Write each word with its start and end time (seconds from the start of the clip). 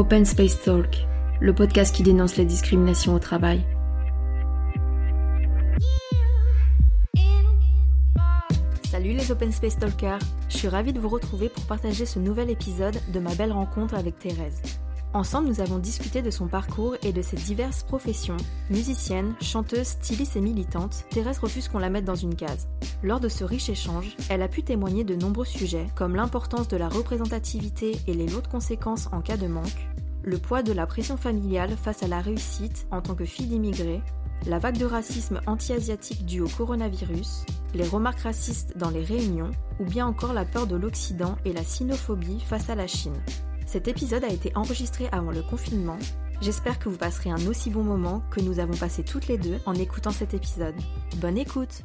Open 0.00 0.24
Space 0.24 0.62
Talk, 0.62 1.06
le 1.42 1.54
podcast 1.54 1.94
qui 1.94 2.02
dénonce 2.02 2.38
les 2.38 2.46
discriminations 2.46 3.12
au 3.12 3.18
travail. 3.18 3.60
Salut 8.90 9.12
les 9.12 9.30
Open 9.30 9.52
Space 9.52 9.78
Talkers, 9.78 10.20
je 10.48 10.56
suis 10.56 10.68
ravie 10.68 10.94
de 10.94 11.00
vous 11.00 11.10
retrouver 11.10 11.50
pour 11.50 11.64
partager 11.66 12.06
ce 12.06 12.18
nouvel 12.18 12.48
épisode 12.48 12.98
de 13.12 13.20
ma 13.20 13.34
belle 13.34 13.52
rencontre 13.52 13.94
avec 13.94 14.18
Thérèse. 14.18 14.79
Ensemble, 15.12 15.48
nous 15.48 15.60
avons 15.60 15.78
discuté 15.78 16.22
de 16.22 16.30
son 16.30 16.46
parcours 16.46 16.94
et 17.02 17.12
de 17.12 17.20
ses 17.20 17.36
diverses 17.36 17.82
professions. 17.82 18.36
Musicienne, 18.70 19.34
chanteuse, 19.40 19.88
styliste 19.88 20.36
et 20.36 20.40
militante, 20.40 21.04
Thérèse 21.10 21.40
refuse 21.40 21.66
qu'on 21.66 21.80
la 21.80 21.90
mette 21.90 22.04
dans 22.04 22.14
une 22.14 22.36
case. 22.36 22.68
Lors 23.02 23.18
de 23.18 23.28
ce 23.28 23.42
riche 23.42 23.68
échange, 23.68 24.16
elle 24.28 24.40
a 24.40 24.46
pu 24.46 24.62
témoigner 24.62 25.02
de 25.02 25.16
nombreux 25.16 25.44
sujets, 25.44 25.88
comme 25.96 26.14
l'importance 26.14 26.68
de 26.68 26.76
la 26.76 26.88
représentativité 26.88 27.98
et 28.06 28.14
les 28.14 28.28
lots 28.28 28.40
de 28.40 28.46
conséquences 28.46 29.08
en 29.10 29.20
cas 29.20 29.36
de 29.36 29.48
manque, 29.48 29.88
le 30.22 30.38
poids 30.38 30.62
de 30.62 30.72
la 30.72 30.86
pression 30.86 31.16
familiale 31.16 31.76
face 31.76 32.04
à 32.04 32.08
la 32.08 32.20
réussite 32.20 32.86
en 32.92 33.00
tant 33.00 33.16
que 33.16 33.24
fille 33.24 33.46
d'immigrés, 33.46 34.02
la 34.46 34.60
vague 34.60 34.78
de 34.78 34.86
racisme 34.86 35.40
anti-asiatique 35.48 36.24
due 36.24 36.40
au 36.40 36.48
coronavirus, 36.48 37.46
les 37.74 37.86
remarques 37.86 38.20
racistes 38.20 38.76
dans 38.76 38.90
les 38.90 39.02
réunions, 39.02 39.50
ou 39.80 39.84
bien 39.86 40.06
encore 40.06 40.34
la 40.34 40.44
peur 40.44 40.68
de 40.68 40.76
l'Occident 40.76 41.34
et 41.44 41.52
la 41.52 41.64
sinophobie 41.64 42.40
face 42.40 42.70
à 42.70 42.76
la 42.76 42.86
Chine. 42.86 43.20
Cet 43.70 43.86
épisode 43.86 44.24
a 44.24 44.32
été 44.32 44.50
enregistré 44.56 45.08
avant 45.12 45.30
le 45.30 45.42
confinement. 45.42 45.96
J'espère 46.40 46.80
que 46.80 46.88
vous 46.88 46.96
passerez 46.96 47.30
un 47.30 47.46
aussi 47.46 47.70
bon 47.70 47.84
moment 47.84 48.20
que 48.32 48.40
nous 48.40 48.58
avons 48.58 48.74
passé 48.74 49.04
toutes 49.04 49.28
les 49.28 49.38
deux 49.38 49.58
en 49.64 49.74
écoutant 49.74 50.10
cet 50.10 50.34
épisode. 50.34 50.74
Bonne 51.18 51.38
écoute 51.38 51.82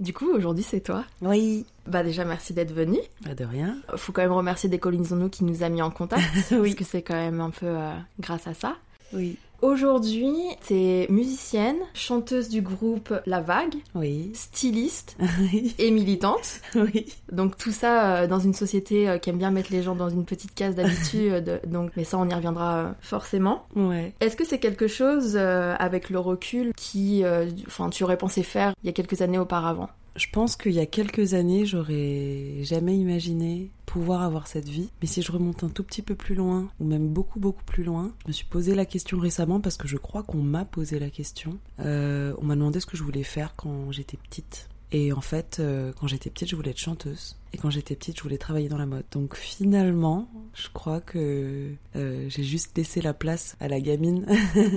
Du 0.00 0.12
coup, 0.12 0.28
aujourd'hui 0.34 0.64
c'est 0.64 0.80
toi? 0.80 1.04
Oui. 1.20 1.66
Bah 1.86 2.02
déjà 2.02 2.24
merci 2.24 2.52
d'être 2.52 2.72
venu. 2.72 2.98
Pas 3.24 3.36
de 3.36 3.44
rien. 3.44 3.76
Faut 3.94 4.10
quand 4.10 4.22
même 4.22 4.32
remercier 4.32 4.68
Décollines 4.68 5.06
nous 5.12 5.28
qui 5.28 5.44
nous 5.44 5.62
a 5.62 5.68
mis 5.68 5.82
en 5.82 5.92
contact. 5.92 6.24
Oui. 6.50 6.70
Parce 6.70 6.74
que 6.74 6.84
c'est 6.84 7.02
quand 7.02 7.14
même 7.14 7.40
un 7.40 7.50
peu 7.50 7.66
euh, 7.66 7.94
grâce 8.18 8.48
à 8.48 8.54
ça. 8.54 8.76
Oui. 9.12 9.38
Aujourd'hui, 9.62 10.34
t'es 10.66 11.06
musicienne, 11.08 11.76
chanteuse 11.94 12.48
du 12.48 12.62
groupe 12.62 13.14
La 13.26 13.40
Vague, 13.40 13.76
Oui. 13.94 14.32
styliste 14.34 15.16
Oui. 15.40 15.72
et 15.78 15.92
militante. 15.92 16.60
Oui. 16.74 17.06
Donc 17.30 17.56
tout 17.56 17.70
ça 17.70 18.16
euh, 18.22 18.26
dans 18.26 18.40
une 18.40 18.54
société 18.54 19.08
euh, 19.08 19.18
qui 19.18 19.30
aime 19.30 19.38
bien 19.38 19.52
mettre 19.52 19.72
les 19.72 19.80
gens 19.82 19.94
dans 19.94 20.08
une 20.10 20.24
petite 20.24 20.52
case 20.54 20.74
d'habitude. 20.74 21.48
euh, 21.48 21.58
donc, 21.66 21.92
mais 21.96 22.02
ça, 22.02 22.18
on 22.18 22.28
y 22.28 22.34
reviendra 22.34 22.76
euh, 22.78 22.90
forcément. 23.00 23.64
Ouais. 23.76 24.12
Est-ce 24.20 24.36
que 24.36 24.44
c'est 24.44 24.58
quelque 24.58 24.88
chose 24.88 25.36
avec 25.36 26.10
le 26.10 26.18
recul 26.18 26.72
qui, 26.76 27.22
enfin, 27.68 27.88
tu 27.88 28.02
aurais 28.02 28.18
pensé 28.18 28.42
faire 28.42 28.74
il 28.82 28.86
y 28.86 28.90
a 28.90 28.92
quelques 28.92 29.22
années 29.22 29.38
auparavant? 29.38 29.88
Je 30.14 30.26
pense 30.30 30.56
qu'il 30.56 30.72
y 30.72 30.78
a 30.78 30.86
quelques 30.86 31.32
années, 31.34 31.64
j'aurais 31.64 32.62
jamais 32.62 32.96
imaginé 32.96 33.70
pouvoir 33.86 34.22
avoir 34.22 34.46
cette 34.46 34.68
vie. 34.68 34.90
Mais 35.00 35.06
si 35.06 35.22
je 35.22 35.32
remonte 35.32 35.64
un 35.64 35.68
tout 35.68 35.84
petit 35.84 36.02
peu 36.02 36.14
plus 36.14 36.34
loin, 36.34 36.70
ou 36.80 36.84
même 36.84 37.08
beaucoup 37.08 37.40
beaucoup 37.40 37.64
plus 37.64 37.82
loin, 37.82 38.12
je 38.22 38.28
me 38.28 38.32
suis 38.32 38.44
posé 38.44 38.74
la 38.74 38.84
question 38.84 39.18
récemment 39.18 39.60
parce 39.60 39.76
que 39.76 39.88
je 39.88 39.96
crois 39.96 40.22
qu'on 40.22 40.42
m'a 40.42 40.64
posé 40.64 40.98
la 40.98 41.08
question. 41.08 41.58
Euh, 41.80 42.34
on 42.38 42.44
m'a 42.44 42.56
demandé 42.56 42.80
ce 42.80 42.86
que 42.86 42.96
je 42.96 43.02
voulais 43.02 43.22
faire 43.22 43.54
quand 43.56 43.90
j'étais 43.90 44.18
petite. 44.18 44.68
Et 44.92 45.12
en 45.12 45.22
fait, 45.22 45.58
euh, 45.60 45.92
quand 45.98 46.06
j'étais 46.06 46.28
petite, 46.28 46.48
je 46.48 46.56
voulais 46.56 46.70
être 46.70 46.78
chanteuse. 46.78 47.36
Et 47.52 47.58
quand 47.58 47.70
j'étais 47.70 47.94
petite, 47.96 48.16
je 48.16 48.22
voulais 48.22 48.38
travailler 48.38 48.68
dans 48.68 48.78
la 48.78 48.86
mode. 48.86 49.04
Donc 49.10 49.36
finalement, 49.36 50.28
je 50.54 50.68
crois 50.70 51.00
que 51.00 51.74
euh, 51.96 52.28
j'ai 52.28 52.42
juste 52.42 52.76
laissé 52.76 53.02
la 53.02 53.12
place 53.12 53.56
à 53.60 53.68
la 53.68 53.80
gamine 53.80 54.26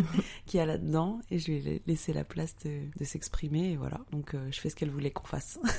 qui 0.46 0.58
est 0.58 0.66
là-dedans. 0.66 1.20
Et 1.32 1.40
je 1.40 1.52
lui 1.52 1.58
ai 1.68 1.82
laissé 1.88 2.12
la 2.12 2.26
place 2.26 2.56
de, 2.66 2.82
de 2.98 3.06
s'exprimer. 3.06 3.72
Et 3.72 3.78
voilà. 3.78 4.02
Donc 4.12 4.34
euh, 4.34 4.48
je 4.52 4.60
fais 4.60 4.70
ce 4.70 4.76
qu'elle 4.76 4.92
voulait 4.92 5.12
qu'on 5.12 5.26
fasse. 5.26 5.60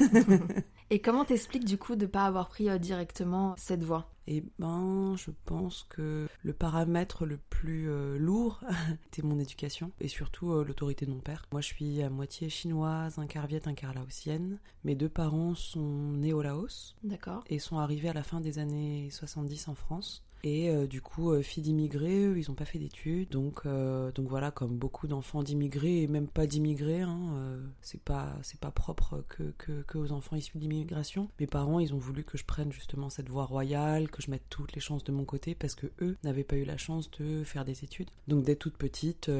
Et 0.88 1.00
comment 1.00 1.24
t'expliques 1.24 1.64
du 1.64 1.78
coup 1.78 1.96
de 1.96 2.06
pas 2.06 2.26
avoir 2.26 2.48
pris 2.48 2.70
euh, 2.70 2.78
directement 2.78 3.54
cette 3.58 3.82
voie? 3.82 4.12
Et 4.28 4.44
ben, 4.58 5.14
je 5.16 5.32
pense 5.44 5.84
que 5.88 6.28
le 6.42 6.52
paramètre 6.52 7.26
le 7.26 7.38
plus 7.38 7.90
euh, 7.90 8.16
lourd 8.18 8.60
était 9.06 9.22
mon 9.22 9.38
éducation 9.38 9.90
et 10.00 10.06
surtout 10.06 10.52
euh, 10.52 10.64
l'autorité 10.64 11.04
de 11.04 11.10
mon 11.10 11.18
père. 11.18 11.46
Moi, 11.50 11.60
je 11.60 11.66
suis 11.66 12.02
à 12.02 12.10
moitié 12.10 12.48
chinoise, 12.48 13.18
un 13.18 13.26
quart 13.26 13.48
viet, 13.48 13.66
un 13.66 13.74
quart 13.74 13.94
laotienne. 13.94 14.60
Mes 14.84 14.94
deux 14.94 15.08
parents 15.08 15.56
sont 15.56 16.12
nés 16.12 16.32
au 16.32 16.42
Laos 16.42 16.85
D'accord. 17.02 17.44
et 17.48 17.58
sont 17.58 17.78
arrivés 17.78 18.08
à 18.08 18.12
la 18.12 18.22
fin 18.22 18.40
des 18.40 18.58
années 18.58 19.08
70 19.10 19.68
en 19.68 19.74
France. 19.74 20.22
Et 20.44 20.70
euh, 20.70 20.86
du 20.86 21.00
coup, 21.00 21.32
euh, 21.32 21.42
filles 21.42 21.62
d'immigrés, 21.62 22.26
eux, 22.26 22.38
ils 22.38 22.48
n'ont 22.48 22.54
pas 22.54 22.64
fait 22.64 22.78
d'études. 22.78 23.30
Donc, 23.30 23.62
euh, 23.66 24.12
donc 24.12 24.28
voilà, 24.28 24.50
comme 24.50 24.76
beaucoup 24.76 25.08
d'enfants 25.08 25.42
d'immigrés 25.42 26.02
et 26.02 26.06
même 26.06 26.28
pas 26.28 26.46
d'immigrés, 26.46 27.00
hein, 27.00 27.18
euh, 27.34 27.66
c'est 27.82 28.00
pas 28.00 28.36
pas 28.60 28.70
propre 28.70 29.24
que, 29.28 29.52
que, 29.58 29.98
aux 29.98 30.12
enfants 30.12 30.36
issus 30.36 30.58
d'immigration. 30.58 31.28
Mes 31.40 31.46
parents, 31.46 31.80
ils 31.80 31.94
ont 31.94 31.98
voulu 31.98 32.24
que 32.24 32.38
je 32.38 32.44
prenne 32.44 32.72
justement 32.72 33.10
cette 33.10 33.28
voie 33.28 33.44
royale, 33.44 34.08
que 34.08 34.22
je 34.22 34.30
mette 34.30 34.44
toutes 34.48 34.74
les 34.74 34.80
chances 34.80 35.04
de 35.04 35.12
mon 35.12 35.24
côté 35.24 35.54
parce 35.54 35.74
que 35.74 35.86
eux 36.00 36.16
n'avaient 36.24 36.44
pas 36.44 36.56
eu 36.56 36.64
la 36.64 36.76
chance 36.76 37.10
de 37.12 37.44
faire 37.44 37.64
des 37.64 37.84
études. 37.84 38.08
Donc 38.28 38.44
dès 38.44 38.56
toute 38.56 38.76
petite, 38.76 39.30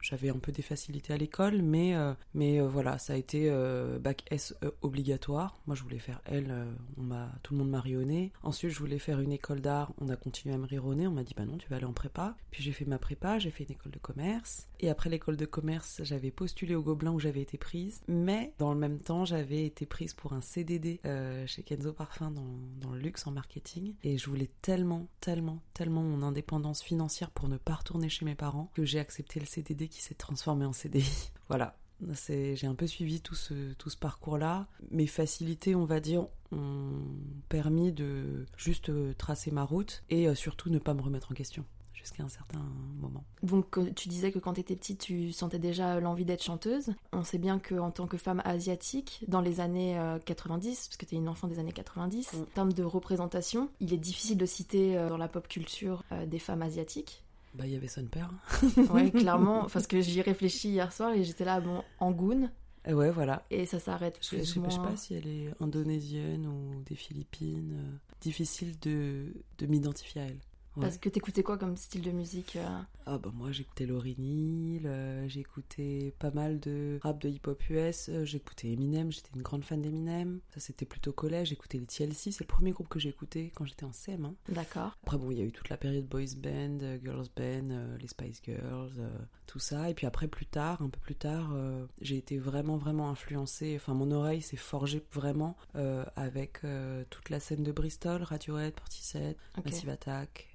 j'avais 0.00 0.28
un 0.28 0.38
peu 0.38 0.52
des 0.52 0.62
facilités 0.62 1.12
à 1.12 1.16
l'école, 1.16 1.62
mais 1.62 1.94
mais 2.34 2.60
voilà, 2.60 2.98
ça 2.98 3.14
a 3.14 3.16
été 3.16 3.50
bac 4.00 4.24
S 4.30 4.54
obligatoire. 4.82 5.58
Moi, 5.66 5.76
je 5.76 5.82
voulais 5.82 5.98
faire 5.98 6.20
L, 6.26 6.54
tout 7.42 7.54
le 7.54 7.58
monde 7.58 7.70
m'a 7.70 7.80
ri 7.80 7.96
au 7.96 8.04
nez. 8.04 8.32
Ensuite, 8.42 8.70
je 8.70 8.78
voulais 8.78 8.98
faire 8.98 9.20
une 9.20 9.32
école 9.32 9.60
d'art, 9.60 9.92
continué 10.22 10.54
à 10.54 10.58
me 10.58 10.94
nez. 10.94 11.06
On 11.06 11.12
m'a 11.12 11.24
dit 11.24 11.34
bah 11.36 11.44
non, 11.44 11.56
tu 11.56 11.68
vas 11.68 11.76
aller 11.76 11.84
en 11.84 11.92
prépa. 11.92 12.36
Puis 12.50 12.62
j'ai 12.62 12.72
fait 12.72 12.84
ma 12.84 12.98
prépa, 12.98 13.38
j'ai 13.38 13.50
fait 13.50 13.64
une 13.64 13.72
école 13.72 13.92
de 13.92 13.98
commerce. 13.98 14.68
Et 14.80 14.88
après 14.88 15.10
l'école 15.10 15.36
de 15.36 15.46
commerce, 15.46 16.00
j'avais 16.04 16.30
postulé 16.30 16.74
au 16.74 16.82
Gobelin 16.82 17.12
où 17.12 17.20
j'avais 17.20 17.42
été 17.42 17.58
prise, 17.58 18.02
mais 18.08 18.52
dans 18.58 18.72
le 18.72 18.78
même 18.78 19.00
temps, 19.00 19.24
j'avais 19.24 19.64
été 19.64 19.86
prise 19.86 20.14
pour 20.14 20.32
un 20.32 20.40
CDD 20.40 21.00
euh, 21.04 21.46
chez 21.46 21.62
Kenzo 21.62 21.92
Parfum 21.92 22.30
dans, 22.30 22.46
dans 22.80 22.92
le 22.92 23.00
luxe 23.00 23.26
en 23.26 23.32
marketing. 23.32 23.94
Et 24.02 24.18
je 24.18 24.28
voulais 24.28 24.50
tellement, 24.62 25.08
tellement, 25.20 25.60
tellement 25.74 26.02
mon 26.02 26.22
indépendance 26.22 26.82
financière 26.82 27.30
pour 27.30 27.48
ne 27.48 27.56
pas 27.56 27.74
retourner 27.74 28.08
chez 28.08 28.24
mes 28.24 28.34
parents 28.34 28.70
que 28.74 28.84
j'ai 28.84 28.98
accepté 28.98 29.40
le 29.40 29.46
CDD 29.46 29.88
qui 29.88 30.02
s'est 30.02 30.14
transformé 30.14 30.64
en 30.64 30.72
CDI. 30.72 31.30
Voilà. 31.48 31.76
J'ai 32.28 32.66
un 32.66 32.74
peu 32.74 32.86
suivi 32.86 33.20
tout 33.20 33.34
ce, 33.34 33.72
tout 33.74 33.90
ce 33.90 33.96
parcours-là. 33.96 34.66
Mes 34.90 35.06
facilités, 35.06 35.74
on 35.74 35.84
va 35.84 36.00
dire, 36.00 36.26
ont 36.50 37.02
permis 37.48 37.92
de 37.92 38.46
juste 38.56 38.90
euh, 38.90 39.14
tracer 39.16 39.50
ma 39.50 39.64
route 39.64 40.02
et 40.10 40.28
euh, 40.28 40.34
surtout 40.34 40.70
ne 40.70 40.78
pas 40.78 40.94
me 40.94 41.00
remettre 41.02 41.32
en 41.32 41.34
question 41.34 41.64
jusqu'à 41.94 42.24
un 42.24 42.28
certain 42.28 42.58
moment. 43.00 43.22
Donc 43.44 43.78
euh, 43.78 43.92
tu 43.94 44.08
disais 44.08 44.32
que 44.32 44.40
quand 44.40 44.54
t'étais 44.54 44.74
petite, 44.74 45.00
tu 45.00 45.32
sentais 45.32 45.60
déjà 45.60 46.00
l'envie 46.00 46.24
d'être 46.24 46.42
chanteuse. 46.42 46.92
On 47.12 47.22
sait 47.22 47.38
bien 47.38 47.58
que 47.60 47.76
en 47.76 47.92
tant 47.92 48.08
que 48.08 48.16
femme 48.16 48.42
asiatique, 48.44 49.24
dans 49.28 49.40
les 49.40 49.60
années 49.60 49.98
euh, 49.98 50.18
90, 50.18 50.88
parce 50.88 50.96
que 50.96 51.06
t'es 51.06 51.16
une 51.16 51.28
enfant 51.28 51.46
des 51.46 51.58
années 51.60 51.72
90, 51.72 52.32
Mm. 52.32 52.40
en 52.40 52.44
termes 52.46 52.72
de 52.72 52.82
représentation, 52.82 53.70
il 53.80 53.92
est 53.94 53.98
difficile 53.98 54.36
de 54.36 54.46
citer 54.46 54.96
dans 55.08 55.16
la 55.16 55.28
pop 55.28 55.46
culture 55.46 56.02
des 56.26 56.38
femmes 56.38 56.62
asiatiques. 56.62 57.22
Bah, 57.54 57.66
il 57.66 57.72
y 57.72 57.76
avait 57.76 57.88
son 57.88 58.06
père. 58.06 58.30
Ouais, 58.90 59.10
clairement, 59.10 59.66
parce 59.72 59.86
que 59.86 60.00
j'y 60.00 60.22
réfléchis 60.22 60.70
hier 60.70 60.92
soir 60.92 61.12
et 61.12 61.22
j'étais 61.24 61.44
là, 61.44 61.60
bon, 61.60 61.82
Angoon, 62.00 62.48
Et 62.86 62.94
ouais, 62.94 63.10
voilà. 63.10 63.44
et 63.50 63.66
ça 63.66 63.78
s'arrête 63.78 64.18
Je, 64.22 64.38
je- 64.38 64.42
je 64.44 64.44
sais 64.70 64.78
pas 64.78 64.96
si 64.96 65.14
elle 65.14 65.26
est 65.26 65.50
indonésienne 65.60 66.46
ou 66.46 66.82
des 66.84 66.94
Philippines. 66.94 67.74
euh, 67.78 67.96
difficile 68.20 68.78
de, 68.80 69.32
de 69.58 69.66
m'identifier 69.66 70.20
à 70.22 70.24
elle. 70.26 70.38
Ouais. 70.76 70.82
Parce 70.84 70.96
que 70.96 71.10
t'écoutais 71.10 71.42
quoi 71.42 71.58
comme 71.58 71.76
style 71.76 72.00
de 72.00 72.10
musique 72.12 72.56
euh 72.56 72.66
Ah 73.04 73.18
bah 73.18 73.30
moi 73.34 73.52
j'écoutais 73.52 73.84
Lauryn 73.84 74.14
Hill, 74.18 74.86
euh, 74.86 75.28
j'écoutais 75.28 76.14
pas 76.18 76.30
mal 76.30 76.60
de 76.60 76.98
rap 77.02 77.20
de 77.20 77.28
hip-hop 77.28 77.62
US, 77.68 78.08
euh, 78.08 78.24
j'écoutais 78.24 78.70
Eminem, 78.70 79.12
j'étais 79.12 79.28
une 79.34 79.42
grande 79.42 79.64
fan 79.64 79.82
d'Eminem. 79.82 80.40
Ça 80.54 80.60
c'était 80.60 80.86
plutôt 80.86 81.12
collège, 81.12 81.48
j'écoutais 81.48 81.76
les 81.78 81.84
TLC, 81.84 82.32
c'est 82.32 82.40
le 82.40 82.46
premier 82.46 82.70
groupe 82.70 82.88
que 82.88 82.98
j'ai 82.98 83.10
écouté 83.10 83.52
quand 83.54 83.66
j'étais 83.66 83.84
en 83.84 83.92
CM. 83.92 84.24
hein. 84.24 84.34
D'accord. 84.48 84.96
Après 85.02 85.18
bon, 85.18 85.30
il 85.30 85.38
y 85.38 85.42
a 85.42 85.44
eu 85.44 85.52
toute 85.52 85.68
la 85.68 85.76
période 85.76 86.06
boys 86.06 86.34
band, 86.38 86.78
euh, 86.80 86.98
girls 87.04 87.28
band, 87.36 87.96
les 88.00 88.08
Spice 88.08 88.40
Girls, 88.42 88.92
tout 89.46 89.58
ça. 89.58 89.90
Et 89.90 89.94
puis 89.94 90.06
après 90.06 90.26
plus 90.28 90.46
tard, 90.46 90.80
un 90.80 90.88
peu 90.88 91.00
plus 91.00 91.16
tard, 91.16 91.54
j'ai 92.00 92.16
été 92.16 92.38
vraiment 92.38 92.78
vraiment 92.78 93.10
influencée. 93.10 93.74
Enfin 93.76 93.92
mon 93.92 94.10
oreille 94.10 94.40
s'est 94.40 94.56
forgée 94.56 95.02
vraiment 95.12 95.56
avec 96.16 96.60
toute 97.10 97.28
la 97.28 97.40
scène 97.40 97.62
de 97.62 97.72
Bristol, 97.72 98.22
Radiohead, 98.22 98.72
Portishead, 98.74 99.36
Ok. 99.58 99.66
Massive 99.66 99.90
Attack, 99.90 100.48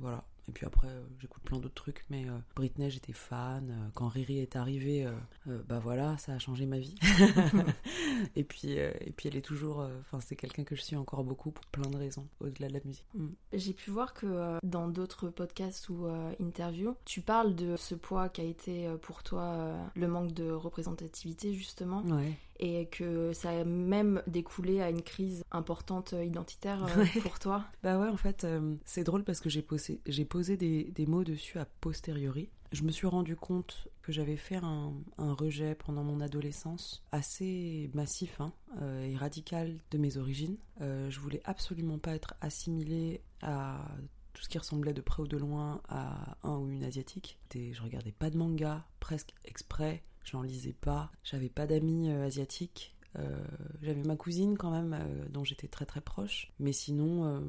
voilà. 0.00 0.24
Et 0.48 0.52
puis 0.52 0.66
après, 0.66 0.88
euh, 0.88 1.02
j'écoute 1.18 1.42
plein 1.42 1.58
d'autres 1.58 1.74
trucs, 1.74 2.04
mais 2.10 2.26
euh, 2.28 2.36
Britney, 2.54 2.90
j'étais 2.90 3.12
fan. 3.12 3.70
Euh, 3.70 3.88
quand 3.94 4.08
Riri 4.08 4.38
est 4.38 4.56
arrivée, 4.56 5.06
euh, 5.06 5.12
euh, 5.48 5.62
bah 5.66 5.78
voilà, 5.78 6.18
ça 6.18 6.32
a 6.32 6.38
changé 6.38 6.66
ma 6.66 6.78
vie. 6.78 6.94
et 8.36 8.44
puis, 8.44 8.78
euh, 8.78 8.92
et 9.00 9.12
puis 9.12 9.28
elle 9.28 9.36
est 9.36 9.42
toujours, 9.42 9.80
euh, 9.80 9.98
enfin, 10.00 10.20
c'est 10.20 10.36
quelqu'un 10.36 10.64
que 10.64 10.76
je 10.76 10.82
suis 10.82 10.96
encore 10.96 11.24
beaucoup 11.24 11.50
pour 11.50 11.64
plein 11.66 11.88
de 11.88 11.96
raisons, 11.96 12.26
au-delà 12.40 12.68
de 12.68 12.74
la 12.74 12.80
musique. 12.84 13.06
Mm. 13.14 13.28
J'ai 13.54 13.72
pu 13.72 13.90
voir 13.90 14.12
que 14.12 14.26
euh, 14.26 14.58
dans 14.62 14.88
d'autres 14.88 15.28
podcasts 15.28 15.88
ou 15.88 16.06
euh, 16.06 16.32
interviews, 16.40 16.94
tu 17.04 17.22
parles 17.22 17.54
de 17.54 17.76
ce 17.76 17.94
poids 17.94 18.28
qu'a 18.28 18.42
été 18.42 18.86
euh, 18.86 18.96
pour 18.98 19.22
toi 19.22 19.42
euh, 19.42 19.84
le 19.94 20.08
manque 20.08 20.32
de 20.32 20.50
représentativité 20.50 21.54
justement, 21.54 22.02
Ouais. 22.04 22.34
Et 22.60 22.86
que 22.86 23.32
ça 23.32 23.50
a 23.50 23.64
même 23.64 24.22
découlé 24.26 24.80
à 24.80 24.90
une 24.90 25.02
crise 25.02 25.44
importante 25.50 26.12
euh, 26.12 26.24
identitaire 26.24 26.84
euh, 26.84 27.02
Ouais. 27.02 27.20
pour 27.20 27.38
toi. 27.38 27.64
Bah 27.82 27.98
ouais, 27.98 28.08
en 28.08 28.16
fait, 28.16 28.44
euh, 28.44 28.74
c'est 28.84 29.04
drôle 29.04 29.24
parce 29.24 29.40
que 29.40 29.50
j'ai 29.50 29.62
posé, 29.62 30.00
j'ai 30.06 30.24
posé 30.24 30.56
des, 30.56 30.84
des 30.84 31.06
mots 31.06 31.24
dessus 31.24 31.58
a 31.58 31.64
posteriori. 31.80 32.48
Je 32.72 32.82
me 32.82 32.90
suis 32.90 33.06
rendu 33.06 33.36
compte 33.36 33.86
que 34.02 34.10
j'avais 34.10 34.36
fait 34.36 34.56
un, 34.56 34.92
un 35.18 35.32
rejet 35.32 35.74
pendant 35.76 36.02
mon 36.02 36.20
adolescence 36.20 37.04
assez 37.12 37.88
massif 37.94 38.40
hein, 38.40 38.52
euh, 38.82 39.04
et 39.04 39.16
radical 39.16 39.78
de 39.92 39.98
mes 39.98 40.16
origines. 40.16 40.56
Euh, 40.80 41.08
je 41.10 41.20
voulais 41.20 41.40
absolument 41.44 41.98
pas 41.98 42.14
être 42.14 42.34
assimilée 42.40 43.20
à 43.42 43.84
tout 44.32 44.42
ce 44.42 44.48
qui 44.48 44.58
ressemblait 44.58 44.92
de 44.92 45.00
près 45.00 45.22
ou 45.22 45.28
de 45.28 45.36
loin 45.36 45.80
à 45.88 46.36
un 46.42 46.56
ou 46.58 46.68
une 46.70 46.82
asiatique. 46.84 47.38
je 47.54 47.80
regardais 47.82 48.10
pas 48.12 48.30
de 48.30 48.36
manga, 48.36 48.84
presque 48.98 49.32
exprès, 49.44 50.02
je 50.24 50.36
n'en 50.36 50.42
lisais 50.42 50.72
pas, 50.72 51.10
j'avais 51.22 51.48
pas 51.48 51.66
d'amis 51.66 52.10
euh, 52.10 52.26
asiatiques. 52.26 52.94
Euh, 53.16 53.44
j'avais 53.80 54.02
ma 54.02 54.16
cousine 54.16 54.58
quand 54.58 54.72
même, 54.72 54.92
euh, 54.92 55.28
dont 55.28 55.44
j'étais 55.44 55.68
très 55.68 55.86
très 55.86 56.00
proche. 56.00 56.50
Mais 56.58 56.72
sinon, 56.72 57.40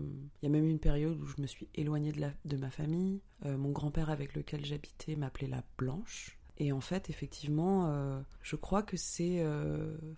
il 0.41 0.45
y 0.45 0.47
a 0.47 0.49
même 0.49 0.67
une 0.67 0.79
période 0.79 1.19
où 1.19 1.25
je 1.25 1.41
me 1.41 1.47
suis 1.47 1.67
éloignée 1.73 2.11
de, 2.11 2.23
de 2.45 2.57
ma 2.57 2.69
famille. 2.69 3.21
mon 3.43 3.71
grand-père 3.71 4.09
avec 4.11 4.35
lequel 4.35 4.63
j'habitais 4.63 5.15
m'appelait 5.15 5.47
la 5.47 5.63
Blanche. 5.77 6.37
Et 6.57 6.71
en 6.71 6.79
fait, 6.79 7.09
effectivement, 7.09 8.23
je 8.41 8.55
crois 8.55 8.83
que 8.83 8.95
c'est. 8.95 9.43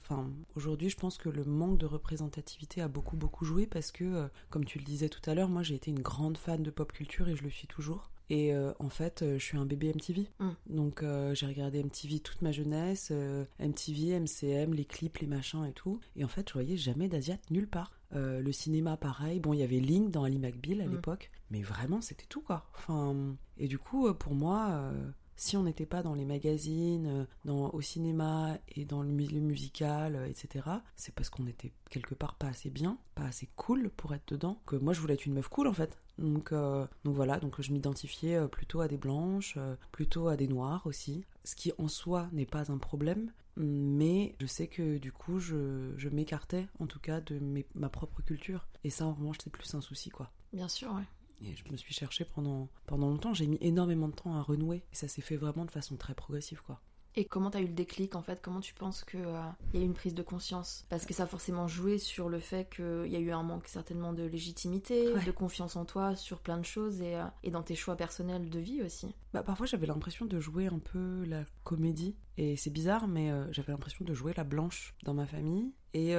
Enfin, 0.01 0.29
aujourd'hui, 0.55 0.89
je 0.89 0.97
pense 0.97 1.17
que 1.17 1.29
le 1.29 1.45
manque 1.45 1.77
de 1.77 1.85
représentativité 1.85 2.81
a 2.81 2.89
beaucoup, 2.89 3.15
beaucoup 3.15 3.45
joué 3.45 3.65
parce 3.65 3.91
que, 3.91 4.29
comme 4.49 4.65
tu 4.65 4.79
le 4.79 4.83
disais 4.83 5.09
tout 5.09 5.27
à 5.29 5.33
l'heure, 5.33 5.49
moi 5.49 5.63
j'ai 5.63 5.75
été 5.75 5.89
une 5.89 6.01
grande 6.01 6.37
fan 6.37 6.61
de 6.61 6.69
pop 6.69 6.91
culture 6.91 7.29
et 7.29 7.35
je 7.37 7.43
le 7.43 7.49
suis 7.49 7.67
toujours. 7.67 8.11
Et 8.29 8.53
en 8.79 8.89
fait, 8.89 9.23
je 9.23 9.43
suis 9.43 9.57
un 9.57 9.65
bébé 9.65 9.93
MTV. 9.93 10.27
Mm. 10.39 10.49
Donc, 10.67 11.03
j'ai 11.33 11.45
regardé 11.45 11.83
MTV 11.83 12.19
toute 12.19 12.41
ma 12.41 12.51
jeunesse, 12.51 13.11
MTV, 13.59 14.19
MCM, 14.19 14.73
les 14.73 14.85
clips, 14.85 15.19
les 15.19 15.27
machins 15.27 15.63
et 15.65 15.71
tout. 15.71 15.99
Et 16.15 16.23
en 16.23 16.27
fait, 16.27 16.47
je 16.49 16.53
voyais 16.53 16.77
jamais 16.77 17.07
d'Asiat 17.07 17.37
nulle 17.51 17.67
part. 17.67 17.99
le 18.11 18.51
cinéma, 18.51 18.97
pareil. 18.97 19.39
Bon, 19.39 19.53
il 19.53 19.59
y 19.59 19.63
avait 19.63 19.79
Link 19.79 20.11
dans 20.11 20.23
Ali 20.23 20.39
McBeal 20.39 20.81
à 20.81 20.87
mm. 20.87 20.91
l'époque, 20.91 21.31
mais 21.51 21.61
vraiment, 21.61 22.01
c'était 22.01 22.25
tout 22.27 22.41
quoi. 22.41 22.65
Enfin, 22.75 23.35
et 23.57 23.67
du 23.67 23.77
coup, 23.77 24.13
pour 24.13 24.33
moi 24.33 24.91
si 25.37 25.55
on 25.55 25.63
n'était 25.63 25.85
pas 25.85 26.01
dans 26.03 26.15
les 26.15 26.25
magazines, 26.25 27.07
euh, 27.07 27.25
dans, 27.45 27.69
au 27.69 27.79
cinéma 27.79 28.57
et 28.69 28.85
dans 28.85 29.03
le 29.03 29.09
milieu 29.09 29.39
musical, 29.39 30.15
euh, 30.15 30.25
etc., 30.25 30.65
c'est 30.95 31.13
parce 31.13 31.29
qu'on 31.29 31.45
était 31.45 31.71
quelque 31.89 32.15
part 32.15 32.35
pas 32.35 32.47
assez 32.47 32.71
bien, 32.71 32.97
pas 33.15 33.25
assez 33.25 33.47
cool 33.55 33.89
pour 33.95 34.13
être 34.13 34.33
dedans. 34.33 34.59
Que 34.65 34.75
moi, 34.75 34.93
je 34.93 34.99
voulais 34.99 35.13
être 35.13 35.27
une 35.27 35.35
meuf 35.35 35.47
cool 35.47 35.67
en 35.67 35.73
fait. 35.73 35.97
Donc, 36.17 36.51
euh, 36.51 36.85
donc 37.03 37.15
voilà, 37.15 37.39
donc 37.39 37.61
je 37.61 37.71
m'identifiais 37.71 38.47
plutôt 38.47 38.81
à 38.81 38.87
des 38.87 38.97
blanches, 38.97 39.57
plutôt 39.91 40.27
à 40.27 40.35
des 40.35 40.47
noires 40.47 40.85
aussi, 40.87 41.25
ce 41.43 41.55
qui 41.55 41.71
en 41.77 41.87
soi 41.87 42.27
n'est 42.31 42.45
pas 42.45 42.71
un 42.71 42.77
problème, 42.77 43.31
mais 43.55 44.35
je 44.39 44.45
sais 44.47 44.67
que 44.67 44.97
du 44.97 45.11
coup 45.11 45.39
je, 45.39 45.93
je 45.97 46.09
m'écartais 46.09 46.67
en 46.79 46.87
tout 46.87 46.99
cas 46.99 47.21
de 47.21 47.39
ma 47.75 47.89
propre 47.89 48.21
culture 48.21 48.67
et 48.83 48.89
ça 48.89 49.05
en 49.05 49.13
revanche 49.13 49.37
c'est 49.43 49.51
plus 49.51 49.73
un 49.75 49.81
souci 49.81 50.09
quoi. 50.09 50.31
Bien 50.53 50.67
sûr, 50.67 50.93
ouais. 50.93 51.03
Et 51.41 51.55
je 51.55 51.71
me 51.71 51.77
suis 51.77 51.93
cherchée 51.93 52.25
pendant, 52.25 52.69
pendant 52.85 53.09
longtemps. 53.09 53.33
J'ai 53.33 53.47
mis 53.47 53.57
énormément 53.61 54.07
de 54.07 54.15
temps 54.15 54.35
à 54.35 54.41
renouer. 54.41 54.77
Et 54.91 54.95
ça 54.95 55.07
s'est 55.07 55.21
fait 55.21 55.37
vraiment 55.37 55.65
de 55.65 55.71
façon 55.71 55.95
très 55.95 56.15
progressive, 56.15 56.61
quoi. 56.63 56.81
Et 57.17 57.25
comment 57.25 57.49
t'as 57.49 57.61
eu 57.61 57.65
le 57.65 57.73
déclic 57.73 58.15
en 58.15 58.21
fait? 58.21 58.39
Comment 58.43 58.59
tu 58.59 58.75
penses 58.75 59.03
qu'il 59.03 59.25
euh, 59.25 59.41
y 59.73 59.77
a 59.77 59.81
eu 59.81 59.83
une 59.83 59.95
prise 59.95 60.13
de 60.13 60.21
conscience? 60.21 60.85
Parce 60.87 61.07
que 61.07 61.15
ça 61.15 61.23
a 61.23 61.25
forcément 61.25 61.67
joué 61.67 61.97
sur 61.97 62.29
le 62.29 62.39
fait 62.39 62.69
qu'il 62.69 63.07
y 63.07 63.15
a 63.15 63.19
eu 63.19 63.31
un 63.31 63.41
manque 63.41 63.67
certainement 63.67 64.13
de 64.13 64.21
légitimité, 64.21 65.15
de 65.25 65.31
confiance 65.31 65.75
en 65.75 65.83
toi 65.83 66.15
sur 66.15 66.39
plein 66.39 66.59
de 66.59 66.65
choses 66.65 67.01
et, 67.01 67.15
euh, 67.15 67.25
et 67.41 67.49
dans 67.49 67.63
tes 67.63 67.73
choix 67.73 67.95
personnels 67.95 68.51
de 68.51 68.59
vie 68.59 68.83
aussi. 68.83 69.15
Bah, 69.33 69.41
parfois 69.41 69.65
j'avais 69.65 69.87
l'impression 69.87 70.27
de 70.27 70.39
jouer 70.39 70.67
un 70.67 70.77
peu 70.77 71.25
la 71.25 71.43
comédie. 71.63 72.15
Et 72.37 72.55
c'est 72.55 72.69
bizarre, 72.69 73.07
mais 73.07 73.31
euh, 73.31 73.51
j'avais 73.51 73.71
l'impression 73.71 74.05
de 74.05 74.13
jouer 74.13 74.33
la 74.37 74.43
blanche 74.43 74.93
dans 75.03 75.15
ma 75.15 75.25
famille. 75.25 75.73
Et 75.95 76.13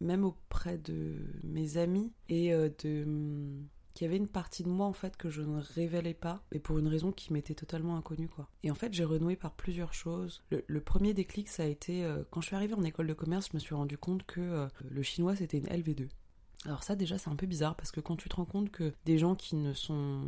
même 0.00 0.24
auprès 0.24 0.78
de 0.78 1.18
mes 1.42 1.76
amis 1.76 2.10
et 2.30 2.52
de 2.52 3.04
qu'il 3.94 4.06
y 4.06 4.08
avait 4.08 4.16
une 4.16 4.28
partie 4.28 4.62
de 4.62 4.68
moi 4.68 4.86
en 4.86 4.92
fait 4.92 5.16
que 5.16 5.30
je 5.30 5.42
ne 5.42 5.60
révélais 5.60 6.14
pas 6.14 6.42
et 6.52 6.58
pour 6.58 6.78
une 6.78 6.88
raison 6.88 7.12
qui 7.12 7.32
m'était 7.32 7.54
totalement 7.54 7.96
inconnue 7.96 8.28
quoi. 8.28 8.48
Et 8.62 8.70
en 8.70 8.74
fait 8.74 8.92
j'ai 8.92 9.04
renoué 9.04 9.36
par 9.36 9.52
plusieurs 9.52 9.94
choses. 9.94 10.42
Le, 10.50 10.80
premier 10.80 11.14
déclic 11.14 11.48
ça 11.48 11.64
a 11.64 11.66
été 11.66 12.04
euh, 12.04 12.22
quand 12.30 12.40
je 12.40 12.46
suis 12.46 12.56
arrivée 12.56 12.74
en 12.74 12.82
école 12.82 13.06
de 13.06 13.12
commerce 13.12 13.48
je 13.50 13.56
me 13.56 13.60
suis 13.60 13.74
rendu 13.74 13.98
compte 13.98 14.24
que 14.24 14.40
euh, 14.40 14.68
le 14.90 15.02
chinois 15.02 15.36
c'était 15.36 15.58
une 15.58 15.66
LV2. 15.66 16.08
Alors 16.66 16.82
ça 16.82 16.94
déjà 16.94 17.16
c'est 17.16 17.30
un 17.30 17.36
peu 17.36 17.46
bizarre 17.46 17.74
parce 17.76 17.90
que 17.90 18.00
quand 18.00 18.16
tu 18.16 18.28
te 18.28 18.36
rends 18.36 18.44
compte 18.44 18.70
que 18.70 18.92
des 19.04 19.18
gens 19.18 19.34
qui 19.34 19.56
ne 19.56 19.72
sont 19.72 20.22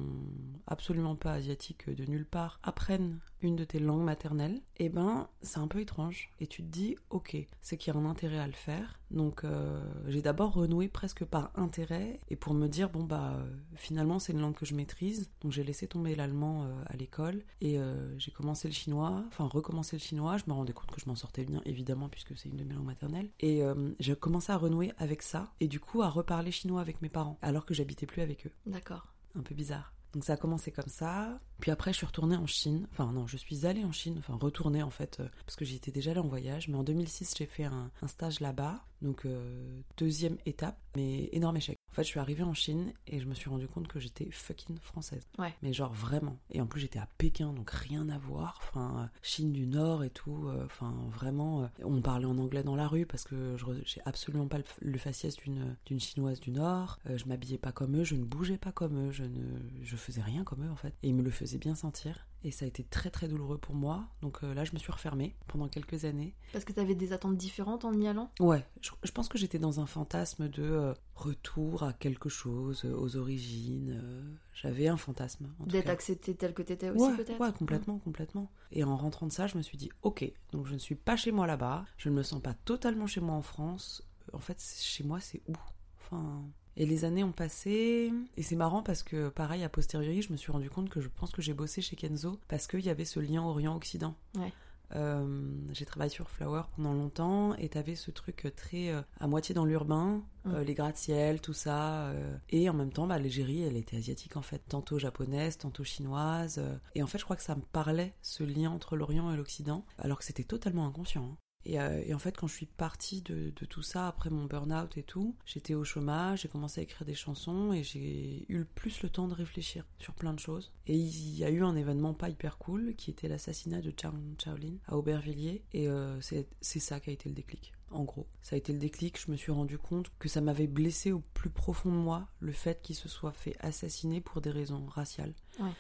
absolument 0.66 1.16
pas 1.16 1.32
asiatiques 1.32 1.90
de 1.90 2.04
nulle 2.06 2.26
part 2.26 2.58
apprennent 2.62 3.18
une 3.42 3.56
de 3.56 3.64
tes 3.64 3.78
langues 3.78 4.02
maternelles, 4.04 4.60
eh 4.78 4.88
ben 4.88 5.28
c'est 5.42 5.58
un 5.58 5.68
peu 5.68 5.80
étrange. 5.80 6.30
Et 6.40 6.46
tu 6.46 6.62
te 6.62 6.68
dis 6.68 6.96
ok, 7.10 7.36
c'est 7.60 7.76
qu'il 7.76 7.92
y 7.92 7.96
a 7.96 8.00
un 8.00 8.04
intérêt 8.04 8.38
à 8.38 8.46
le 8.46 8.52
faire. 8.52 8.98
Donc 9.10 9.44
euh, 9.44 9.82
j'ai 10.06 10.22
d'abord 10.22 10.54
renoué 10.54 10.88
presque 10.88 11.24
par 11.24 11.50
intérêt 11.54 12.20
et 12.30 12.36
pour 12.36 12.54
me 12.54 12.66
dire 12.66 12.88
bon 12.88 13.04
bah 13.04 13.38
finalement 13.74 14.18
c'est 14.18 14.32
une 14.32 14.40
langue 14.40 14.54
que 14.54 14.66
je 14.66 14.74
maîtrise. 14.74 15.30
Donc 15.40 15.52
j'ai 15.52 15.64
laissé 15.64 15.86
tomber 15.86 16.14
l'allemand 16.14 16.64
euh, 16.64 16.84
à 16.86 16.96
l'école 16.96 17.42
et 17.60 17.78
euh, 17.78 18.18
j'ai 18.18 18.30
commencé 18.30 18.68
le 18.68 18.74
chinois, 18.74 19.22
enfin 19.28 19.46
recommencé 19.46 19.96
le 19.96 20.02
chinois. 20.02 20.36
Je 20.38 20.44
me 20.46 20.52
rendais 20.52 20.72
compte 20.72 20.90
que 20.90 21.00
je 21.00 21.08
m'en 21.08 21.16
sortais 21.16 21.44
bien 21.44 21.60
évidemment 21.64 22.08
puisque 22.08 22.36
c'est 22.36 22.48
une 22.48 22.56
de 22.56 22.64
mes 22.64 22.74
langues 22.74 22.86
maternelles. 22.86 23.30
Et 23.40 23.62
j'ai 24.00 24.16
commencé 24.16 24.52
à 24.52 24.56
renouer 24.56 24.92
avec 24.98 25.22
ça 25.22 25.52
et 25.60 25.68
du 25.68 25.80
coup 25.80 26.02
à 26.02 26.08
reparler 26.08 26.50
chinois 26.50 26.80
avec 26.80 27.02
mes 27.02 27.08
parents 27.08 27.38
alors 27.42 27.66
que 27.66 27.74
j'habitais 27.74 28.06
plus 28.06 28.22
avec 28.22 28.46
eux. 28.46 28.52
D'accord. 28.66 29.12
Un 29.34 29.42
peu 29.42 29.54
bizarre. 29.54 29.92
Donc 30.12 30.24
ça 30.24 30.34
a 30.34 30.36
commencé 30.36 30.70
comme 30.70 30.88
ça. 30.88 31.40
Puis 31.60 31.70
après, 31.70 31.92
je 31.92 31.98
suis 31.98 32.06
retournée 32.06 32.36
en 32.36 32.46
Chine. 32.46 32.86
Enfin 32.92 33.12
non, 33.12 33.26
je 33.26 33.36
suis 33.36 33.66
allée 33.66 33.84
en 33.84 33.92
Chine. 33.92 34.16
Enfin 34.18 34.36
retournée 34.40 34.82
en 34.82 34.90
fait, 34.90 35.20
euh, 35.20 35.28
parce 35.46 35.56
que 35.56 35.64
j'y 35.64 35.76
étais 35.76 35.90
déjà 35.90 36.10
allée 36.10 36.20
en 36.20 36.28
voyage. 36.28 36.68
Mais 36.68 36.76
en 36.76 36.84
2006, 36.84 37.34
j'ai 37.36 37.46
fait 37.46 37.64
un, 37.64 37.90
stage 38.06 38.40
là-bas. 38.40 38.84
Donc 39.00 39.24
euh, 39.24 39.80
deuxième 39.96 40.36
étape, 40.46 40.78
mais 40.96 41.28
énorme 41.32 41.56
échec. 41.56 41.81
En 41.92 41.94
fait, 41.94 42.04
je 42.04 42.08
suis 42.08 42.20
arrivée 42.20 42.42
en 42.42 42.54
Chine 42.54 42.94
et 43.06 43.20
je 43.20 43.26
me 43.26 43.34
suis 43.34 43.50
rendu 43.50 43.68
compte 43.68 43.86
que 43.86 44.00
j'étais 44.00 44.30
fucking 44.30 44.78
française. 44.78 45.28
Ouais. 45.38 45.52
Mais 45.62 45.74
genre 45.74 45.92
vraiment. 45.92 46.38
Et 46.50 46.62
en 46.62 46.66
plus, 46.66 46.80
j'étais 46.80 46.98
à 46.98 47.06
Pékin, 47.18 47.52
donc 47.52 47.70
rien 47.70 48.08
à 48.08 48.16
voir. 48.16 48.58
Enfin, 48.62 49.10
Chine 49.20 49.52
du 49.52 49.66
Nord 49.66 50.02
et 50.02 50.08
tout. 50.08 50.48
Euh, 50.48 50.64
enfin, 50.64 50.94
vraiment. 51.10 51.64
Euh, 51.64 51.66
on 51.84 52.00
parlait 52.00 52.24
en 52.24 52.38
anglais 52.38 52.62
dans 52.62 52.76
la 52.76 52.88
rue 52.88 53.04
parce 53.04 53.24
que 53.24 53.56
j'ai 53.84 54.00
absolument 54.06 54.46
pas 54.46 54.56
le, 54.80 54.98
faciès 54.98 55.36
d'une 55.36 55.76
d'une 55.84 56.00
chinoise 56.00 56.40
du 56.40 56.50
Nord. 56.50 56.98
Euh, 57.10 57.18
je 57.18 57.26
m'habillais 57.26 57.58
pas 57.58 57.72
comme 57.72 58.00
eux, 58.00 58.04
je 58.04 58.14
ne 58.14 58.24
bougeais 58.24 58.56
pas 58.56 58.72
comme 58.72 59.08
eux, 59.08 59.12
je 59.12 59.24
ne 59.24 59.58
je 59.82 59.96
faisais 59.96 60.22
rien 60.22 60.44
comme 60.44 60.64
eux 60.64 60.70
en 60.70 60.76
fait. 60.76 60.94
Et 61.02 61.08
ils 61.08 61.14
me 61.14 61.22
le 61.22 61.30
faisaient 61.30 61.58
bien 61.58 61.74
sentir. 61.74 62.26
Et 62.44 62.50
ça 62.50 62.64
a 62.64 62.68
été 62.68 62.82
très 62.82 63.10
très 63.10 63.28
douloureux 63.28 63.58
pour 63.58 63.74
moi. 63.74 64.08
Donc 64.20 64.42
là, 64.42 64.64
je 64.64 64.72
me 64.72 64.78
suis 64.78 64.90
refermée 64.90 65.36
pendant 65.46 65.68
quelques 65.68 66.04
années. 66.04 66.34
Parce 66.52 66.64
que 66.64 66.72
tu 66.72 66.80
avais 66.80 66.94
des 66.94 67.12
attentes 67.12 67.36
différentes 67.36 67.84
en 67.84 67.92
y 67.92 68.08
allant? 68.08 68.30
Ouais, 68.40 68.66
je, 68.80 69.12
pense 69.12 69.28
que 69.28 69.38
j'étais 69.38 69.58
dans 69.58 69.80
un 69.80 69.86
fantasme 69.86 70.48
de 70.48 70.94
retour 71.14 71.82
à 71.84 71.92
quelque 71.92 72.28
chose, 72.28 72.84
euh, 72.84 72.94
aux 72.94 73.16
origines. 73.16 74.00
Euh, 74.02 74.22
j'avais 74.54 74.88
un 74.88 74.96
fantasme. 74.96 75.48
D'être 75.66 75.90
acceptée 75.90 76.34
telle 76.34 76.54
que 76.54 76.62
t'étais 76.62 76.90
aussi, 76.90 77.16
peut-être? 77.16 77.40
Ouais, 77.40 77.52
complètement, 77.52 77.98
complètement. 77.98 78.50
Et 78.72 78.84
en 78.84 78.96
rentrant 78.96 79.26
de 79.26 79.32
ça, 79.32 79.46
je 79.46 79.56
me 79.56 79.62
suis 79.62 79.78
dit, 79.78 79.90
ok, 80.02 80.30
donc 80.52 80.66
je 80.66 80.74
ne 80.74 80.78
suis 80.78 80.94
pas 80.94 81.16
chez 81.16 81.30
moi 81.30 81.46
là-bas, 81.46 81.84
je 81.96 82.08
ne 82.08 82.14
me 82.14 82.22
sens 82.22 82.40
pas 82.40 82.54
totalement 82.54 83.06
chez 83.06 83.20
moi 83.20 83.34
en 83.34 83.42
France. 83.42 84.06
En 84.32 84.40
fait, 84.40 84.60
chez 84.60 85.04
moi, 85.04 85.20
c'est 85.20 85.43
où? 85.46 85.55
Enfin. 86.00 86.43
Et 86.76 86.86
les 86.86 87.05
années 87.05 87.24
ont 87.24 87.32
passé, 87.32 88.12
et 88.36 88.43
c'est 88.43 88.56
marrant 88.56 88.82
parce 88.82 89.02
que, 89.02 89.29
pareil, 89.29 89.62
a 89.62 89.69
posteriori, 89.69 90.22
je 90.22 90.32
me 90.32 90.36
suis 90.36 90.52
rendu 90.52 90.70
compte 90.70 90.88
que 90.88 91.00
je 91.00 91.08
pense 91.08 91.31
que 91.31 91.43
j'ai 91.43 91.52
bossé 91.52 91.82
chez 91.82 91.96
Kenzo 91.96 92.38
parce 92.48 92.67
qu'il 92.67 92.81
y 92.81 92.91
avait 92.91 93.05
ce 93.05 93.20
lien 93.20 93.43
Orient-Occident. 93.43 94.14
Ouais. 94.36 94.52
Euh, 94.94 95.41
j'ai 95.72 95.86
travaillé 95.86 96.10
sur 96.10 96.29
Flower 96.29 96.62
pendant 96.76 96.93
longtemps 96.93 97.55
et 97.55 97.69
t'avais 97.69 97.94
ce 97.94 98.10
truc 98.10 98.52
très 98.56 98.91
euh, 98.91 99.00
à 99.20 99.26
moitié 99.26 99.55
dans 99.55 99.64
l'urbain, 99.64 100.22
euh, 100.46 100.64
les 100.64 100.74
gratte-ciel, 100.74 101.41
tout 101.41 101.55
ça. 101.55 102.12
et 102.50 102.69
en 102.69 102.74
même 102.74 102.93
temps, 102.93 103.06
bah, 103.06 103.19
l'Algérie, 103.19 103.62
elle 103.62 103.76
était 103.76 103.96
asiatique 103.96 104.36
en 104.36 104.43
fait, 104.43 104.62
tantôt 104.69 104.98
japonaise, 104.98 105.58
tantôt 105.58 105.84
chinoise. 105.84 106.60
et 106.94 107.02
en 107.02 107.06
fait, 107.06 107.19
je 107.19 107.24
crois 107.24 107.36
que 107.36 107.43
ça 107.43 107.55
me 107.55 107.62
parlait, 107.62 108.14
ce 108.22 108.44
lien 108.44 108.70
entre 108.70 108.96
l'Orient 108.96 109.32
et 109.32 109.36
l'Occident, 109.36 109.84
alors 109.98 110.19
que 110.19 110.24
c'était 110.24 110.44
totalement 110.44 110.86
inconscient. 110.86 111.24
Hein. 111.24 111.36
Euh, 111.69 112.02
et, 112.04 112.14
en 112.14 112.19
fait, 112.19 112.36
quand 112.36 112.46
je 112.46 112.54
suis 112.54 112.66
partie 112.66 113.22
de, 113.22 113.50
tout 113.50 113.82
ça, 113.82 114.08
après 114.08 114.31
mon 114.31 114.44
burn-out 114.44 114.96
et 114.96 115.02
tout, 115.02 115.36
j'étais 115.44 115.74
au 115.74 115.84
chômage, 115.84 116.42
j'ai 116.42 116.48
commencé 116.48 116.81
à 116.81 116.84
écrire 116.84 117.06
des 117.06 117.14
chansons 117.14 117.72
et 117.72 117.82
j'ai 117.82 118.44
eu 118.48 118.64
plus 118.64 119.02
le 119.02 119.08
temps 119.08 119.28
de 119.28 119.34
réfléchir 119.34 119.84
sur 119.98 120.14
plein 120.14 120.32
de 120.32 120.40
choses. 120.40 120.72
Et 120.86 120.96
il 120.96 121.36
y 121.36 121.44
a 121.44 121.50
eu 121.50 121.62
un 121.62 121.76
événement 121.76 122.14
pas 122.14 122.28
hyper 122.28 122.58
cool 122.58 122.94
qui 122.96 123.10
était 123.10 123.28
l'assassinat 123.28 123.81
de 123.81 123.92
Chang 124.00 124.14
Chaolin 124.38 124.76
à 124.86 124.96
Aubervilliers. 124.96 125.62
Et 125.72 125.88
euh, 125.88 126.20
c'est 126.20 126.81
ça 126.81 127.00
qui 127.00 127.10
a 127.10 127.12
été 127.12 127.28
le 127.28 127.34
déclic. 127.34 127.72
En 127.90 128.04
gros, 128.04 128.26
ça 128.40 128.56
a 128.56 128.58
été 128.58 128.72
le 128.72 128.78
déclic. 128.78 129.20
Je 129.20 129.31
me 129.31 129.36
suis 129.36 129.52
rendu 129.52 129.78
compte 129.78 130.10
que 130.19 130.28
ça 130.28 130.40
m'avait 130.40 130.66
blessé 130.66 131.12
au 131.12 131.20
plus 131.34 131.50
profond 131.50 131.90
de 131.90 131.96
moi 131.96 132.28
le 132.40 132.52
fait 132.52 132.81
qu'il 132.82 132.96
se 132.96 133.08
soit 133.08 133.32
fait 133.32 133.54
assassiner 133.60 134.20
pour 134.20 134.40
des 134.40 134.50
raisons 134.50 134.86
raciales. 134.86 135.34
Ouais. 135.60 135.70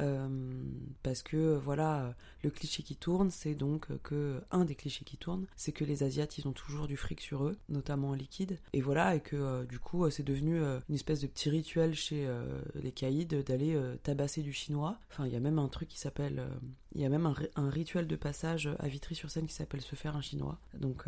Euh, 0.00 0.28
parce 1.02 1.22
que 1.22 1.56
voilà, 1.56 2.14
le 2.42 2.50
cliché 2.50 2.82
qui 2.82 2.96
tourne, 2.96 3.30
c'est 3.30 3.54
donc 3.54 3.88
que 4.02 4.40
un 4.50 4.64
des 4.64 4.74
clichés 4.74 5.04
qui 5.04 5.16
tourne, 5.16 5.46
c'est 5.56 5.72
que 5.72 5.84
les 5.84 6.02
Asiates 6.02 6.38
ils 6.38 6.48
ont 6.48 6.52
toujours 6.52 6.86
du 6.86 6.96
fric 6.96 7.20
sur 7.20 7.44
eux, 7.44 7.56
notamment 7.68 8.10
en 8.10 8.14
liquide, 8.14 8.58
et 8.72 8.80
voilà, 8.80 9.14
et 9.14 9.20
que 9.20 9.36
euh, 9.36 9.64
du 9.64 9.78
coup 9.78 10.08
c'est 10.10 10.22
devenu 10.22 10.60
euh, 10.60 10.80
une 10.88 10.94
espèce 10.94 11.20
de 11.20 11.26
petit 11.26 11.50
rituel 11.50 11.94
chez 11.94 12.28
les 12.74 12.92
caïds 12.92 13.26
d'aller 13.26 13.78
tabasser 14.02 14.42
du 14.42 14.52
chinois. 14.52 14.98
Enfin, 15.10 15.26
il 15.26 15.32
y 15.32 15.36
a 15.36 15.40
même 15.40 15.58
un 15.58 15.68
truc 15.68 15.88
qui 15.88 15.98
s'appelle, 15.98 16.46
il 16.94 17.00
y 17.00 17.04
a 17.04 17.08
même 17.08 17.26
un, 17.26 17.70
rituel 17.70 18.06
de 18.06 18.16
passage 18.16 18.70
à 18.78 18.88
Vitry-sur-Seine 18.88 19.46
qui 19.46 19.54
s'appelle 19.54 19.80
se 19.80 19.94
faire 19.94 20.16
un 20.16 20.20
chinois. 20.20 20.58
Donc 20.78 21.04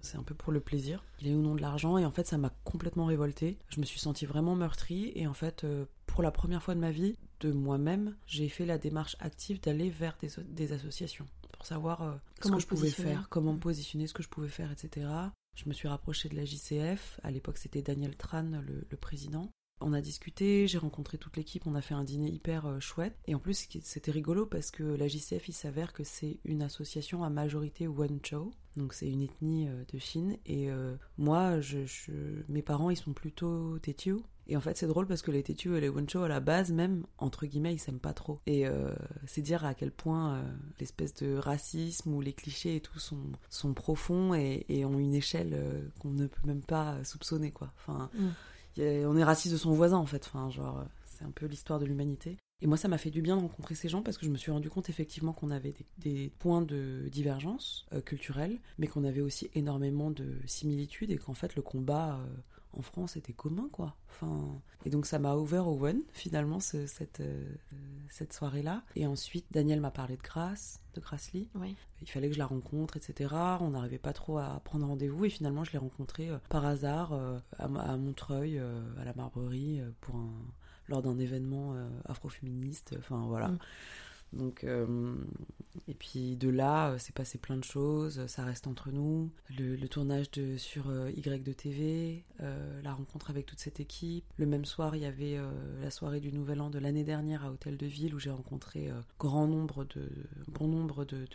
c'est 0.00 0.16
un 0.16 0.22
peu 0.22 0.34
pour 0.34 0.52
le 0.52 0.60
plaisir. 0.60 1.04
Il 1.20 1.28
est 1.28 1.34
au 1.34 1.40
nom 1.40 1.54
de 1.54 1.60
l'argent 1.60 1.98
et 1.98 2.04
en 2.04 2.10
fait 2.10 2.26
ça 2.26 2.38
m'a 2.38 2.50
complètement 2.64 3.06
révolté. 3.06 3.58
Je 3.68 3.80
me 3.80 3.84
suis 3.84 4.00
sentie 4.00 4.26
vraiment 4.26 4.54
meurtrie 4.54 5.12
et 5.14 5.26
en 5.26 5.34
fait 5.34 5.66
pour 6.06 6.22
la 6.22 6.30
première 6.30 6.62
fois 6.62 6.74
de 6.74 6.80
ma 6.80 6.90
vie, 6.90 7.16
de 7.44 7.52
moi-même, 7.52 8.16
j'ai 8.26 8.48
fait 8.48 8.64
la 8.64 8.78
démarche 8.78 9.16
active 9.20 9.60
d'aller 9.60 9.90
vers 9.90 10.16
des, 10.48 10.72
associations 10.72 11.26
pour 11.52 11.66
savoir 11.66 12.02
euh, 12.02 12.14
ce 12.42 12.50
que 12.50 12.58
je 12.58 12.66
pouvais 12.66 12.90
faire, 12.90 13.28
comment 13.28 13.52
me 13.52 13.58
positionner, 13.58 14.06
ce 14.06 14.14
que 14.14 14.22
je 14.22 14.28
pouvais 14.28 14.48
faire, 14.48 14.72
etc. 14.72 15.06
Je 15.54 15.68
me 15.68 15.74
suis 15.74 15.88
rapprochée 15.88 16.28
de 16.28 16.36
la 16.36 16.44
JCF. 16.44 17.20
À 17.22 17.30
l'époque, 17.30 17.58
c'était 17.58 17.82
Daniel 17.82 18.16
Tran, 18.16 18.50
le, 18.62 18.96
président. 18.96 19.50
On 19.80 19.92
a 19.92 20.00
discuté, 20.00 20.66
j'ai 20.66 20.78
rencontré 20.78 21.18
toute 21.18 21.36
l'équipe, 21.36 21.66
on 21.66 21.74
a 21.74 21.82
fait 21.82 21.94
un 21.94 22.04
dîner 22.04 22.30
hyper 22.30 22.66
euh, 22.66 22.80
chouette. 22.80 23.18
Et 23.26 23.34
en 23.34 23.38
plus, 23.38 23.68
c'était 23.82 24.10
rigolo 24.10 24.46
parce 24.46 24.70
que 24.70 24.82
la 24.82 25.06
JCF, 25.06 25.48
il 25.48 25.52
s'avère 25.52 25.92
que 25.92 26.04
c'est 26.04 26.40
une 26.44 26.62
association 26.62 27.24
à 27.24 27.30
majorité 27.30 27.86
Wenzhou. 27.86 28.52
Donc 28.76 28.92
c'est 28.92 29.08
une 29.08 29.22
ethnie 29.22 29.68
euh, 29.68 29.84
de 29.92 29.98
Chine. 29.98 30.36
Et 30.46 30.70
euh, 30.70 30.96
moi, 31.18 31.60
je, 31.60 31.78
mes 32.48 32.62
parents, 32.62 32.90
ils 32.90 32.96
sont 32.96 33.12
plutôt 33.12 33.78
Tétiou. 33.78 34.22
Et 34.46 34.56
en 34.56 34.60
fait, 34.60 34.76
c'est 34.76 34.86
drôle 34.86 35.06
parce 35.06 35.22
que 35.22 35.30
les 35.30 35.42
Tétiou 35.42 35.74
et 35.74 35.80
les 35.80 35.88
Wenzhou, 35.88 36.22
à 36.22 36.28
la 36.28 36.40
base 36.40 36.70
même, 36.70 37.06
entre 37.16 37.46
guillemets, 37.46 37.74
ils 37.74 37.78
s'aiment 37.78 37.98
pas 37.98 38.12
trop. 38.12 38.40
Et 38.46 38.66
c'est 39.26 39.40
dire 39.40 39.64
à 39.64 39.72
quel 39.72 39.90
point 39.90 40.44
l'espèce 40.78 41.14
de 41.14 41.38
racisme 41.38 42.12
ou 42.12 42.20
les 42.20 42.34
clichés 42.34 42.76
et 42.76 42.80
tout 42.80 42.98
sont, 42.98 43.32
sont 43.48 43.72
profonds 43.72 44.34
et, 44.34 44.84
ont 44.84 44.98
une 44.98 45.14
échelle 45.14 45.90
qu'on 45.98 46.10
ne 46.10 46.26
peut 46.26 46.46
même 46.46 46.60
pas 46.60 47.02
soupçonner, 47.04 47.52
quoi. 47.52 47.72
Enfin... 47.78 48.10
Mm 48.12 48.32
on 48.78 49.16
est 49.16 49.24
raciste 49.24 49.52
de 49.52 49.58
son 49.58 49.72
voisin 49.72 49.98
en 49.98 50.06
fait. 50.06 50.24
Enfin, 50.26 50.50
genre, 50.50 50.78
euh, 50.78 50.84
c'est 51.06 51.24
un 51.24 51.30
peu 51.30 51.46
l'histoire 51.46 51.78
de 51.78 51.86
l'humanité. 51.86 52.36
Et 52.62 52.66
moi, 52.66 52.76
ça 52.76 52.88
m'a 52.88 52.98
fait 52.98 53.10
du 53.10 53.20
bien 53.20 53.36
de 53.36 53.42
rencontrer 53.42 53.74
ces 53.74 53.88
gens 53.88 54.02
parce 54.02 54.16
que 54.16 54.24
je 54.24 54.30
me 54.30 54.36
suis 54.36 54.50
rendu 54.50 54.70
compte 54.70 54.88
effectivement 54.88 55.32
qu'on 55.32 55.50
avait 55.50 55.74
des, 55.98 56.32
points 56.38 56.62
de 56.62 57.08
divergence 57.10 57.86
euh, 57.92 58.00
culturelle, 58.00 58.58
mais 58.78 58.86
qu'on 58.86 59.04
avait 59.04 59.20
aussi 59.20 59.50
énormément 59.54 60.10
de 60.10 60.38
similitudes 60.46 61.10
et 61.10 61.18
qu'en 61.18 61.34
fait, 61.34 61.56
le 61.56 61.62
combat 61.62 62.16
euh, 62.16 62.26
en 62.78 62.82
France 62.82 63.16
était 63.16 63.32
commun, 63.32 63.68
quoi. 63.70 63.96
Enfin, 64.08 64.62
et 64.84 64.90
donc, 64.90 65.06
ça 65.06 65.18
m'a 65.18 65.34
ouvert 65.34 65.68
au 65.68 65.84
one, 65.84 66.02
finalement, 66.12 66.58
cette, 66.58 67.22
cette 68.08 68.32
soirée-là. 68.32 68.82
Et 68.96 69.06
ensuite, 69.06 69.46
Daniel 69.50 69.80
m'a 69.80 69.90
parlé 69.90 70.16
de 70.16 70.22
Grace, 70.22 70.80
de 70.94 71.00
Grassley. 71.00 71.46
Oui. 71.54 71.76
Il 72.02 72.08
fallait 72.08 72.28
que 72.28 72.34
je 72.34 72.38
la 72.38 72.46
rencontre, 72.46 72.96
etc. 72.96 73.34
On 73.60 73.70
n'arrivait 73.70 73.98
pas 73.98 74.12
trop 74.12 74.38
à 74.38 74.60
prendre 74.64 74.86
rendez-vous 74.86 75.24
et 75.24 75.30
finalement, 75.30 75.64
je 75.64 75.72
l'ai 75.72 75.78
rencontrée 75.78 76.30
par 76.48 76.64
hasard 76.64 77.12
à, 77.12 77.64
à, 77.64 77.96
Montreuil, 77.96 78.58
à 78.58 79.04
la 79.04 79.14
Marbrerie, 79.14 79.80
pour 80.00 80.16
un 80.16 80.32
lors 80.88 81.02
d'un 81.02 81.18
événement 81.18 81.74
euh, 81.74 81.88
afroféministe. 82.06 82.94
Enfin 82.98 83.24
voilà. 83.28 83.48
Mm. 83.48 83.58
Donc, 84.32 84.64
euh, 84.64 85.14
et 85.86 85.94
puis 85.94 86.36
de 86.36 86.48
là, 86.48 86.90
euh, 86.90 86.96
c'est 86.98 87.14
passé 87.14 87.38
plein 87.38 87.56
de 87.56 87.62
choses, 87.62 88.26
ça 88.26 88.42
reste 88.42 88.66
entre 88.66 88.90
nous. 88.90 89.30
Le, 89.56 89.76
tournage 89.86 90.28
de, 90.32 90.56
sur 90.56 90.86
Y 91.10 91.44
de 91.44 91.52
TV, 91.52 92.24
la 92.40 92.92
rencontre 92.92 93.30
avec 93.30 93.46
toute 93.46 93.60
cette 93.60 93.78
équipe. 93.78 94.24
Le 94.36 94.46
même 94.46 94.64
soir, 94.64 94.96
il 94.96 95.02
y 95.02 95.06
avait 95.06 95.38
la 95.80 95.90
soirée 95.92 96.18
du 96.18 96.32
Nouvel 96.32 96.60
An 96.60 96.68
de 96.68 96.80
l'année 96.80 97.04
dernière 97.04 97.44
à 97.44 97.52
Hôtel 97.52 97.76
de 97.76 97.86
Ville 97.86 98.12
où 98.12 98.18
j'ai 98.18 98.30
rencontré 98.30 98.90
grand 99.20 99.46
nombre 99.46 99.84
de, 99.84 100.08
bon 100.48 100.66
nombre 100.66 101.04
de, 101.04 101.28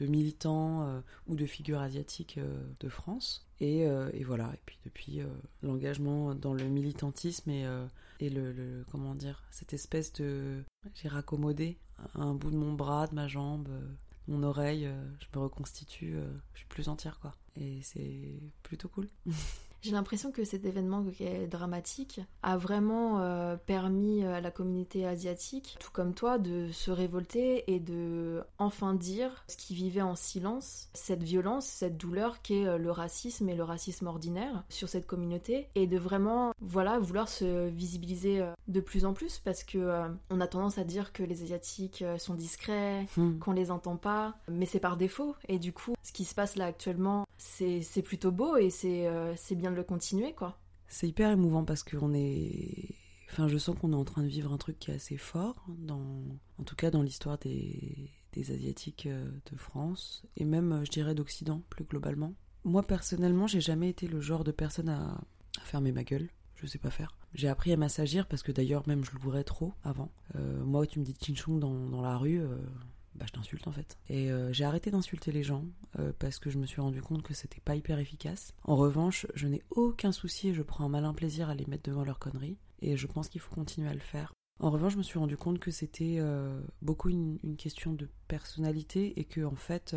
de 0.00 0.06
militants 0.06 1.00
ou 1.28 1.36
de 1.36 1.46
figures 1.46 1.80
asiatiques 1.80 2.40
de 2.80 2.88
France. 2.88 3.46
Et, 3.62 3.82
et, 3.84 4.24
voilà, 4.24 4.50
et 4.52 4.60
puis 4.66 4.76
depuis 4.84 5.20
l'engagement 5.62 6.34
dans 6.34 6.52
le 6.52 6.64
militantisme 6.64 7.48
et 7.48 7.64
et 8.22 8.30
le, 8.30 8.84
comment 8.90 9.14
dire 9.14 9.42
cette 9.50 9.72
espèce 9.72 10.12
de 10.12 10.62
j'ai 10.94 11.08
raccommodé 11.08 11.76
un 12.14 12.34
bout 12.34 12.50
de 12.50 12.56
mon 12.56 12.72
bras 12.72 13.08
de 13.08 13.14
ma 13.14 13.26
jambe 13.26 13.68
euh, 13.68 13.80
mon 14.28 14.44
oreille 14.44 14.86
euh, 14.86 15.04
je 15.18 15.26
me 15.34 15.42
reconstitue 15.42 16.14
euh, 16.14 16.32
je 16.54 16.60
suis 16.60 16.68
plus 16.68 16.88
entière 16.88 17.18
quoi. 17.20 17.34
Et 17.56 17.80
c'est 17.82 18.40
plutôt 18.62 18.88
cool 18.88 19.08
J'ai 19.82 19.90
l'impression 19.90 20.30
que 20.30 20.44
cet 20.44 20.64
événement 20.64 21.02
qui 21.04 21.24
est 21.24 21.48
dramatique 21.48 22.20
a 22.44 22.56
vraiment 22.56 23.20
euh, 23.20 23.56
permis 23.56 24.24
à 24.24 24.40
la 24.40 24.52
communauté 24.52 25.04
asiatique, 25.06 25.76
tout 25.80 25.90
comme 25.92 26.14
toi, 26.14 26.38
de 26.38 26.70
se 26.70 26.92
révolter 26.92 27.64
et 27.66 27.80
de 27.80 28.44
enfin 28.58 28.94
dire 28.94 29.44
ce 29.48 29.56
qui 29.56 29.74
vivait 29.74 30.00
en 30.00 30.14
silence, 30.14 30.88
cette 30.94 31.24
violence, 31.24 31.66
cette 31.66 31.96
douleur 31.96 32.42
qu'est 32.42 32.64
euh, 32.64 32.78
le 32.78 32.92
racisme 32.92 33.48
et 33.48 33.56
le 33.56 33.64
racisme 33.64 34.06
ordinaire 34.06 34.62
sur 34.68 34.88
cette 34.88 35.06
communauté, 35.06 35.66
et 35.74 35.88
de 35.88 35.98
vraiment, 35.98 36.52
voilà, 36.60 37.00
vouloir 37.00 37.28
se 37.28 37.68
visibiliser 37.68 38.40
euh, 38.40 38.52
de 38.68 38.80
plus 38.80 39.04
en 39.04 39.14
plus 39.14 39.40
parce 39.40 39.64
que 39.64 40.12
on 40.30 40.40
a 40.40 40.46
tendance 40.46 40.78
à 40.78 40.84
dire 40.84 41.12
que 41.12 41.24
les 41.24 41.42
asiatiques 41.42 42.04
sont 42.18 42.34
discrets, 42.34 43.06
hmm. 43.16 43.38
qu'on 43.38 43.52
les 43.52 43.72
entend 43.72 43.96
pas, 43.96 44.36
mais 44.48 44.66
c'est 44.66 44.78
par 44.78 44.96
défaut. 44.96 45.34
Et 45.48 45.58
du 45.58 45.72
coup, 45.72 45.94
ce 46.04 46.12
qui 46.12 46.24
se 46.24 46.34
passe 46.34 46.54
là 46.56 46.66
actuellement, 46.66 47.26
c'est 47.36 48.02
plutôt 48.02 48.30
beau 48.30 48.56
et 48.56 48.70
c'est 48.70 49.54
bien 49.56 49.71
le 49.74 49.84
continuer, 49.84 50.34
quoi. 50.34 50.58
C'est 50.86 51.08
hyper 51.08 51.30
émouvant 51.30 51.64
parce 51.64 51.82
qu'on 51.82 52.12
est. 52.14 52.94
Enfin, 53.30 53.48
je 53.48 53.56
sens 53.56 53.78
qu'on 53.78 53.92
est 53.92 53.96
en 53.96 54.04
train 54.04 54.22
de 54.22 54.28
vivre 54.28 54.52
un 54.52 54.58
truc 54.58 54.78
qui 54.78 54.90
est 54.90 54.94
assez 54.94 55.16
fort, 55.16 55.64
dans... 55.78 56.02
en 56.58 56.64
tout 56.64 56.76
cas 56.76 56.90
dans 56.90 57.02
l'histoire 57.02 57.38
des... 57.38 58.10
des 58.32 58.50
Asiatiques 58.50 59.06
euh, 59.06 59.30
de 59.50 59.56
France, 59.56 60.22
et 60.36 60.44
même, 60.44 60.72
euh, 60.72 60.84
je 60.84 60.90
dirais, 60.90 61.14
d'Occident, 61.14 61.62
plus 61.70 61.84
globalement. 61.84 62.34
Moi, 62.64 62.82
personnellement, 62.82 63.46
j'ai 63.46 63.62
jamais 63.62 63.88
été 63.88 64.06
le 64.06 64.20
genre 64.20 64.44
de 64.44 64.52
personne 64.52 64.90
à, 64.90 65.18
fermer 65.64 65.92
ma 65.92 66.04
gueule. 66.04 66.28
Je 66.56 66.66
sais 66.66 66.78
pas 66.78 66.90
faire. 66.90 67.16
J'ai 67.34 67.48
appris 67.48 67.72
à 67.72 67.76
m'assagir 67.76 68.28
parce 68.28 68.42
que 68.42 68.52
d'ailleurs, 68.52 68.86
même 68.86 69.02
je 69.02 69.12
l'ouvrais 69.12 69.44
trop 69.44 69.72
avant. 69.82 70.12
Euh, 70.36 70.62
moi, 70.62 70.86
tu 70.86 71.00
me 71.00 71.04
dis 71.04 71.16
Chinchung 71.18 71.58
dans, 71.58 71.88
dans 71.88 72.02
la 72.02 72.18
rue, 72.18 72.40
bah, 73.14 73.26
je 73.26 73.32
t'insulte 73.32 73.66
en 73.66 73.72
fait. 73.72 73.98
Et 74.08 74.30
euh, 74.30 74.52
j'ai 74.52 74.64
arrêté 74.64 74.90
d'insulter 74.90 75.32
les 75.32 75.42
gens 75.42 75.64
euh, 75.98 76.12
parce 76.18 76.38
que 76.38 76.50
je 76.50 76.58
me 76.58 76.66
suis 76.66 76.80
rendu 76.80 77.02
compte 77.02 77.22
que 77.22 77.34
c'était 77.34 77.60
pas 77.60 77.76
hyper 77.76 77.98
efficace. 77.98 78.54
En 78.64 78.76
revanche, 78.76 79.26
je 79.34 79.46
n'ai 79.46 79.62
aucun 79.70 80.12
souci 80.12 80.48
et 80.48 80.54
je 80.54 80.62
prends 80.62 80.84
un 80.84 80.88
malin 80.88 81.12
plaisir 81.12 81.50
à 81.50 81.54
les 81.54 81.66
mettre 81.66 81.88
devant 81.88 82.04
leurs 82.04 82.18
conneries. 82.18 82.58
Et 82.80 82.96
je 82.96 83.06
pense 83.06 83.28
qu'il 83.28 83.40
faut 83.40 83.54
continuer 83.54 83.88
à 83.88 83.94
le 83.94 84.00
faire. 84.00 84.32
En 84.60 84.70
revanche, 84.70 84.92
je 84.92 84.98
me 84.98 85.02
suis 85.02 85.18
rendu 85.18 85.36
compte 85.36 85.58
que 85.58 85.70
c'était 85.70 86.16
euh, 86.18 86.60
beaucoup 86.82 87.08
une, 87.08 87.38
question 87.56 87.92
de 87.92 88.08
personnalité 88.28 89.18
et 89.18 89.24
que 89.24 89.42
en 89.42 89.54
fait, 89.54 89.94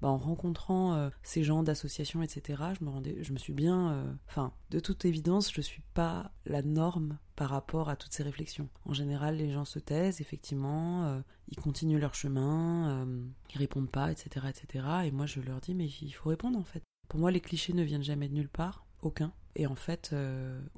bah, 0.00 0.08
en 0.08 0.16
rencontrant 0.16 0.94
euh, 0.94 1.10
ces 1.22 1.42
gens 1.42 1.62
d'associations, 1.62 2.22
etc., 2.22 2.62
je 2.78 2.84
me, 2.84 2.90
rendais, 2.90 3.16
je 3.22 3.32
me 3.32 3.38
suis 3.38 3.52
bien... 3.52 3.92
Euh, 3.92 4.12
enfin, 4.28 4.52
de 4.70 4.80
toute 4.80 5.04
évidence, 5.04 5.52
je 5.52 5.58
ne 5.58 5.64
suis 5.64 5.82
pas 5.94 6.30
la 6.46 6.62
norme 6.62 7.18
par 7.36 7.50
rapport 7.50 7.88
à 7.88 7.96
toutes 7.96 8.12
ces 8.12 8.22
réflexions. 8.22 8.68
En 8.84 8.92
général, 8.92 9.36
les 9.36 9.50
gens 9.50 9.64
se 9.64 9.78
taisent, 9.78 10.20
effectivement, 10.20 11.04
euh, 11.04 11.20
ils 11.48 11.56
continuent 11.56 11.98
leur 11.98 12.14
chemin, 12.14 13.06
ils 13.54 13.58
répondent 13.58 13.90
pas, 13.90 14.10
etc., 14.10 14.46
etc. 14.48 14.84
Et 15.04 15.10
moi, 15.10 15.26
je 15.26 15.40
leur 15.40 15.60
dis, 15.60 15.74
mais 15.74 15.86
il 15.86 16.12
faut 16.12 16.28
répondre, 16.28 16.58
en 16.58 16.64
fait. 16.64 16.82
Pour 17.08 17.20
moi, 17.20 17.30
les 17.30 17.40
clichés 17.40 17.72
ne 17.72 17.82
viennent 17.82 18.02
jamais 18.02 18.28
de 18.28 18.34
nulle 18.34 18.48
part, 18.48 18.86
aucun. 19.02 19.32
Et 19.54 19.66
en 19.66 19.74
fait, 19.74 20.14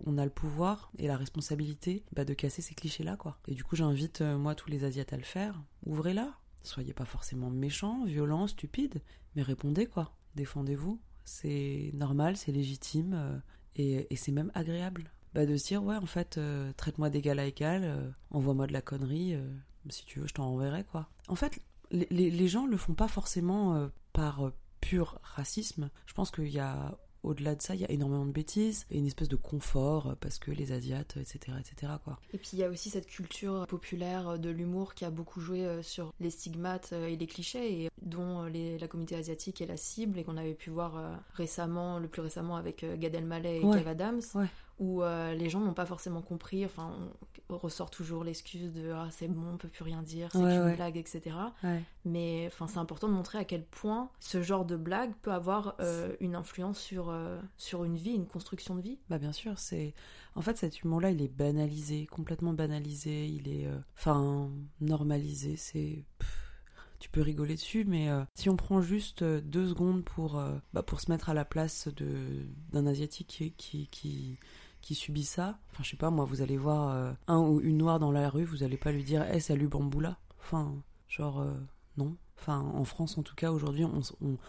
on 0.06 0.16
a 0.16 0.24
le 0.24 0.30
pouvoir 0.30 0.92
et 0.98 1.06
la 1.06 1.16
responsabilité 1.16 2.04
bah, 2.12 2.24
de 2.24 2.34
casser 2.34 2.62
ces 2.62 2.74
clichés-là, 2.74 3.16
quoi. 3.16 3.38
Et 3.48 3.54
du 3.54 3.64
coup, 3.64 3.74
j'invite, 3.74 4.20
moi, 4.20 4.54
tous 4.54 4.70
les 4.70 4.84
Asiates 4.84 5.12
à 5.12 5.16
le 5.16 5.24
faire. 5.24 5.60
Ouvrez-la, 5.84 6.34
Soyez 6.62 6.93
pas 6.93 7.05
forcément 7.05 7.50
méchants, 7.50 8.05
violents, 8.05 8.47
stupides, 8.47 9.02
mais 9.35 9.43
répondez 9.43 9.87
quoi. 9.87 10.14
Défendez-vous. 10.35 11.00
C'est 11.25 11.90
normal, 11.95 12.37
c'est 12.37 12.52
légitime 12.52 13.14
euh, 13.14 13.38
et, 13.76 14.17
c'est 14.17 14.33
même 14.33 14.50
agréable. 14.55 15.11
Bah 15.33 15.47
de 15.47 15.57
se 15.57 15.69
dire 15.69 15.85
ouais 15.85 15.97
en 15.97 16.07
fait 16.07 16.38
euh, 16.38 16.73
traite-moi 16.73 17.09
d'égal 17.09 17.38
à 17.38 17.47
égal, 17.47 17.83
euh, 17.85 18.11
envoie-moi 18.31 18.67
de 18.67 18.73
la 18.73 18.83
connerie, 18.83 19.37
si 19.88 20.05
tu 20.05 20.19
veux 20.19 20.26
je 20.26 20.35
t'en 20.35 20.47
enverrai 20.47 20.85
quoi. 20.85 21.09
En 21.29 21.37
fait 21.37 21.61
les, 21.93 22.31
les, 22.31 22.49
gens 22.49 22.67
le 22.67 22.76
font 22.76 22.95
pas 22.95 23.09
forcément 23.09 23.88
par 24.12 24.52
pur 24.81 25.19
racisme. 25.23 25.90
Je 26.07 26.14
pense 26.14 26.31
qu'il 26.31 26.49
y 26.49 26.59
a 26.59 26.99
au-delà 27.22 27.54
de 27.54 27.62
ça, 27.62 27.74
il 27.74 27.80
y 27.80 27.84
a 27.84 27.90
énormément 27.90 28.26
de 28.26 28.32
bêtises 28.32 28.86
et 28.90 28.98
une 28.98 29.06
espèce 29.06 29.28
de 29.28 29.36
confort 29.36 30.08
euh, 30.08 30.14
parce 30.20 30.38
que 30.38 30.50
les 30.50 30.72
Asiates, 30.72 31.16
etc., 31.16 31.56
etc. 31.58 31.92
Quoi. 32.02 32.18
Et 32.32 32.38
puis 32.38 32.50
il 32.54 32.58
y 32.58 32.64
a 32.64 32.68
aussi 32.68 32.90
cette 32.90 33.06
culture 33.06 33.66
populaire 33.66 34.38
de 34.38 34.50
l'humour 34.50 34.94
qui 34.94 35.04
a 35.04 35.10
beaucoup 35.10 35.40
joué 35.40 35.64
euh, 35.64 35.82
sur 35.82 36.12
les 36.20 36.30
stigmates 36.30 36.90
euh, 36.92 37.08
et 37.08 37.16
les 37.16 37.26
clichés 37.26 37.84
et 37.84 37.90
dont 38.02 38.44
la 38.44 38.88
communauté 38.88 39.14
asiatique 39.16 39.60
est 39.60 39.66
la 39.66 39.76
cible 39.76 40.18
et 40.18 40.24
qu'on 40.24 40.36
avait 40.36 40.54
pu 40.54 40.70
voir 40.70 41.20
récemment, 41.34 41.98
le 41.98 42.08
plus 42.08 42.22
récemment 42.22 42.56
avec 42.56 42.84
Gad 42.98 43.14
Elmaleh 43.14 43.58
et 43.58 43.60
Kev 43.60 43.88
Adams, 43.88 44.22
où 44.80 45.02
euh, 45.02 45.34
les 45.34 45.50
gens 45.50 45.60
n'ont 45.60 45.75
pas 45.75 45.84
forcément 45.84 46.22
compris. 46.22 46.64
Enfin, 46.64 46.90
on, 47.50 47.58
ressort 47.58 47.90
toujours 47.90 48.25
l'excuse 48.25 48.72
de 48.72 48.92
ah 48.92 49.08
c'est 49.10 49.28
bon, 49.28 49.52
on 49.52 49.56
peut 49.58 49.68
plus 49.68 49.84
rien 49.84 50.02
dire, 50.02 50.30
c'est 50.32 50.38
une 50.38 50.75
blague, 50.75 50.96
etc. 50.96 51.37
Mais 52.04 52.46
enfin, 52.46 52.66
c'est 52.66 52.78
important 52.78 53.06
de 53.06 53.12
montrer 53.12 53.38
à 53.38 53.44
quel 53.44 53.64
point 53.64 54.10
ce 54.20 54.42
genre 54.42 54.64
de 54.64 54.76
blague 54.76 55.12
peut 55.20 55.32
avoir 55.32 55.75
euh, 55.80 56.16
une 56.20 56.34
influence 56.34 56.78
sur 56.78 57.10
euh, 57.10 57.38
sur 57.58 57.84
une 57.84 57.96
vie, 57.96 58.12
une 58.12 58.26
construction 58.26 58.75
de 58.75 58.80
vie. 58.80 58.99
Bah 59.10 59.18
bien 59.18 59.32
sûr, 59.32 59.58
c'est 59.58 59.94
en 60.34 60.40
fait 60.40 60.56
cet 60.56 60.80
humour-là, 60.80 61.10
il 61.10 61.20
est 61.20 61.28
banalisé, 61.28 62.06
complètement 62.06 62.54
banalisé. 62.54 63.28
Il 63.28 63.49
est 63.49 63.68
enfin 63.99 64.50
normalisé. 64.80 65.56
C'est 65.56 66.04
tu 67.00 67.10
peux 67.10 67.22
rigoler 67.22 67.54
dessus, 67.54 67.84
mais 67.87 68.08
si 68.34 68.49
on 68.49 68.56
prend 68.56 68.80
juste 68.80 69.25
deux 69.25 69.68
secondes 69.68 70.04
pour, 70.04 70.42
bah, 70.72 70.82
pour 70.82 71.00
se 71.00 71.10
mettre 71.10 71.30
à 71.30 71.34
la 71.34 71.44
place 71.44 71.88
d'un 71.88 72.87
asiatique 72.87 73.54
qui, 73.56 73.88
qui, 73.88 74.38
qui 74.80 74.94
subit 74.94 75.25
ça. 75.25 75.58
Enfin, 75.70 75.82
je 75.82 75.90
sais 75.90 75.96
pas, 75.96 76.10
moi, 76.10 76.25
vous 76.25 76.42
allez 76.42 76.56
voir 76.56 76.94
euh, 76.94 77.12
un 77.26 77.38
ou 77.38 77.60
une 77.60 77.78
noire 77.78 77.99
dans 77.99 78.12
la 78.12 78.28
rue, 78.28 78.44
vous 78.44 78.62
allez 78.62 78.76
pas 78.76 78.92
lui 78.92 79.04
dire 79.04 79.26
Eh, 79.32 79.40
salut 79.40 79.68
Bamboula. 79.68 80.18
Enfin, 80.40 80.75
genre, 81.08 81.40
euh, 81.40 81.54
non. 81.96 82.16
Enfin, 82.38 82.58
en 82.58 82.84
France, 82.84 83.18
en 83.18 83.22
tout 83.22 83.34
cas, 83.34 83.52
aujourd'hui, 83.52 83.84
on. 83.84 84.00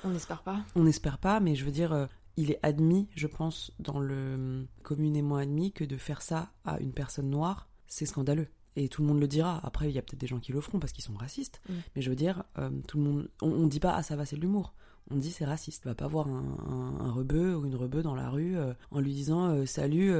On 0.03 0.09
n'espère 0.09 0.43
pas. 0.43 0.61
On 0.75 0.83
n'espère 0.83 1.17
pas, 1.17 1.39
mais 1.39 1.55
je 1.55 1.65
veux 1.65 1.71
dire, 1.71 1.91
euh, 1.91 2.05
il 2.38 2.51
est 2.51 2.59
admis, 2.63 3.09
je 3.15 3.27
pense, 3.27 3.71
dans 3.79 4.00
le. 4.00 4.67
communément 4.83 5.35
admis 5.35 5.71
que 5.71 5.83
de 5.83 5.97
faire 5.97 6.21
ça 6.21 6.51
à 6.65 6.79
une 6.79 6.93
personne 6.93 7.29
noire, 7.29 7.67
c'est 7.88 8.05
scandaleux. 8.05 8.47
Et 8.77 8.88
tout 8.88 9.01
le 9.01 9.09
monde 9.09 9.19
le 9.19 9.27
dira. 9.27 9.59
Après, 9.65 9.89
il 9.89 9.95
y 9.95 10.00
a 10.00 10.01
peut-être 10.01 10.21
des 10.21 10.27
gens 10.27 10.39
qui 10.39 10.53
le 10.53 10.61
feront 10.61 10.79
parce 10.79 10.93
qu'ils 10.93 11.03
sont 11.03 11.13
racistes. 11.13 11.61
Mm. 11.67 11.73
Mais 11.95 12.01
je 12.01 12.09
veux 12.09 12.15
dire, 12.15 12.45
tout 12.88 12.97
le 12.97 13.03
monde. 13.03 13.29
On, 13.41 13.51
on 13.51 13.67
dit 13.67 13.81
pas, 13.81 13.93
ah, 13.93 14.03
ça 14.03 14.15
va, 14.15 14.25
c'est 14.25 14.38
de 14.38 14.41
l'humour 14.41 14.73
on 15.10 15.17
dit 15.17 15.31
c'est 15.31 15.46
raciste. 15.46 15.84
Tu 15.84 15.88
vas 15.88 15.96
pas 15.96 16.08
voir 16.08 16.27
un, 16.27 16.98
un, 17.00 17.12
rebeu 17.12 17.55
ou 17.55 17.65
une 17.65 17.75
rebeu 17.75 18.01
dans 18.03 18.15
la 18.15 18.29
rue 18.29 18.55
en 18.91 19.00
lui 19.00 19.13
disant 19.13 19.65
salut 19.65 20.13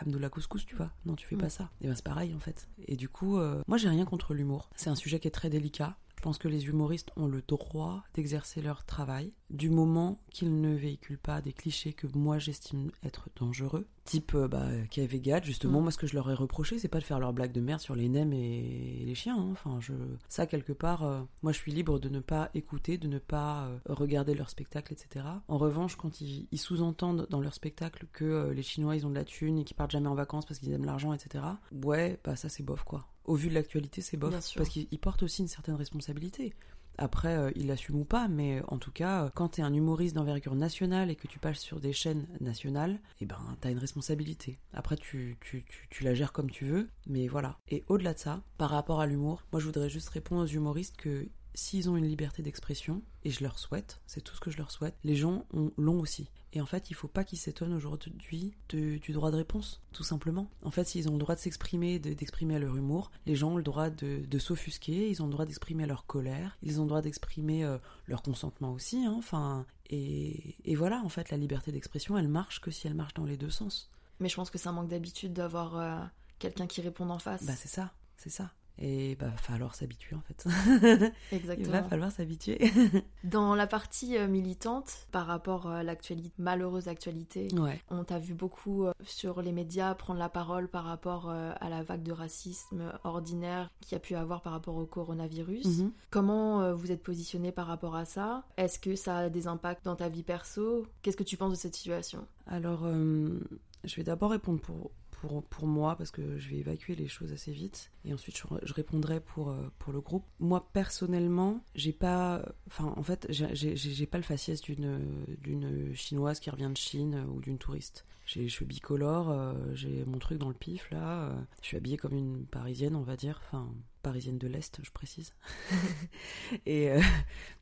Hamdoullah 0.00 0.28
couscous 0.28 0.64
tu 0.66 0.74
vois. 0.74 0.90
Non 1.06 1.14
tu 1.14 1.26
fais 1.26 1.36
pas 1.36 1.48
ça 1.48 1.70
et 1.80 1.86
ben 1.86 1.94
c'est 1.94 2.04
pareil 2.04 2.34
en 2.34 2.40
fait. 2.40 2.68
Et 2.86 2.96
du 2.96 3.08
coup 3.08 3.38
moi 3.66 3.76
j'ai 3.76 3.88
rien 3.88 4.04
contre 4.04 4.34
l'humour. 4.34 4.70
C'est 4.76 4.90
un 4.90 4.94
sujet 4.94 5.20
qui 5.20 5.28
est 5.28 5.32
très 5.32 5.50
délicat 5.50 5.96
je 6.22 6.28
pense 6.28 6.38
que 6.38 6.46
les 6.46 6.66
humoristes 6.68 7.10
ont 7.16 7.26
le 7.26 7.42
droit 7.42 8.04
d'exercer 8.14 8.62
leur 8.62 8.84
travail 8.84 9.32
du 9.50 9.70
moment 9.70 10.20
qu'ils 10.30 10.60
ne 10.60 10.72
véhiculent 10.72 11.18
pas 11.18 11.40
des 11.40 11.52
clichés 11.52 11.94
que 11.94 12.06
moi 12.14 12.38
j'estime 12.38 12.92
être 13.04 13.28
dangereux. 13.34 13.88
Type 14.04 14.36
euh, 14.36 14.46
bah, 14.46 14.68
Vegat, 14.96 15.42
justement, 15.42 15.80
mm. 15.80 15.82
moi 15.82 15.90
ce 15.90 15.98
que 15.98 16.06
je 16.06 16.14
leur 16.14 16.30
ai 16.30 16.34
reproché, 16.34 16.78
c'est 16.78 16.86
pas 16.86 17.00
de 17.00 17.04
faire 17.04 17.18
leur 17.18 17.32
blague 17.32 17.50
de 17.50 17.60
merde 17.60 17.80
sur 17.80 17.96
les 17.96 18.08
nems 18.08 18.32
et 18.32 19.02
les 19.04 19.14
chiens. 19.16 19.36
Hein. 19.36 19.48
Enfin, 19.50 19.80
je... 19.80 19.94
ça 20.28 20.46
quelque 20.46 20.72
part, 20.72 21.02
euh, 21.02 21.22
moi 21.42 21.50
je 21.50 21.58
suis 21.58 21.72
libre 21.72 21.98
de 21.98 22.08
ne 22.08 22.20
pas 22.20 22.50
écouter, 22.54 22.98
de 22.98 23.08
ne 23.08 23.18
pas 23.18 23.64
euh, 23.64 23.78
regarder 23.86 24.34
leur 24.34 24.48
spectacle, 24.48 24.92
etc. 24.92 25.24
En 25.48 25.58
revanche, 25.58 25.96
quand 25.96 26.20
ils, 26.20 26.46
sous-entendent 26.56 27.26
dans 27.30 27.40
leur 27.40 27.54
spectacle 27.54 28.06
que 28.12 28.52
les 28.54 28.62
Chinois 28.62 28.94
ils 28.94 29.04
ont 29.06 29.10
de 29.10 29.16
la 29.16 29.24
thune 29.24 29.58
et 29.58 29.64
qu'ils 29.64 29.76
partent 29.76 29.90
jamais 29.90 30.06
en 30.06 30.14
vacances 30.14 30.46
parce 30.46 30.60
qu'ils 30.60 30.72
aiment 30.72 30.84
l'argent, 30.84 31.12
etc. 31.12 31.44
Ouais, 31.82 32.20
bah 32.22 32.36
ça 32.36 32.48
c'est 32.48 32.62
bof 32.62 32.84
quoi 32.84 33.08
au 33.24 33.34
vu 33.34 33.48
de 33.48 33.54
l'actualité, 33.54 34.00
c'est 34.00 34.16
bof. 34.16 34.32
Parce 34.56 34.68
qu'il 34.68 34.98
porte 34.98 35.22
aussi 35.22 35.42
une 35.42 35.48
certaine 35.48 35.74
responsabilité. 35.74 36.54
Après, 36.98 37.36
euh, 37.36 37.50
il 37.56 37.68
l'assume 37.68 38.00
ou 38.00 38.04
pas, 38.04 38.28
mais 38.28 38.62
en 38.68 38.78
tout 38.78 38.90
cas, 38.90 39.30
quand 39.34 39.50
tu 39.50 39.60
es 39.60 39.64
un 39.64 39.72
humoriste 39.72 40.14
d'envergure 40.14 40.54
nationale 40.54 41.10
et 41.10 41.16
que 41.16 41.26
tu 41.26 41.38
passes 41.38 41.58
sur 41.58 41.80
des 41.80 41.92
chaînes 41.92 42.26
nationales, 42.40 43.00
eh 43.20 43.26
ben, 43.26 43.38
t'as 43.60 43.70
une 43.70 43.78
responsabilité. 43.78 44.58
Après, 44.74 44.96
tu, 44.96 45.38
tu, 45.40 45.64
tu, 45.90 46.04
la 46.04 46.14
gères 46.14 46.32
comme 46.32 46.50
tu 46.50 46.66
veux, 46.66 46.88
mais 47.06 47.28
voilà. 47.28 47.58
Et 47.68 47.82
au-delà 47.88 48.12
de 48.14 48.18
ça, 48.18 48.42
par 48.58 48.70
rapport 48.70 49.00
à 49.00 49.06
l'humour, 49.06 49.44
moi 49.52 49.60
je 49.60 49.66
voudrais 49.66 49.88
juste 49.88 50.10
répondre 50.10 50.42
aux 50.42 50.46
humoristes 50.46 50.96
que 50.96 51.28
s'ils 51.54 51.90
ont 51.90 51.96
une 51.96 52.06
liberté 52.06 52.42
d'expression, 52.42 53.02
et 53.24 53.30
je 53.30 53.42
leur 53.42 53.58
souhaite, 53.58 54.00
c'est 54.06 54.22
tout 54.22 54.34
ce 54.34 54.40
que 54.40 54.50
je 54.50 54.58
leur 54.58 54.70
souhaite, 54.70 54.96
les 55.04 55.16
gens 55.16 55.46
l'ont 55.76 56.00
aussi. 56.00 56.28
Et 56.54 56.60
en 56.60 56.66
fait, 56.66 56.90
il 56.90 56.94
faut 56.94 57.08
pas 57.08 57.24
qu'ils 57.24 57.38
s'étonnent 57.38 57.72
aujourd'hui 57.72 58.54
du 58.68 59.12
droit 59.12 59.30
de 59.30 59.36
réponse, 59.36 59.80
tout 59.92 60.04
simplement. 60.04 60.48
En 60.64 60.70
fait, 60.70 60.84
s'ils 60.84 61.08
ont 61.08 61.12
le 61.12 61.18
droit 61.18 61.34
de 61.34 61.40
s'exprimer, 61.40 61.98
d'exprimer 61.98 62.58
leur 62.58 62.76
humour, 62.76 63.10
les 63.26 63.36
gens 63.36 63.52
ont 63.52 63.56
le 63.56 63.62
droit 63.62 63.90
de, 63.90 64.38
s'offusquer, 64.38 65.08
ils 65.08 65.22
ont 65.22 65.26
le 65.26 65.32
droit 65.32 65.46
d'exprimer 65.46 65.86
leur 65.86 66.06
colère, 66.06 66.58
ils 66.62 66.80
ont 66.80 66.84
le 66.84 66.88
droit 66.88 67.02
d'exprimer 67.02 67.64
euh, 67.64 67.78
leur 68.06 68.22
consentement 68.22 68.72
aussi. 68.72 69.04
Hein, 69.04 69.14
enfin, 69.16 69.66
et, 69.88 70.74
voilà, 70.74 71.02
en 71.04 71.08
fait, 71.08 71.30
la 71.30 71.36
liberté 71.36 71.72
d'expression, 71.72 72.18
elle 72.18 72.28
marche 72.28 72.60
que 72.60 72.70
si 72.70 72.86
elle 72.86 72.94
marche 72.94 73.14
dans 73.14 73.24
les 73.24 73.36
deux 73.36 73.50
sens. 73.50 73.90
Mais 74.20 74.28
je 74.28 74.36
pense 74.36 74.50
que 74.50 74.58
c'est 74.58 74.68
un 74.68 74.72
manque 74.72 74.88
d'habitude 74.88 75.32
d'avoir 75.32 75.76
euh, 75.76 76.04
quelqu'un 76.38 76.66
qui 76.66 76.80
répond 76.80 77.08
en 77.10 77.18
face. 77.18 77.44
Bah 77.44 77.54
c'est 77.56 77.68
ça, 77.68 77.92
c'est 78.16 78.30
ça. 78.30 78.52
Et 78.84 79.14
bah, 79.14 79.28
va 79.28 79.36
falloir 79.36 79.74
s'habituer 79.76 80.16
en 80.16 80.20
fait. 80.22 80.44
Exactement. 81.32 81.68
Il 81.68 81.70
va 81.70 81.84
falloir 81.84 82.10
s'habituer. 82.10 82.58
Dans 83.24 83.54
la 83.54 83.68
partie 83.68 84.18
euh, 84.18 84.26
militante, 84.26 85.06
par 85.12 85.26
rapport 85.26 85.68
à 85.68 85.84
l'actualité, 85.84 86.32
malheureuse 86.38 86.88
actualité, 86.88 87.46
on 87.90 88.02
t'a 88.02 88.18
vu 88.18 88.34
beaucoup 88.34 88.84
euh, 88.84 88.92
sur 89.04 89.40
les 89.40 89.52
médias 89.52 89.94
prendre 89.94 90.18
la 90.18 90.28
parole 90.28 90.66
par 90.66 90.82
rapport 90.82 91.30
euh, 91.30 91.52
à 91.60 91.70
la 91.70 91.84
vague 91.84 92.02
de 92.02 92.10
racisme 92.10 92.92
ordinaire 93.04 93.70
qu'il 93.80 93.92
y 93.92 93.94
a 93.94 94.00
pu 94.00 94.16
avoir 94.16 94.42
par 94.42 94.52
rapport 94.52 94.74
au 94.74 94.84
coronavirus. 94.84 95.64
Mhm. 95.64 95.92
Comment 96.10 96.74
vous 96.74 96.90
êtes 96.90 97.04
positionné 97.04 97.52
par 97.52 97.68
rapport 97.68 97.94
à 97.94 98.04
ça? 98.04 98.44
Est-ce 98.56 98.80
que 98.80 98.96
ça 98.96 99.18
a 99.18 99.28
des 99.28 99.46
impacts 99.46 99.84
dans 99.84 99.94
ta 99.94 100.08
vie 100.08 100.24
perso? 100.24 100.86
Qu'est-ce 101.02 101.16
que 101.16 101.22
tu 101.22 101.36
penses 101.36 101.52
de 101.52 101.56
cette 101.56 101.76
situation? 101.76 102.26
Alors, 102.48 102.84
je 102.84 103.96
vais 103.96 104.02
d'abord 104.02 104.32
répondre 104.32 104.60
pour, 104.60 104.90
pour, 105.28 105.66
moi 105.66 105.96
parce 105.96 106.10
que 106.10 106.38
je 106.38 106.50
vais 106.50 106.56
évacuer 106.56 106.94
les 106.94 107.08
choses 107.08 107.32
assez 107.32 107.52
vite 107.52 107.90
et 108.04 108.12
ensuite 108.12 108.36
je, 108.36 108.72
répondrai 108.72 109.20
pour, 109.20 109.50
euh, 109.50 109.70
pour 109.78 109.92
le 109.92 110.00
groupe. 110.00 110.24
Moi 110.40 110.68
personnellement, 110.72 111.64
j'ai 111.74 111.92
pas, 111.92 112.42
enfin 112.66 112.92
en 112.96 113.02
fait, 113.02 113.26
j'ai 113.30 114.06
pas 114.06 114.18
le 114.18 114.24
faciès 114.24 114.60
d'une 114.60 115.94
chinoise 115.94 116.40
qui 116.40 116.50
revient 116.50 116.70
de 116.70 116.76
Chine 116.76 117.24
ou 117.32 117.40
d'une 117.40 117.58
touriste. 117.58 118.04
J'ai 118.24 118.42
les 118.42 118.48
cheveux 118.48 118.66
bicolores, 118.66 119.30
euh, 119.30 119.54
j'ai 119.74 120.04
mon 120.04 120.18
truc 120.18 120.38
dans 120.38 120.48
le 120.48 120.54
pif 120.54 120.90
là, 120.90 121.24
euh, 121.24 121.40
je 121.60 121.68
suis 121.68 121.76
habillée 121.76 121.96
comme 121.96 122.14
une 122.14 122.46
parisienne, 122.46 122.94
on 122.94 123.02
va 123.02 123.16
dire, 123.16 123.40
enfin 123.44 123.68
parisienne 124.02 124.38
de 124.38 124.46
l'Est, 124.46 124.80
je 124.82 124.90
précise. 124.90 125.34
et, 126.66 126.90
euh, 126.90 127.00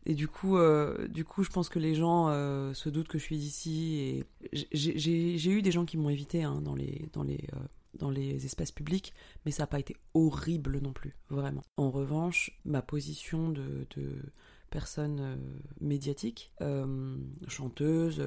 et 0.06 0.14
du, 0.14 0.28
coup, 0.28 0.56
euh, 0.56 1.06
du 1.08 1.24
coup, 1.24 1.44
je 1.44 1.50
pense 1.50 1.68
que 1.68 1.78
les 1.78 1.94
gens 1.94 2.28
euh, 2.28 2.74
se 2.74 2.88
doutent 2.88 3.08
que 3.08 3.18
je 3.18 3.24
suis 3.24 3.38
d'ici. 3.38 4.24
Et 4.52 4.66
j'ai 4.72 5.50
eu 5.50 5.62
des 5.62 5.72
gens 5.72 5.84
qui 5.84 5.96
m'ont 5.96 6.10
évité 6.10 6.42
hein, 6.42 6.60
dans, 6.62 6.74
les, 6.74 7.08
dans, 7.12 7.22
les, 7.22 7.46
dans 7.94 8.10
les 8.10 8.44
espaces 8.44 8.72
publics, 8.72 9.12
mais 9.44 9.52
ça 9.52 9.64
n'a 9.64 9.66
pas 9.68 9.78
été 9.78 9.96
horrible 10.14 10.80
non 10.80 10.92
plus, 10.92 11.14
vraiment. 11.28 11.62
En 11.76 11.90
revanche, 11.90 12.58
ma 12.64 12.82
position 12.82 13.50
de, 13.50 13.86
de 13.96 14.16
personne 14.70 15.38
médiatique, 15.80 16.52
chanteuse, 17.48 18.22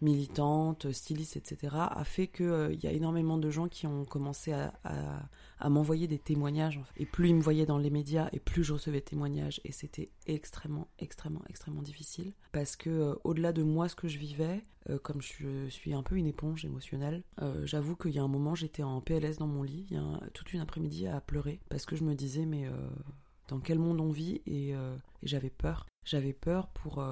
militante, 0.00 0.90
styliste, 0.92 1.36
etc., 1.36 1.76
a 1.78 2.04
fait 2.04 2.26
qu'il 2.26 2.46
euh, 2.46 2.74
y 2.74 2.86
a 2.86 2.92
énormément 2.92 3.38
de 3.38 3.50
gens 3.50 3.68
qui 3.68 3.86
ont 3.86 4.04
commencé 4.04 4.52
à, 4.52 4.72
m'envoyer 5.68 6.08
des 6.08 6.18
témoignages. 6.18 6.80
Et 6.96 7.06
plus 7.06 7.28
ils 7.28 7.34
me 7.34 7.42
voyaient 7.42 7.66
dans 7.66 7.78
les 7.78 7.90
médias, 7.90 8.28
et 8.32 8.40
plus 8.40 8.64
je 8.64 8.72
recevais 8.72 9.00
de 9.00 9.04
témoignages. 9.04 9.60
Et 9.64 9.72
c'était 9.72 10.10
extrêmement, 10.26 10.88
extrêmement, 10.98 11.42
extrêmement 11.48 11.82
difficile. 11.82 12.32
Parce 12.52 12.76
que 12.76 12.90
euh, 12.90 13.14
au-delà 13.24 13.52
de 13.52 13.62
moi, 13.62 13.88
ce 13.88 13.94
que 13.94 14.08
je 14.08 14.18
vivais, 14.18 14.64
euh, 14.88 14.98
comme 14.98 15.20
je 15.20 15.68
suis 15.68 15.92
un 15.92 16.02
peu 16.02 16.16
une 16.16 16.26
éponge 16.26 16.64
émotionnelle, 16.64 17.22
j'avoue 17.64 17.96
qu'il 17.96 18.12
y 18.12 18.18
a 18.18 18.22
un 18.22 18.28
moment, 18.28 18.54
j'étais 18.54 18.82
en 18.82 19.00
PLS 19.00 19.36
dans 19.38 19.46
mon 19.46 19.62
lit, 19.62 19.88
toute 20.32 20.52
une 20.52 20.60
après-midi 20.60 21.06
à 21.06 21.20
pleurer. 21.20 21.60
Parce 21.68 21.84
que 21.84 21.96
je 21.96 22.04
me 22.04 22.14
disais, 22.14 22.46
mais 22.46 22.66
dans 23.48 23.60
quel 23.60 23.78
monde 23.78 24.00
on 24.00 24.10
vit 24.10 24.40
et 24.46 24.74
j'avais 25.22 25.50
peur. 25.50 25.86
J'avais 26.04 26.32
peur 26.32 26.68
pour, 26.68 27.04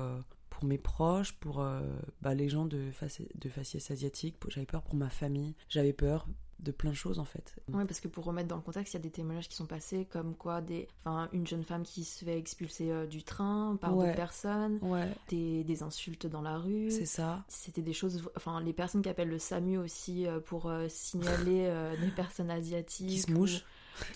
pour 0.59 0.67
mes 0.67 0.79
proches, 0.79 1.35
pour 1.35 1.61
euh, 1.61 1.81
bah, 2.21 2.35
les 2.35 2.49
gens 2.49 2.67
de, 2.67 2.91
de 3.37 3.49
faciès 3.49 3.91
asiatique, 3.93 4.35
j'avais 4.49 4.67
peur 4.67 4.83
pour 4.83 4.97
ma 4.97 5.09
famille, 5.09 5.55
j'avais 5.69 5.93
peur 5.93 6.27
de 6.59 6.73
plein 6.73 6.91
de 6.91 6.97
choses 6.97 7.21
en 7.21 7.25
fait. 7.25 7.55
Oui, 7.73 7.85
parce 7.87 8.01
que 8.01 8.09
pour 8.09 8.25
remettre 8.25 8.49
dans 8.49 8.57
le 8.57 8.63
contexte, 8.63 8.95
il 8.95 8.97
y 8.97 9.01
a 9.01 9.03
des 9.03 9.13
témoignages 9.13 9.49
qui 9.49 9.55
sont 9.55 9.67
passés 9.67 10.05
comme 10.11 10.35
quoi 10.35 10.61
des, 10.61 10.89
enfin, 10.99 11.29
une 11.33 11.47
jeune 11.47 11.63
femme 11.63 11.85
qui 11.85 12.03
se 12.03 12.25
fait 12.25 12.37
expulser 12.37 12.91
euh, 12.91 13.07
du 13.07 13.23
train 13.23 13.79
par 13.81 13.95
d'autres 13.95 14.17
personnes, 14.17 14.81
ouais. 14.83 15.09
des, 15.29 15.63
des, 15.63 15.85
insultes 15.85 16.27
dans 16.27 16.43
la 16.43 16.59
rue. 16.59 16.91
C'est 16.91 17.07
ça. 17.07 17.45
C'était 17.47 17.83
des 17.83 17.93
choses, 17.93 18.29
enfin, 18.35 18.61
les 18.61 18.73
personnes 18.73 19.03
qui 19.03 19.09
appellent 19.09 19.29
le 19.29 19.39
SAMU 19.39 19.79
aussi 19.79 20.27
euh, 20.27 20.41
pour 20.41 20.73
signaler 20.89 21.73
des 22.01 22.11
personnes 22.11 22.51
asiatiques. 22.51 23.07
Qui 23.07 23.21
se 23.21 23.31
mouchent 23.31 23.65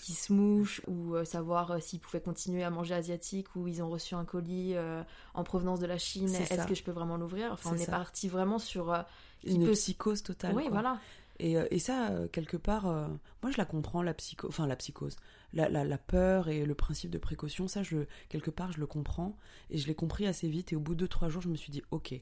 qui 0.01 0.13
se 0.13 0.33
mouchent 0.33 0.81
ou 0.87 1.15
euh, 1.15 1.25
savoir 1.25 1.71
euh, 1.71 1.79
s'ils 1.79 1.99
pouvaient 1.99 2.21
continuer 2.21 2.63
à 2.63 2.69
manger 2.69 2.95
asiatique 2.95 3.55
ou 3.55 3.67
ils 3.67 3.81
ont 3.81 3.89
reçu 3.89 4.15
un 4.15 4.25
colis 4.25 4.73
euh, 4.75 5.03
en 5.33 5.43
provenance 5.43 5.79
de 5.79 5.85
la 5.85 5.97
Chine. 5.97 6.33
Est-ce 6.33 6.67
que 6.67 6.75
je 6.75 6.83
peux 6.83 6.91
vraiment 6.91 7.17
l'ouvrir? 7.17 7.51
Enfin, 7.51 7.71
on 7.73 7.77
est 7.77 7.89
parti 7.89 8.27
vraiment 8.27 8.59
sur 8.59 8.93
une 9.43 9.71
psychose 9.71 10.23
totale. 10.23 10.55
Oui, 10.55 10.67
voilà. 10.69 10.99
Et, 11.39 11.53
et, 11.71 11.79
ça, 11.79 12.11
quelque 12.31 12.57
part, 12.57 12.83
moi 12.83 13.51
je 13.51 13.57
la 13.57 13.65
comprends, 13.65 14.03
la 14.03 14.13
psycho, 14.13 14.47
enfin 14.47 14.67
la 14.67 14.75
psychose, 14.75 15.15
la, 15.53 15.67
la, 15.67 15.83
la, 15.83 15.97
peur 15.97 16.47
et 16.47 16.63
le 16.63 16.75
principe 16.75 17.09
de 17.09 17.17
précaution, 17.17 17.67
ça, 17.67 17.81
je, 17.81 18.05
quelque 18.29 18.51
part, 18.51 18.71
je 18.71 18.79
le 18.79 18.85
comprends 18.85 19.35
et 19.71 19.79
je 19.79 19.87
l'ai 19.87 19.95
compris 19.95 20.27
assez 20.27 20.47
vite. 20.47 20.73
Et 20.73 20.75
au 20.75 20.79
bout 20.79 20.93
de 20.93 21.07
2-3 21.07 21.29
jours, 21.29 21.41
je 21.41 21.49
me 21.49 21.55
suis 21.55 21.71
dit, 21.71 21.81
ok, 21.89 22.13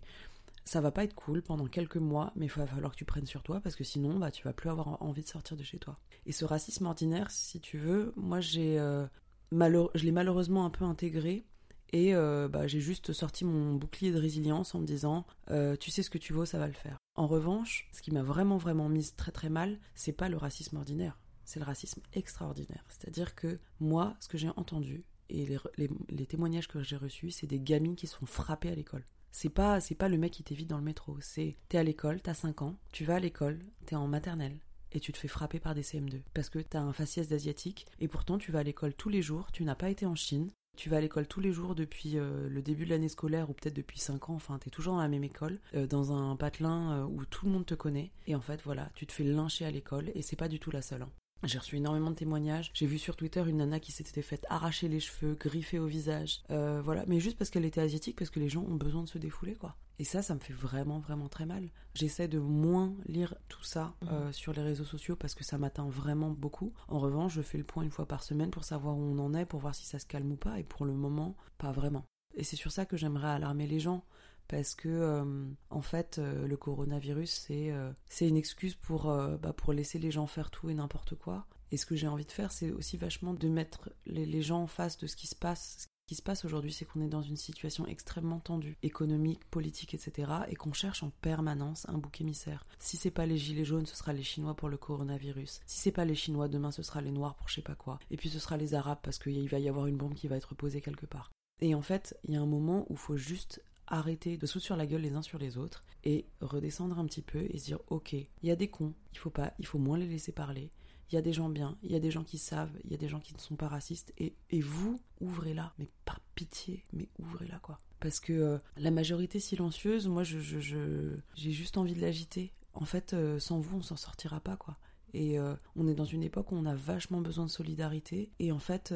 ça 0.63 0.81
va 0.81 0.91
pas 0.91 1.03
être 1.03 1.15
cool 1.15 1.41
pendant 1.41 1.65
quelques 1.65 1.97
mois, 1.97 2.31
mais 2.35 2.45
il 2.45 2.51
va 2.51 2.67
falloir 2.67 2.91
que 2.91 2.97
tu 2.97 3.05
prennes 3.05 3.25
sur 3.25 3.43
toi 3.43 3.59
parce 3.61 3.75
que 3.75 3.83
sinon, 3.83 4.17
bah, 4.19 4.31
tu 4.31 4.43
vas 4.43 4.53
plus 4.53 4.69
avoir 4.69 5.01
envie 5.01 5.23
de 5.23 5.27
sortir 5.27 5.57
de 5.57 5.63
chez 5.63 5.79
toi. 5.79 5.99
Et 6.25 6.31
ce 6.31 6.45
racisme 6.45 6.85
ordinaire, 6.85 7.31
si 7.31 7.59
tu 7.59 7.77
veux, 7.77 8.13
moi, 8.15 8.39
j'ai 8.39 8.79
euh, 8.79 9.05
je 9.51 10.05
l'ai 10.05 10.11
malheureusement 10.11 10.65
un 10.65 10.69
peu 10.69 10.85
intégré 10.85 11.45
et 11.93 12.15
euh, 12.15 12.47
bah, 12.47 12.67
j'ai 12.67 12.79
juste 12.79 13.11
sorti 13.11 13.43
mon 13.43 13.75
bouclier 13.75 14.11
de 14.11 14.19
résilience 14.19 14.73
en 14.75 14.79
me 14.79 14.85
disant, 14.85 15.25
euh, 15.49 15.75
tu 15.75 15.91
sais 15.91 16.03
ce 16.03 16.09
que 16.09 16.17
tu 16.17 16.31
vaux, 16.31 16.45
ça 16.45 16.57
va 16.57 16.67
le 16.67 16.73
faire. 16.73 16.97
En 17.15 17.27
revanche, 17.27 17.89
ce 17.91 18.01
qui 18.01 18.11
m'a 18.11 18.23
vraiment 18.23 18.57
vraiment 18.57 18.87
mise 18.87 19.15
très 19.15 19.31
très 19.31 19.49
mal, 19.49 19.79
c'est 19.93 20.13
pas 20.13 20.29
le 20.29 20.37
racisme 20.37 20.77
ordinaire, 20.77 21.19
c'est 21.43 21.59
le 21.59 21.65
racisme 21.65 22.01
extraordinaire. 22.13 22.85
C'est-à-dire 22.87 23.35
que 23.35 23.59
moi, 23.79 24.15
ce 24.21 24.29
que 24.29 24.37
j'ai 24.37 24.49
entendu 24.55 25.03
et 25.29 25.45
les, 25.77 25.89
les 26.09 26.25
témoignages 26.25 26.67
que 26.67 26.81
j'ai 26.81 26.97
reçus, 26.97 27.31
c'est 27.31 27.47
des 27.47 27.59
gamines 27.59 27.95
qui 27.95 28.07
sont 28.07 28.25
frappées 28.25 28.69
à 28.69 28.75
l'école. 28.75 29.05
C'est 29.31 29.49
pas, 29.49 29.79
c'est 29.79 29.95
pas 29.95 30.09
le 30.09 30.17
mec 30.17 30.33
qui 30.33 30.43
t'évite 30.43 30.69
dans 30.69 30.77
le 30.77 30.83
métro. 30.83 31.17
C'est, 31.21 31.57
t'es 31.69 31.77
à 31.77 31.83
l'école, 31.83 32.21
t'as 32.21 32.33
5 32.33 32.61
ans, 32.61 32.75
tu 32.91 33.05
vas 33.05 33.15
à 33.15 33.19
l'école, 33.19 33.59
t'es 33.85 33.95
en 33.95 34.07
maternelle 34.07 34.57
et 34.91 34.99
tu 34.99 35.11
te 35.11 35.17
fais 35.17 35.27
frapper 35.27 35.59
par 35.59 35.75
des 35.75 35.83
CM2 35.83 36.21
parce 36.33 36.49
que 36.49 36.59
t'as 36.59 36.81
un 36.81 36.93
faciès 36.93 37.27
d'asiatique 37.27 37.87
et 37.99 38.07
pourtant 38.07 38.37
tu 38.37 38.51
vas 38.51 38.59
à 38.59 38.63
l'école 38.63 38.93
tous 38.93 39.09
les 39.09 39.21
jours, 39.21 39.51
tu 39.51 39.63
n'as 39.63 39.75
pas 39.75 39.89
été 39.89 40.05
en 40.05 40.15
Chine, 40.15 40.51
tu 40.77 40.89
vas 40.89 40.97
à 40.97 41.01
l'école 41.01 41.27
tous 41.27 41.39
les 41.39 41.53
jours 41.53 41.75
depuis 41.75 42.17
euh, 42.17 42.49
le 42.49 42.61
début 42.61 42.85
de 42.85 42.89
l'année 42.89 43.09
scolaire 43.09 43.49
ou 43.49 43.53
peut-être 43.53 43.75
depuis 43.75 43.99
5 43.99 44.29
ans, 44.29 44.35
enfin 44.35 44.57
t'es 44.59 44.69
toujours 44.69 44.95
dans 44.95 45.01
la 45.01 45.07
même 45.07 45.23
école, 45.23 45.59
euh, 45.75 45.87
dans 45.87 46.11
un 46.11 46.35
patelin 46.35 46.91
euh, 46.91 47.03
où 47.05 47.25
tout 47.25 47.45
le 47.45 47.51
monde 47.51 47.65
te 47.65 47.75
connaît 47.75 48.11
et 48.27 48.35
en 48.35 48.41
fait 48.41 48.61
voilà, 48.63 48.89
tu 48.95 49.05
te 49.05 49.13
fais 49.13 49.23
lyncher 49.23 49.65
à 49.65 49.71
l'école 49.71 50.11
et 50.15 50.21
c'est 50.21 50.35
pas 50.35 50.47
du 50.47 50.59
tout 50.59 50.71
la 50.71 50.81
seule. 50.81 51.03
Hein. 51.03 51.09
J'ai 51.43 51.57
reçu 51.57 51.77
énormément 51.77 52.11
de 52.11 52.15
témoignages. 52.15 52.71
J'ai 52.73 52.85
vu 52.85 52.99
sur 52.99 53.15
Twitter 53.15 53.43
une 53.47 53.57
nana 53.57 53.79
qui 53.79 53.91
s'était 53.91 54.21
faite 54.21 54.45
arracher 54.49 54.87
les 54.87 54.99
cheveux, 54.99 55.33
griffer 55.33 55.79
au 55.79 55.87
visage. 55.87 56.41
Euh, 56.51 56.81
voilà, 56.83 57.03
mais 57.07 57.19
juste 57.19 57.37
parce 57.37 57.49
qu'elle 57.49 57.65
était 57.65 57.81
asiatique, 57.81 58.17
parce 58.17 58.29
que 58.29 58.39
les 58.39 58.49
gens 58.49 58.61
ont 58.61 58.75
besoin 58.75 59.03
de 59.03 59.09
se 59.09 59.17
défouler, 59.17 59.55
quoi. 59.55 59.75
Et 59.97 60.03
ça, 60.03 60.21
ça 60.21 60.33
me 60.33 60.39
fait 60.39 60.53
vraiment, 60.53 60.99
vraiment 60.99 61.29
très 61.29 61.45
mal. 61.45 61.69
J'essaie 61.93 62.27
de 62.27 62.39
moins 62.39 62.95
lire 63.05 63.35
tout 63.49 63.63
ça 63.63 63.93
euh, 64.09 64.25
mhm. 64.25 64.33
sur 64.33 64.53
les 64.53 64.63
réseaux 64.63 64.85
sociaux 64.85 65.15
parce 65.15 65.35
que 65.35 65.43
ça 65.43 65.59
m'atteint 65.59 65.87
vraiment 65.87 66.31
beaucoup. 66.31 66.73
En 66.87 66.97
revanche, 66.97 67.33
je 67.33 67.41
fais 67.41 67.59
le 67.59 67.63
point 67.63 67.83
une 67.83 67.91
fois 67.91 68.07
par 68.07 68.23
semaine 68.23 68.49
pour 68.49 68.63
savoir 68.63 68.97
où 68.97 69.01
on 69.01 69.19
en 69.19 69.35
est, 69.35 69.45
pour 69.45 69.59
voir 69.59 69.75
si 69.75 69.85
ça 69.85 69.99
se 69.99 70.07
calme 70.07 70.31
ou 70.31 70.37
pas. 70.37 70.59
Et 70.59 70.63
pour 70.63 70.85
le 70.85 70.93
moment, 70.93 71.35
pas 71.59 71.71
vraiment. 71.71 72.05
Et 72.33 72.43
c'est 72.43 72.55
sur 72.55 72.71
ça 72.71 72.85
que 72.85 72.97
j'aimerais 72.97 73.29
alarmer 73.29 73.67
les 73.67 73.79
gens 73.79 74.03
parce 74.51 74.75
que 74.75 74.89
euh, 74.89 75.45
en 75.69 75.81
fait 75.81 76.17
euh, 76.19 76.45
le 76.45 76.57
coronavirus 76.57 77.31
c'est 77.31 77.71
euh, 77.71 77.89
c'est 78.09 78.27
une 78.27 78.35
excuse 78.35 78.75
pour 78.75 79.03
bah, 79.03 79.53
pour 79.53 79.71
laisser 79.71 79.97
les 79.97 80.11
gens 80.11 80.27
faire 80.27 80.51
tout 80.51 80.69
et 80.69 80.73
n'importe 80.73 81.15
quoi. 81.15 81.47
Et 81.71 81.77
ce 81.77 81.85
que 81.85 81.95
j'ai 81.95 82.09
envie 82.09 82.25
de 82.25 82.31
faire, 82.33 82.51
c'est 82.51 82.69
aussi 82.71 82.97
vachement 82.97 83.33
de 83.33 83.47
mettre 83.47 83.89
les, 84.05 84.25
les, 84.25 84.41
gens 84.41 84.63
en 84.63 84.67
face 84.67 84.97
de 84.97 85.07
ce 85.07 85.15
qui 85.15 85.27
se 85.27 85.35
passe. 85.35 85.77
Ce 85.79 85.87
qui 86.05 86.15
se 86.15 86.21
passe 86.21 86.43
aujourd'hui, 86.43 86.73
c'est 86.73 86.83
qu'on 86.83 86.99
est 86.99 87.07
dans 87.07 87.21
une 87.21 87.37
situation 87.37 87.87
extrêmement 87.87 88.41
tendue, 88.41 88.77
économique, 88.83 89.45
politique, 89.45 89.93
etc., 89.93 90.29
et 90.49 90.55
qu'on 90.55 90.73
cherche 90.73 91.01
en 91.01 91.11
permanence 91.21 91.87
un 91.87 91.97
bouc 91.97 92.19
émissaire. 92.19 92.67
Si 92.79 92.97
c'est 92.97 93.09
pas 93.09 93.25
les 93.25 93.37
gilets 93.37 93.63
jaunes, 93.63 93.85
ce 93.85 93.95
sera 93.95 94.11
les 94.11 94.21
Chinois 94.21 94.53
pour 94.53 94.67
le 94.67 94.75
coronavirus. 94.75 95.61
Si 95.65 95.79
c'est 95.79 95.93
pas 95.93 96.03
les 96.03 96.15
Chinois, 96.15 96.49
demain 96.49 96.71
ce 96.71 96.83
sera 96.83 96.99
les 96.99 97.11
Noirs 97.11 97.35
pour 97.35 97.47
je 97.47 97.55
sais 97.55 97.61
pas 97.61 97.75
quoi. 97.75 97.99
Et 98.09 98.17
puis 98.17 98.27
ce 98.27 98.39
sera 98.39 98.57
les 98.57 98.73
Arabes 98.73 98.99
parce 99.01 99.17
qu'il 99.17 99.47
va 99.47 99.59
y 99.59 99.69
avoir 99.69 99.87
une 99.87 99.95
bombe 99.95 100.15
qui 100.15 100.27
va 100.27 100.35
être 100.35 100.55
posée 100.55 100.81
quelque 100.81 101.05
part. 101.05 101.31
Et 101.61 101.75
en 101.75 101.81
fait, 101.81 102.17
il 102.25 102.33
y 102.33 102.35
a 102.37 102.41
un 102.41 102.47
moment 102.47 102.85
où 102.89 102.93
il 102.95 102.97
faut 102.97 103.17
juste 103.17 103.61
arrêter 103.91 104.37
de 104.37 104.45
sauter 104.47 104.65
sur 104.65 104.75
la 104.75 104.87
gueule 104.87 105.01
les 105.01 105.13
uns 105.13 105.21
sur 105.21 105.37
les 105.37 105.57
autres 105.57 105.83
et 106.03 106.25
redescendre 106.39 106.97
un 106.97 107.05
petit 107.05 107.21
peu 107.21 107.45
et 107.49 107.59
se 107.59 107.65
dire 107.65 107.79
ok, 107.87 108.13
il 108.13 108.27
y 108.41 108.51
a 108.51 108.55
des 108.55 108.69
cons, 108.69 108.93
il 109.13 109.19
faut 109.19 109.29
pas, 109.29 109.53
il 109.59 109.67
faut 109.67 109.77
moins 109.77 109.97
les 109.97 110.07
laisser 110.07 110.31
parler. 110.31 110.71
Il 111.11 111.15
y 111.15 111.17
a 111.17 111.21
des 111.21 111.33
gens 111.33 111.49
bien, 111.49 111.77
il 111.83 111.91
y 111.91 111.95
a 111.95 111.99
des 111.99 112.09
gens 112.09 112.23
qui 112.23 112.37
savent, 112.37 112.71
il 112.85 112.91
y 112.91 112.93
a 112.93 112.97
des 112.97 113.09
gens 113.09 113.19
qui 113.19 113.33
ne 113.33 113.39
sont 113.39 113.57
pas 113.57 113.67
racistes 113.67 114.13
et, 114.17 114.33
et 114.49 114.61
vous 114.61 115.01
ouvrez-la, 115.19 115.73
mais 115.77 115.89
par 116.05 116.21
pitié, 116.35 116.85
mais 116.93 117.09
ouvrez-la 117.19 117.59
quoi. 117.59 117.81
Parce 117.99 118.21
que 118.21 118.31
euh, 118.33 118.57
la 118.77 118.91
majorité 118.91 119.39
silencieuse, 119.39 120.07
moi 120.07 120.23
je 120.23 120.39
j'ai 120.39 120.61
je, 120.61 121.19
juste 121.35 121.77
envie 121.77 121.93
de 121.93 122.01
l'agiter. 122.01 122.53
En 122.73 122.85
fait, 122.85 123.13
euh, 123.13 123.39
sans 123.39 123.59
vous, 123.59 123.79
on 123.79 123.81
s'en 123.81 123.97
sortira 123.97 124.39
pas 124.39 124.55
quoi. 124.55 124.77
Et 125.13 125.39
euh, 125.39 125.55
on 125.75 125.87
est 125.87 125.93
dans 125.93 126.05
une 126.05 126.23
époque 126.23 126.51
où 126.51 126.55
on 126.55 126.65
a 126.65 126.75
vachement 126.75 127.21
besoin 127.21 127.45
de 127.45 127.51
solidarité. 127.51 128.31
Et 128.39 128.51
en 128.51 128.59
fait, 128.59 128.93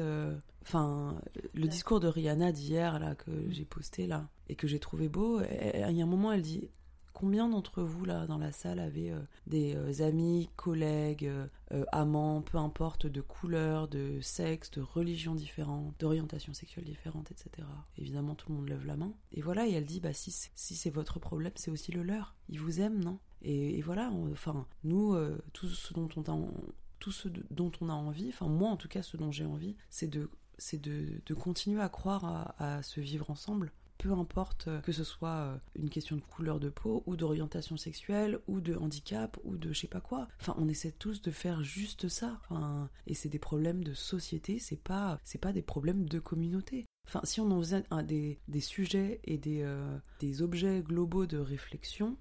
enfin, 0.62 1.20
le 1.54 1.68
discours 1.68 2.00
de 2.00 2.08
Rihanna 2.08 2.52
d'hier 2.52 2.98
là 2.98 3.14
que 3.14 3.30
j'ai 3.50 3.64
posté 3.64 4.06
là 4.06 4.28
et 4.48 4.54
que 4.54 4.66
j'ai 4.66 4.78
trouvé 4.78 5.08
beau, 5.08 5.40
il 5.40 5.96
y 5.96 6.00
a 6.00 6.04
un 6.04 6.08
moment, 6.08 6.32
elle 6.32 6.42
dit 6.42 6.68
Combien 7.16 7.48
d'entre 7.48 7.82
vous 7.82 8.04
là 8.04 8.26
dans 8.26 8.36
la 8.36 8.52
salle 8.52 8.78
avaient 8.78 9.10
euh, 9.10 9.22
des 9.46 9.74
euh, 9.74 10.06
amis, 10.06 10.50
collègues, 10.54 11.26
euh, 11.72 11.84
amants, 11.90 12.42
peu 12.42 12.58
importe, 12.58 13.06
de 13.06 13.22
couleur, 13.22 13.88
de 13.88 14.20
sexe, 14.20 14.70
de 14.72 14.82
religion 14.82 15.34
différente, 15.34 15.94
d'orientation 15.98 16.52
sexuelle 16.52 16.84
différente, 16.84 17.30
etc. 17.30 17.66
Évidemment, 17.96 18.34
tout 18.34 18.50
le 18.50 18.56
monde 18.56 18.68
lève 18.68 18.84
la 18.84 18.98
main. 18.98 19.14
Et 19.32 19.40
voilà, 19.40 19.66
et 19.66 19.72
elle 19.72 19.86
dit, 19.86 20.00
bah 20.00 20.12
si, 20.12 20.30
si 20.30 20.76
c'est 20.76 20.90
votre 20.90 21.18
problème, 21.18 21.52
c'est 21.54 21.70
aussi 21.70 21.90
le 21.90 22.02
leur. 22.02 22.34
Ils 22.50 22.60
vous 22.60 22.82
aiment, 22.82 23.02
non? 23.02 23.18
Et, 23.42 23.80
voilà, 23.82 24.10
enfin, 24.32 24.66
nous, 24.84 25.16
tout 25.52 25.68
ce 25.68 25.94
dont 25.94 26.08
on 26.16 26.22
a, 26.22 26.48
tout 26.98 27.12
ce 27.12 27.28
dont 27.50 27.72
on 27.80 27.88
a 27.88 27.92
envie, 27.92 28.28
enfin 28.28 28.48
moi 28.48 28.70
en 28.70 28.76
tout 28.76 28.88
cas, 28.88 29.02
ce 29.02 29.16
dont 29.16 29.30
j'ai 29.30 29.44
envie, 29.44 29.76
c'est 29.90 30.08
de 30.08 30.30
c'est 30.58 30.80
de, 30.80 31.20
de, 31.26 31.34
continuer 31.34 31.82
à 31.82 31.90
croire 31.90 32.24
à, 32.24 32.76
à 32.76 32.82
se 32.82 32.98
vivre 32.98 33.30
ensemble 33.30 33.72
peu 33.98 34.12
importe 34.12 34.68
euh, 34.68 34.80
que 34.80 34.92
ce 34.92 35.04
soit 35.04 35.28
euh, 35.28 35.56
une 35.74 35.90
question 35.90 36.16
de 36.16 36.22
couleur 36.22 36.60
de 36.60 36.68
peau 36.68 37.02
ou 37.06 37.16
d'orientation 37.16 37.76
sexuelle 37.76 38.38
ou 38.46 38.60
de 38.60 38.74
handicap 38.76 39.38
ou 39.44 39.56
de 39.56 39.72
je 39.72 39.80
sais 39.80 39.86
pas 39.86 40.00
quoi. 40.00 40.28
Enfin, 40.40 40.54
on 40.58 40.68
essaie 40.68 40.92
tous 40.92 41.22
de 41.22 41.30
faire 41.30 41.62
juste 41.62 42.08
ça. 42.08 42.38
Enfin, 42.48 42.88
et 43.06 43.14
c'est 43.14 43.28
des 43.28 43.38
problèmes 43.38 43.84
de 43.84 43.94
société, 43.94 44.58
c'est 44.58 44.80
pas 44.80 45.18
c'est 45.24 45.40
pas 45.40 45.52
des 45.52 45.62
problèmes 45.62 46.08
de 46.08 46.18
communauté. 46.18 46.86
Enfin, 47.06 47.20
si 47.24 47.40
on 47.40 47.50
en 47.52 47.60
faisait 47.60 47.84
des, 48.04 48.40
des, 48.48 48.60
sujets 48.60 49.20
et 49.22 49.38
des, 49.38 49.62
euh, 49.62 49.96
des 50.18 50.42
objets 50.42 50.82
globaux 50.82 51.26
de 51.26 51.38
réflexion, 51.38 52.16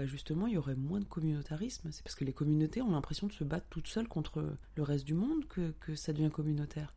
bah 0.00 0.06
justement, 0.06 0.46
il 0.46 0.54
y 0.54 0.56
aurait 0.56 0.76
moins 0.76 0.98
de 1.00 1.04
communautarisme. 1.04 1.90
C'est 1.92 2.02
parce 2.02 2.14
que 2.14 2.24
les 2.24 2.32
communautés 2.32 2.80
ont 2.80 2.90
l'impression 2.90 3.26
de 3.26 3.32
se 3.32 3.44
battre 3.44 3.66
toutes 3.68 3.86
seules 3.86 4.08
contre 4.08 4.56
le 4.74 4.82
reste 4.82 5.04
du 5.04 5.12
monde 5.12 5.46
que, 5.46 5.72
que 5.78 5.94
ça 5.94 6.14
devient 6.14 6.30
communautaire 6.30 6.94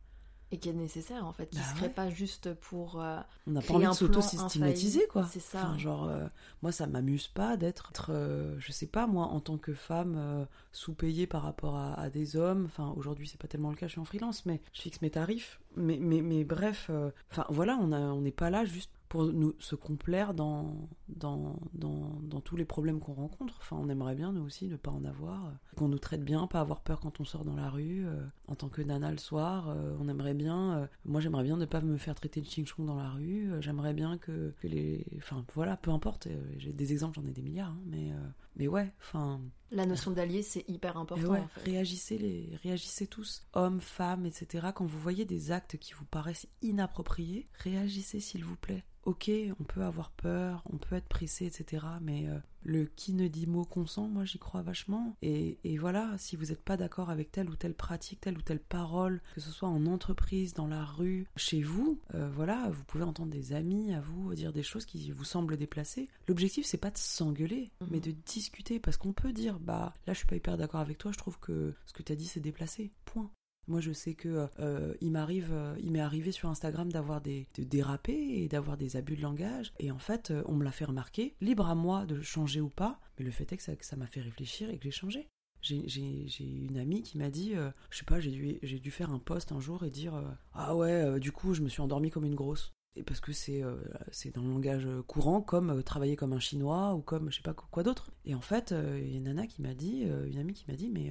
et 0.50 0.58
qui 0.58 0.68
est 0.68 0.72
nécessaire 0.72 1.26
en 1.26 1.32
fait, 1.32 1.46
qui 1.50 1.56
ne 1.56 1.62
bah 1.62 1.68
serait 1.74 1.90
pas 1.90 2.08
juste 2.08 2.54
pour. 2.54 3.00
Euh, 3.00 3.18
on 3.46 3.50
n'a 3.50 3.60
pas 3.60 3.74
envie 3.74 3.86
de 3.86 3.92
s'auto-systématiser 3.92 5.06
quoi. 5.08 5.26
C'est 5.26 5.40
ça. 5.40 5.76
genre, 5.76 6.04
euh, 6.04 6.26
moi 6.62 6.70
ça 6.70 6.86
m'amuse 6.86 7.28
pas 7.28 7.56
d'être, 7.56 7.92
euh, 8.10 8.54
je 8.58 8.72
sais 8.72 8.86
pas 8.86 9.06
moi, 9.06 9.26
en 9.26 9.40
tant 9.40 9.58
que 9.58 9.74
femme 9.74 10.46
sous-payée 10.72 11.26
par 11.26 11.42
rapport 11.42 11.76
à, 11.76 12.08
des 12.08 12.36
hommes. 12.36 12.66
Enfin, 12.66 12.94
aujourd'hui 12.96 13.28
c'est 13.28 13.40
pas 13.40 13.48
tellement 13.48 13.70
le 13.70 13.76
cas, 13.76 13.86
je 13.86 13.92
suis 13.92 14.00
en 14.00 14.04
freelance, 14.04 14.46
mais 14.46 14.62
je 14.72 14.80
fixe 14.82 15.02
mes 15.02 15.10
tarifs. 15.10 15.60
Mais, 15.76 15.98
mais, 16.00 16.22
mais 16.22 16.44
bref, 16.44 16.90
enfin 17.32 17.46
voilà, 17.48 17.76
on 17.76 18.20
n'est 18.20 18.30
pas 18.30 18.48
là 18.48 18.64
juste 18.64 18.90
pour 19.14 19.32
nous 19.32 19.54
se 19.60 19.76
complaire 19.76 20.34
dans, 20.34 20.88
dans, 21.06 21.54
dans, 21.72 22.18
dans 22.20 22.40
tous 22.40 22.56
les 22.56 22.64
problèmes 22.64 22.98
qu'on 22.98 23.12
rencontre. 23.12 23.54
Enfin, 23.60 23.76
on 23.80 23.88
aimerait 23.88 24.16
bien, 24.16 24.32
nous 24.32 24.42
aussi, 24.42 24.66
ne 24.66 24.74
pas 24.74 24.90
en 24.90 25.04
avoir. 25.04 25.52
Qu'on 25.76 25.86
nous 25.86 26.00
traite 26.00 26.24
bien, 26.24 26.48
pas 26.48 26.58
avoir 26.58 26.80
peur 26.80 26.98
quand 26.98 27.20
on 27.20 27.24
sort 27.24 27.44
dans 27.44 27.54
la 27.54 27.70
rue. 27.70 28.04
Euh, 28.06 28.26
en 28.48 28.56
tant 28.56 28.68
que 28.68 28.82
nana 28.82 29.12
le 29.12 29.18
soir, 29.18 29.68
euh, 29.68 29.96
on 30.00 30.08
aimerait 30.08 30.34
bien... 30.34 30.78
Euh, 30.78 30.86
moi, 31.04 31.20
j'aimerais 31.20 31.44
bien 31.44 31.56
ne 31.56 31.64
pas 31.64 31.80
me 31.80 31.96
faire 31.96 32.16
traiter 32.16 32.40
de 32.40 32.46
ching-chong 32.46 32.86
dans 32.86 32.96
la 32.96 33.10
rue. 33.10 33.52
j'aimerais 33.60 33.94
bien 33.94 34.18
que, 34.18 34.52
que, 34.60 34.66
les... 34.66 35.06
Enfin, 35.18 35.44
voilà, 35.54 35.76
peu 35.76 35.92
importe. 35.92 36.26
J'ai 36.58 36.72
des 36.72 36.90
exemples, 36.90 37.20
j'en 37.20 37.28
ai 37.28 37.30
des 37.30 37.42
milliards. 37.42 37.70
Hein, 37.70 37.82
mais, 37.86 38.10
mais 38.56 38.68
ouais, 38.68 38.92
enfin... 39.00 39.40
La 39.70 39.86
notion 39.86 40.12
d'allié, 40.12 40.42
c'est 40.42 40.64
hyper 40.68 40.96
important. 40.96 41.26
Ouais, 41.26 41.42
réagissez, 41.64 42.16
les, 42.16 42.56
réagissez 42.62 43.08
tous, 43.08 43.44
hommes, 43.54 43.80
femmes, 43.80 44.24
etc. 44.24 44.68
Quand 44.72 44.84
vous 44.84 45.00
voyez 45.00 45.24
des 45.24 45.50
actes 45.50 45.78
qui 45.78 45.94
vous 45.94 46.04
paraissent 46.04 46.46
inappropriés, 46.62 47.48
réagissez 47.54 48.20
s'il 48.20 48.44
vous 48.44 48.56
plaît 48.56 48.84
ok, 49.04 49.30
on 49.60 49.64
peut 49.64 49.82
avoir 49.82 50.10
peur, 50.10 50.62
on 50.72 50.76
peut 50.76 50.96
être 50.96 51.08
pressé, 51.08 51.46
etc. 51.46 51.84
Mais 52.00 52.26
euh, 52.26 52.38
le 52.64 52.86
qui 52.86 53.12
ne 53.12 53.28
dit 53.28 53.46
mot 53.46 53.64
consent, 53.64 54.08
moi 54.08 54.24
j'y 54.24 54.38
crois 54.38 54.62
vachement. 54.62 55.16
Et, 55.22 55.58
voilà, 55.78 56.16
si 56.18 56.36
vous 56.36 56.46
n'êtes 56.46 56.62
pas 56.62 56.76
d'accord 56.76 57.10
avec 57.10 57.30
telle 57.30 57.50
ou 57.50 57.56
telle 57.56 57.74
pratique, 57.74 58.20
telle 58.20 58.38
ou 58.38 58.42
telle 58.42 58.60
parole, 58.60 59.20
que 59.34 59.40
ce 59.40 59.50
soit 59.50 59.68
en 59.68 59.86
entreprise, 59.86 60.54
dans 60.54 60.66
la 60.66 60.84
rue, 60.84 61.26
chez 61.36 61.62
vous, 61.62 62.00
euh, 62.14 62.30
voilà, 62.30 62.68
vous 62.70 62.84
pouvez 62.84 63.04
entendre 63.04 63.30
des 63.30 63.52
amis 63.52 63.92
à 63.92 64.00
vous 64.00 64.34
dire 64.34 64.52
des 64.52 64.62
choses 64.62 64.86
qui 64.86 65.10
vous 65.10 65.24
semblent 65.24 65.56
déplacées. 65.56 66.08
L'objectif 66.26 66.66
c'est 66.66 66.78
pas 66.78 66.90
de 66.90 66.98
s'engueuler, 66.98 67.70
mhm. 67.80 67.88
mais 67.90 68.00
de 68.00 68.12
discuter, 68.12 68.80
parce 68.80 68.96
qu'on 68.96 69.12
peut 69.12 69.32
dire, 69.32 69.58
bah 69.60 69.94
là 70.06 70.12
je 70.12 70.18
suis 70.18 70.26
pas 70.26 70.36
hyper 70.36 70.56
d'accord 70.56 70.80
avec 70.80 70.98
toi, 70.98 71.12
je 71.12 71.18
trouve 71.18 71.38
que 71.38 71.74
ce 71.86 71.92
que 71.92 72.02
tu 72.02 72.12
as 72.12 72.16
dit 72.16 72.26
c'est 72.26 72.40
déplacé. 72.40 72.90
Point. 73.04 73.30
Moi, 73.66 73.80
je 73.80 73.92
sais 73.92 74.14
que 74.14 74.48
euh, 74.58 74.94
il 75.00 75.10
m'arrive, 75.10 75.50
euh, 75.52 75.74
il 75.82 75.92
m'est 75.92 76.00
arrivé 76.00 76.32
sur 76.32 76.48
Instagram 76.48 76.92
d'avoir 76.92 77.20
des 77.20 77.46
de 77.56 77.64
déraper 77.64 78.12
et 78.12 78.48
d'avoir 78.48 78.76
des 78.76 78.96
abus 78.96 79.16
de 79.16 79.22
langage. 79.22 79.72
Et 79.78 79.90
en 79.90 79.98
fait, 79.98 80.30
euh, 80.30 80.42
on 80.46 80.54
me 80.54 80.64
l'a 80.64 80.72
fait 80.72 80.84
remarquer. 80.84 81.34
Libre 81.40 81.66
à 81.68 81.74
moi 81.74 82.04
de 82.04 82.20
changer 82.20 82.60
ou 82.60 82.68
pas. 82.68 83.00
Mais 83.18 83.24
le 83.24 83.30
fait 83.30 83.50
est 83.52 83.56
que 83.56 83.84
ça 83.84 83.96
m'a 83.96 84.06
fait 84.06 84.20
réfléchir 84.20 84.68
et 84.70 84.76
que 84.76 84.84
j'ai 84.84 84.90
changé. 84.90 85.28
J'ai 85.62 86.28
une 86.40 86.76
amie 86.76 87.02
qui 87.02 87.16
m'a 87.16 87.30
dit, 87.30 87.54
je 87.88 87.96
sais 87.96 88.04
pas, 88.04 88.20
j'ai 88.20 88.30
dû, 88.30 88.90
faire 88.90 89.10
un 89.10 89.18
post 89.18 89.50
un 89.50 89.60
jour 89.60 89.82
et 89.84 89.90
dire 89.90 90.22
Ah 90.52 90.76
ouais, 90.76 91.18
du 91.20 91.32
coup, 91.32 91.54
je 91.54 91.62
me 91.62 91.68
suis 91.70 91.80
endormie 91.80 92.10
comme 92.10 92.26
une 92.26 92.34
grosse. 92.34 92.74
Et 92.96 93.02
parce 93.02 93.20
que 93.20 93.32
c'est 93.32 93.62
c'est 94.10 94.34
dans 94.34 94.42
le 94.42 94.50
langage 94.50 94.86
courant, 95.06 95.40
comme 95.40 95.82
travailler 95.82 96.16
comme 96.16 96.34
un 96.34 96.38
chinois 96.38 96.94
ou 96.94 97.00
comme 97.00 97.30
je 97.30 97.36
sais 97.36 97.42
pas 97.42 97.54
quoi 97.54 97.82
d'autre. 97.82 98.10
Et 98.26 98.34
en 98.34 98.42
fait, 98.42 98.74
il 98.98 99.10
y 99.10 99.14
a 99.14 99.16
une 99.16 99.24
nana 99.24 99.46
qui 99.46 99.62
m'a 99.62 99.72
dit, 99.72 100.02
une 100.02 100.36
amie 100.36 100.52
qui 100.52 100.66
m'a 100.68 100.76
dit 100.76 100.90
Mais 100.90 101.10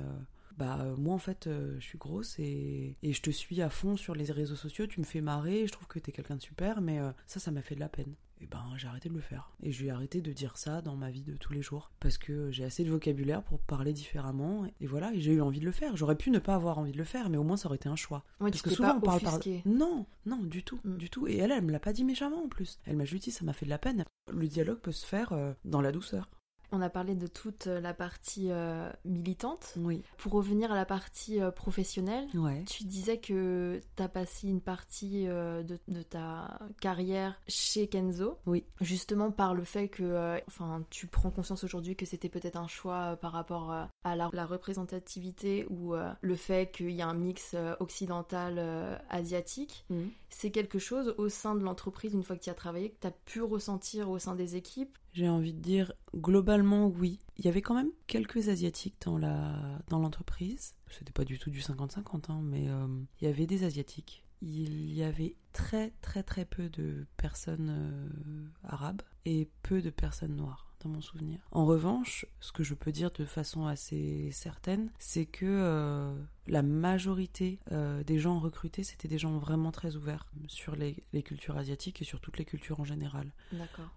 bah 0.57 0.79
euh, 0.81 0.95
moi 0.97 1.13
en 1.15 1.19
fait 1.19 1.47
euh, 1.47 1.75
je 1.79 1.85
suis 1.85 1.97
grosse 1.97 2.37
et, 2.39 2.95
et, 3.01 3.13
je 3.13 3.21
te 3.21 3.31
suis 3.31 3.61
à 3.61 3.69
fond 3.69 3.97
sur 3.97 4.15
les 4.15 4.31
réseaux 4.31 4.55
sociaux, 4.55 4.87
tu 4.87 4.99
me 4.99 5.05
fais 5.05 5.21
marrer, 5.21 5.65
je 5.67 5.71
trouve 5.71 5.87
que 5.87 5.99
t'es 5.99 6.11
quelqu'un 6.11 6.35
de 6.35 6.41
super, 6.41 6.81
mais 6.81 6.99
euh, 6.99 7.11
ça 7.25 7.39
ça 7.39 7.51
m'a 7.51 7.61
fait 7.61 7.75
de 7.75 7.79
la 7.79 7.89
peine. 7.89 8.13
Et 8.41 8.45
ben 8.45 8.63
j'ai 8.75 8.87
arrêté 8.87 9.07
de 9.07 9.13
le 9.13 9.21
faire. 9.21 9.51
Et 9.61 9.71
j'ai 9.71 9.89
arrêté 9.89 10.21
de 10.21 10.33
dire 10.33 10.57
ça 10.57 10.81
dans 10.81 10.97
ma 10.97 11.09
vie 11.09 11.23
de 11.23 11.37
tous 11.37 11.53
les 11.53 11.61
jours. 11.61 11.91
Parce 12.01 12.17
que 12.17 12.51
j'ai 12.51 12.65
assez 12.65 12.83
de 12.83 12.89
vocabulaire 12.89 13.41
pour 13.41 13.59
parler 13.59 13.93
différemment. 13.93 14.65
Et 14.81 14.85
voilà, 14.85 15.13
et 15.13 15.21
j'ai 15.21 15.31
eu 15.31 15.39
envie 15.39 15.61
de 15.61 15.65
le 15.65 15.71
faire. 15.71 15.95
J'aurais 15.95 16.17
pu 16.17 16.29
ne 16.29 16.39
pas 16.39 16.55
avoir 16.55 16.77
envie 16.77 16.91
de 16.91 16.97
le 16.97 17.05
faire, 17.05 17.29
mais 17.29 17.37
au 17.37 17.43
moins 17.43 17.55
ça 17.55 17.67
aurait 17.67 17.77
été 17.77 17.87
un 17.87 17.95
choix. 17.95 18.25
parce 18.39 18.61
que 18.61 18.69
souvent 18.69 18.97
on 18.97 18.99
parle 18.99 19.21
par... 19.21 19.39
Non, 19.65 20.05
non, 20.25 20.43
du 20.43 20.61
tout, 20.61 20.81
mm. 20.83 20.97
du 20.97 21.09
tout. 21.09 21.25
Et 21.25 21.37
elle, 21.37 21.51
elle 21.51 21.63
me 21.63 21.71
l'a 21.71 21.79
pas 21.79 21.93
dit 21.93 22.03
méchamment 22.03 22.43
en 22.43 22.49
plus. 22.49 22.79
Elle 22.85 22.97
m'a 22.97 23.05
juste 23.05 23.23
dit 23.23 23.31
ça 23.31 23.45
m'a 23.45 23.53
fait 23.53 23.65
de 23.65 23.69
la 23.69 23.77
peine. 23.77 24.03
Le 24.29 24.47
dialogue 24.47 24.79
peut 24.79 24.91
se 24.91 25.05
faire 25.05 25.33
dans 25.63 25.79
la 25.79 25.93
douceur. 25.93 26.27
On 26.75 26.81
a 26.81 26.89
parlé 26.89 27.15
de 27.15 27.27
toute 27.27 27.67
euh, 27.67 27.79
la 27.79 27.93
partie 27.93 28.47
euh, 28.49 28.89
militante. 29.05 29.75
Oui. 29.77 30.01
Pour 30.17 30.31
revenir 30.31 30.71
à 30.71 30.75
la 30.75 30.85
partie 30.85 31.39
euh, 31.39 31.51
professionnelle, 31.51 32.27
tu 32.65 32.85
disais 32.85 33.19
que 33.19 33.79
tu 33.95 34.01
as 34.01 34.09
passé 34.09 34.47
une 34.47 34.59
partie 34.59 35.25
de, 35.25 35.77
ta 36.09 36.57
carrière 36.81 37.39
chez 37.47 37.87
Kenzo. 37.87 38.39
Oui. 38.47 38.65
Justement 38.81 39.29
par 39.29 39.53
le 39.53 39.63
fait 39.63 39.87
que 39.87 40.41
enfin, 40.47 40.83
tu 40.89 41.05
prends 41.05 41.29
conscience 41.29 41.63
aujourd'hui 41.63 41.95
que 41.95 42.07
c'était 42.07 42.29
peut-être 42.29 42.57
un 42.57 42.67
choix 42.67 43.17
par 43.17 43.33
rapport 43.33 43.71
à 44.03 44.15
la, 44.15 44.45
représentativité 44.45 45.67
ou 45.69 45.93
le 45.93 46.35
fait 46.35 46.71
qu'il 46.71 46.89
y 46.91 47.03
a 47.03 47.07
un 47.07 47.13
mix 47.13 47.55
occidental-asiatique. 47.79 49.85
Mhm. 49.91 50.09
C'est 50.35 50.51
quelque 50.51 50.79
chose 50.79 51.13
au 51.17 51.29
sein 51.29 51.55
de 51.55 51.63
l'entreprise, 51.63 52.13
une 52.13 52.23
fois 52.23 52.35
que 52.35 52.43
tu 52.43 52.49
as 52.49 52.55
travaillé, 52.55 52.89
que 52.89 52.99
tu 53.01 53.07
as 53.07 53.11
pu 53.11 53.41
ressentir 53.41 54.09
au 54.09 54.19
sein 54.19 54.35
des 54.35 54.55
équipes 54.55 54.97
j'ai 55.13 55.29
envie 55.29 55.53
de 55.53 55.59
dire 55.59 55.93
globalement 56.15 56.87
oui. 56.87 57.19
Il 57.37 57.45
y 57.45 57.47
avait 57.47 57.61
quand 57.61 57.75
même 57.75 57.91
quelques 58.07 58.49
asiatiques 58.49 58.95
dans 59.05 59.17
la 59.17 59.79
dans 59.89 59.99
l'entreprise. 59.99 60.73
C'était 60.89 61.11
pas 61.11 61.23
du 61.23 61.37
tout 61.37 61.51
du 61.51 61.61
50-50, 61.61 62.31
hein, 62.31 62.41
mais 62.43 62.67
euh, 62.67 62.87
il 63.21 63.25
y 63.25 63.27
avait 63.27 63.45
des 63.45 63.63
asiatiques. 63.63 64.23
Il 64.41 64.93
y 64.93 65.03
avait 65.03 65.35
très 65.53 65.91
très 66.01 66.23
très 66.23 66.45
peu 66.45 66.67
de 66.69 67.05
personnes 67.15 67.69
euh, 67.69 68.45
arabes 68.63 69.03
et 69.25 69.49
peu 69.61 69.81
de 69.81 69.91
personnes 69.91 70.35
noires 70.35 70.72
dans 70.83 70.89
mon 70.89 71.01
souvenir. 71.01 71.39
En 71.51 71.65
revanche, 71.65 72.25
ce 72.39 72.51
que 72.51 72.63
je 72.63 72.73
peux 72.73 72.91
dire 72.91 73.11
de 73.11 73.25
façon 73.25 73.65
assez 73.65 74.29
certaine, 74.31 74.91
c'est 74.99 75.25
que 75.25 75.45
euh, 75.45 76.13
la 76.47 76.61
majorité 76.61 77.59
euh, 77.71 78.03
des 78.03 78.19
gens 78.19 78.39
recrutés, 78.39 78.83
c'était 78.83 79.07
des 79.07 79.17
gens 79.17 79.37
vraiment 79.37 79.71
très 79.71 79.95
ouverts 79.95 80.27
sur 80.47 80.75
les, 80.75 81.03
cultures 81.23 81.57
asiatiques 81.57 82.01
et 82.01 82.05
sur 82.05 82.19
toutes 82.19 82.37
les 82.37 82.45
cultures 82.45 82.79
en 82.79 82.85
général. 82.85 83.31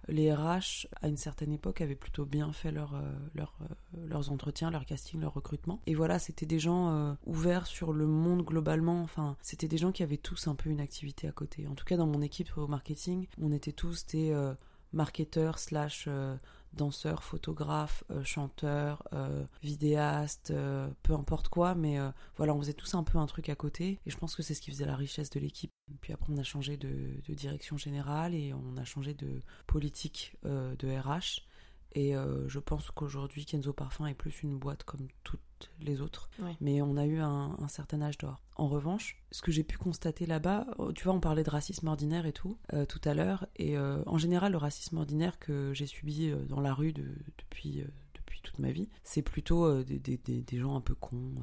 Les 0.09 0.33
RH, 0.33 0.87
à 1.03 1.09
une 1.09 1.17
certaine 1.17 1.53
époque, 1.53 1.81
avaient 1.81 1.97
plutôt 1.97 2.25
bien 2.25 2.53
fait 2.53 2.71
leur, 2.71 2.95
euh, 2.95 3.01
leur, 3.35 3.59
leurs 4.07 4.31
entretiens, 4.31 4.71
leur 4.71 4.87
casting, 4.87 5.21
leur 5.21 5.35
recrutement. 5.35 5.81
Et 5.87 5.95
voilà, 5.95 6.19
c'était 6.19 6.47
des 6.47 6.59
gens 6.59 7.17
ouverts 7.27 7.67
sur 7.67 7.93
le 7.93 8.07
monde 8.07 8.43
globalement. 8.43 9.03
Enfin, 9.03 9.37
c'était 9.43 9.69
des 9.69 9.79
gens 9.79 9.93
qui 9.93 10.03
avaient 10.03 10.17
tous 10.17 10.47
un 10.47 10.55
peu 10.55 10.71
une 10.71 10.81
activité 10.81 11.29
à 11.29 11.33
côté. 11.33 11.67
En 11.67 11.75
tout 11.75 11.85
cas, 11.85 11.97
dans 11.97 12.07
mon 12.07 12.23
équipe 12.23 12.57
au 12.57 12.67
marketing, 12.69 13.27
on 13.41 13.53
était 13.53 13.73
tous 13.73 14.07
des 14.07 14.35
marketeurs 14.93 15.59
slash 15.59 16.09
danseur, 16.77 17.23
photographe, 17.23 18.05
euh, 18.11 18.23
chanteur, 18.23 19.03
euh, 19.13 19.45
vidéaste, 19.63 20.51
euh, 20.51 20.89
peu 21.03 21.15
importe 21.15 21.49
quoi, 21.49 21.75
mais 21.75 21.99
voilà, 22.37 22.55
on 22.55 22.61
faisait 22.61 22.73
tous 22.73 22.95
un 22.95 23.03
peu 23.03 23.19
un 23.19 23.27
truc 23.27 23.49
à 23.49 23.55
côté, 23.55 23.99
et 24.07 24.11
je 24.11 24.17
pense 24.17 24.37
que 24.37 24.43
c'est 24.43 24.55
ce 24.55 24.61
qui 24.61 24.71
faisait 24.71 24.85
la 24.85 24.97
richesse 24.97 25.31
de 25.31 25.41
l'équipe. 25.41 25.73
Puis 26.01 26.13
après, 26.13 26.33
on 26.33 26.39
a 26.39 26.43
changé 26.43 26.77
de, 26.77 27.21
direction 27.29 27.77
générale 27.77 28.35
et 28.35 28.55
on 28.55 28.77
a 28.77 28.85
changé 28.85 29.15
de 29.15 29.43
politique 29.67 30.37
de 30.45 30.89
RH. 30.89 31.43
Et 31.97 32.15
je 32.47 32.59
pense 32.59 32.91
qu'aujourd'hui, 32.91 33.47
Kenzo 33.47 33.73
Parfum 33.73 34.07
est 34.07 34.15
plus 34.15 34.43
une 34.43 34.59
boîte 34.59 34.85
comme 34.85 35.09
toutes 35.25 35.41
les 35.81 36.01
autres. 36.01 36.29
Mais 36.61 36.83
on 36.83 36.97
a 36.97 37.07
eu 37.07 37.19
un, 37.19 37.57
certain 37.69 38.01
âge 38.03 38.19
d'or. 38.19 38.43
En 38.57 38.69
revanche, 38.69 39.23
ce 39.33 39.43
que 39.43 39.53
j'ai 39.53 39.65
pu 39.65 39.77
constater 39.77 40.27
là-bas, 40.27 40.67
oh, 40.79 40.93
tu 40.93 41.05
vois, 41.05 41.13
on 41.13 41.21
parlait 41.21 41.43
de 41.43 41.51
racisme 41.51 41.89
ordinaire 41.89 42.27
et 42.27 42.33
tout, 42.33 42.59
euh, 42.73 42.87
tout 42.87 43.01
à 43.05 43.15
l'heure. 43.15 43.47
Et 43.57 43.77
euh, 43.77 44.03
en 44.07 44.19
général, 44.19 44.53
le 44.53 44.59
racisme 44.59 44.97
ordinaire 44.99 45.39
que 45.39 45.73
j'ai 45.75 45.87
subi 45.87 46.31
euh, 46.31 46.45
dans 46.47 46.61
la 46.61 46.73
rue 46.73 46.93
depuis, 46.93 47.85
depuis 48.15 48.41
toute 48.43 48.59
ma 48.59 48.73
vie, 48.73 48.89
c'est 49.05 49.23
plutôt 49.23 49.83
des, 49.83 49.99
des, 49.99 50.59
gens 50.59 50.77
un 50.77 50.81
peu 50.81 50.95
cons 50.95 51.35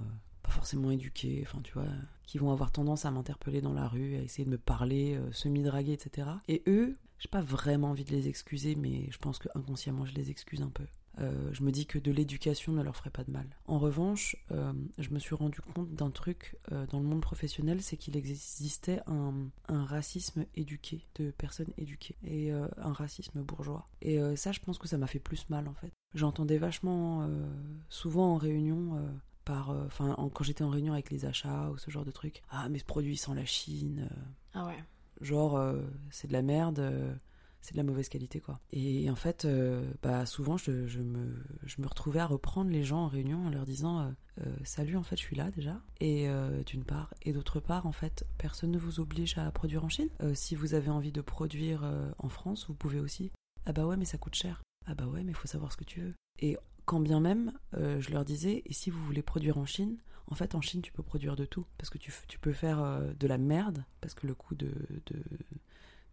pas 0.41 0.51
forcément 0.51 0.91
éduqués, 0.91 1.43
enfin 1.47 1.61
tu 1.63 1.73
vois, 1.73 1.85
qui 2.25 2.37
vont 2.37 2.51
avoir 2.51 2.71
tendance 2.71 3.05
à 3.05 3.11
m'interpeller 3.11 3.61
dans 3.61 3.73
la 3.73 3.87
rue, 3.87 4.15
à 4.15 4.21
essayer 4.21 4.45
de 4.45 4.49
me 4.49 4.57
parler, 4.57 5.19
semi-draguer, 5.31 5.93
etc. 5.93 6.27
Et 6.47 6.63
eux, 6.67 6.97
j'ai 7.19 7.29
pas 7.29 7.41
vraiment 7.41 7.91
envie 7.91 8.03
de 8.03 8.11
les 8.11 8.27
excuser, 8.27 8.75
mais 8.75 9.07
je 9.09 9.17
pense 9.17 9.39
que 9.39 9.47
inconsciemment 9.55 10.05
je 10.05 10.13
les 10.13 10.29
excuse 10.29 10.61
un 10.61 10.69
peu. 10.69 10.85
Euh, 11.19 11.49
je 11.53 11.63
me 11.63 11.71
dis 11.71 11.85
que 11.85 11.99
de 11.99 12.11
l'éducation 12.11 12.71
ne 12.71 12.81
leur 12.81 12.95
ferait 12.95 13.09
pas 13.09 13.23
de 13.23 13.31
mal. 13.31 13.45
En 13.65 13.77
revanche, 13.77 14.35
euh, 14.51 14.73
je 14.97 15.09
me 15.11 15.19
suis 15.19 15.35
rendu 15.35 15.61
compte 15.61 15.93
d'un 15.93 16.09
truc 16.09 16.57
euh, 16.71 16.87
dans 16.87 16.99
le 16.99 17.05
monde 17.05 17.21
professionnel, 17.21 17.81
c'est 17.81 17.97
qu'il 17.97 18.17
existait 18.17 19.01
un, 19.07 19.51
racisme 19.67 20.45
éduqué, 20.55 21.05
de 21.15 21.31
personnes 21.31 21.71
éduquées, 21.77 22.15
et 22.23 22.51
un 22.51 22.93
racisme 22.93 23.41
bourgeois. 23.41 23.87
Et 24.01 24.19
ça, 24.35 24.51
je 24.51 24.59
pense 24.59 24.77
que 24.77 24.87
ça 24.87 24.97
m'a 24.97 25.07
fait 25.07 25.19
plus 25.19 25.49
mal 25.49 25.67
en 25.67 25.73
fait. 25.73 25.91
J'entendais 26.13 26.57
vachement, 26.57 27.27
souvent 27.89 28.33
en 28.33 28.37
réunion, 28.37 29.01
par, 29.43 29.69
enfin, 29.85 30.15
quand 30.33 30.43
j'étais 30.43 30.63
en 30.63 30.69
réunion 30.69 30.93
avec 30.93 31.11
les 31.11 31.25
achats 31.25 31.69
ou 31.71 31.77
ce 31.77 31.91
genre 31.91 32.05
de 32.05 32.11
trucs, 32.11 32.41
ah 32.49 32.69
mais 32.69 32.79
ce 32.79 32.85
produit 32.85 33.17
sans 33.17 33.33
la 33.33 33.45
Chine. 33.45 34.09
ah 34.53 34.67
ouais. 34.67 34.83
Genre, 35.21 35.59
c'est 36.09 36.27
de 36.27 36.33
la 36.33 36.41
merde 36.41 37.19
c'est 37.63 37.73
de 37.73 37.77
la 37.77 37.83
mauvaise 37.83 38.09
qualité 38.09 38.41
quoi. 38.41 38.59
Et 38.71 39.09
en 39.09 39.15
fait, 39.15 39.45
euh, 39.45 39.89
bah 40.03 40.25
souvent 40.25 40.57
je, 40.57 40.71
me, 40.71 41.33
je 41.63 41.81
me 41.81 41.87
retrouvais 41.87 42.19
à 42.19 42.27
reprendre 42.27 42.69
les 42.69 42.83
gens 42.83 43.05
en 43.05 43.07
réunion 43.07 43.47
en 43.47 43.49
leur 43.49 43.65
disant 43.65 44.01
euh, 44.01 44.09
euh, 44.45 44.55
salut 44.65 44.97
en 44.97 45.03
fait 45.03 45.15
je 45.15 45.21
suis 45.21 45.35
là 45.35 45.49
déjà 45.49 45.79
et 46.01 46.27
d'une 46.65 46.83
part 46.83 47.13
et 47.21 47.31
d'autre 47.31 47.61
part 47.61 47.87
en 47.87 47.93
fait 47.93 48.25
personne 48.37 48.71
ne 48.71 48.77
vous 48.77 48.99
oblige 48.99 49.37
à 49.37 49.49
produire 49.51 49.85
en 49.85 49.89
Chine. 49.89 50.09
si 50.33 50.55
vous 50.55 50.73
avez 50.73 50.89
envie 50.89 51.13
de 51.13 51.21
produire 51.21 51.89
en 52.19 52.29
France, 52.29 52.67
vous 52.67 52.73
pouvez 52.75 52.99
aussi. 52.99 53.31
Ah 53.65 53.71
bah 53.71 53.85
ouais 53.85 53.95
mais 53.95 54.05
ça 54.05 54.17
coûte 54.17 54.35
cher. 54.35 54.61
Ah 54.85 54.93
bah 54.93 55.05
ouais 55.05 55.23
mais 55.23 55.31
il 55.31 55.35
faut 55.35 55.47
savoir 55.47 55.71
ce 55.71 55.77
que 55.77 55.85
tu 55.85 56.01
veux. 56.01 56.13
Et 56.39 56.57
quand 56.85 56.99
bien 56.99 57.19
même, 57.19 57.53
je 57.73 58.11
leur 58.11 58.25
disais, 58.25 58.61
et 58.65 58.73
si 58.73 58.89
vous 58.89 59.03
voulez 59.05 59.21
produire 59.21 59.57
en 59.57 59.65
Chine, 59.65 59.97
en 60.27 60.35
fait, 60.35 60.55
en 60.55 60.61
Chine, 60.61 60.81
tu 60.81 60.91
peux 60.91 61.03
produire 61.03 61.35
de 61.35 61.45
tout. 61.45 61.65
Parce 61.77 61.89
que 61.89 61.97
tu, 61.97 62.11
peux 62.39 62.53
faire 62.53 63.01
de 63.19 63.27
la 63.27 63.37
merde, 63.37 63.85
parce 64.01 64.13
que 64.13 64.27
le 64.27 64.33
coût 64.33 64.55
de, 64.55 64.71
de 65.05 65.23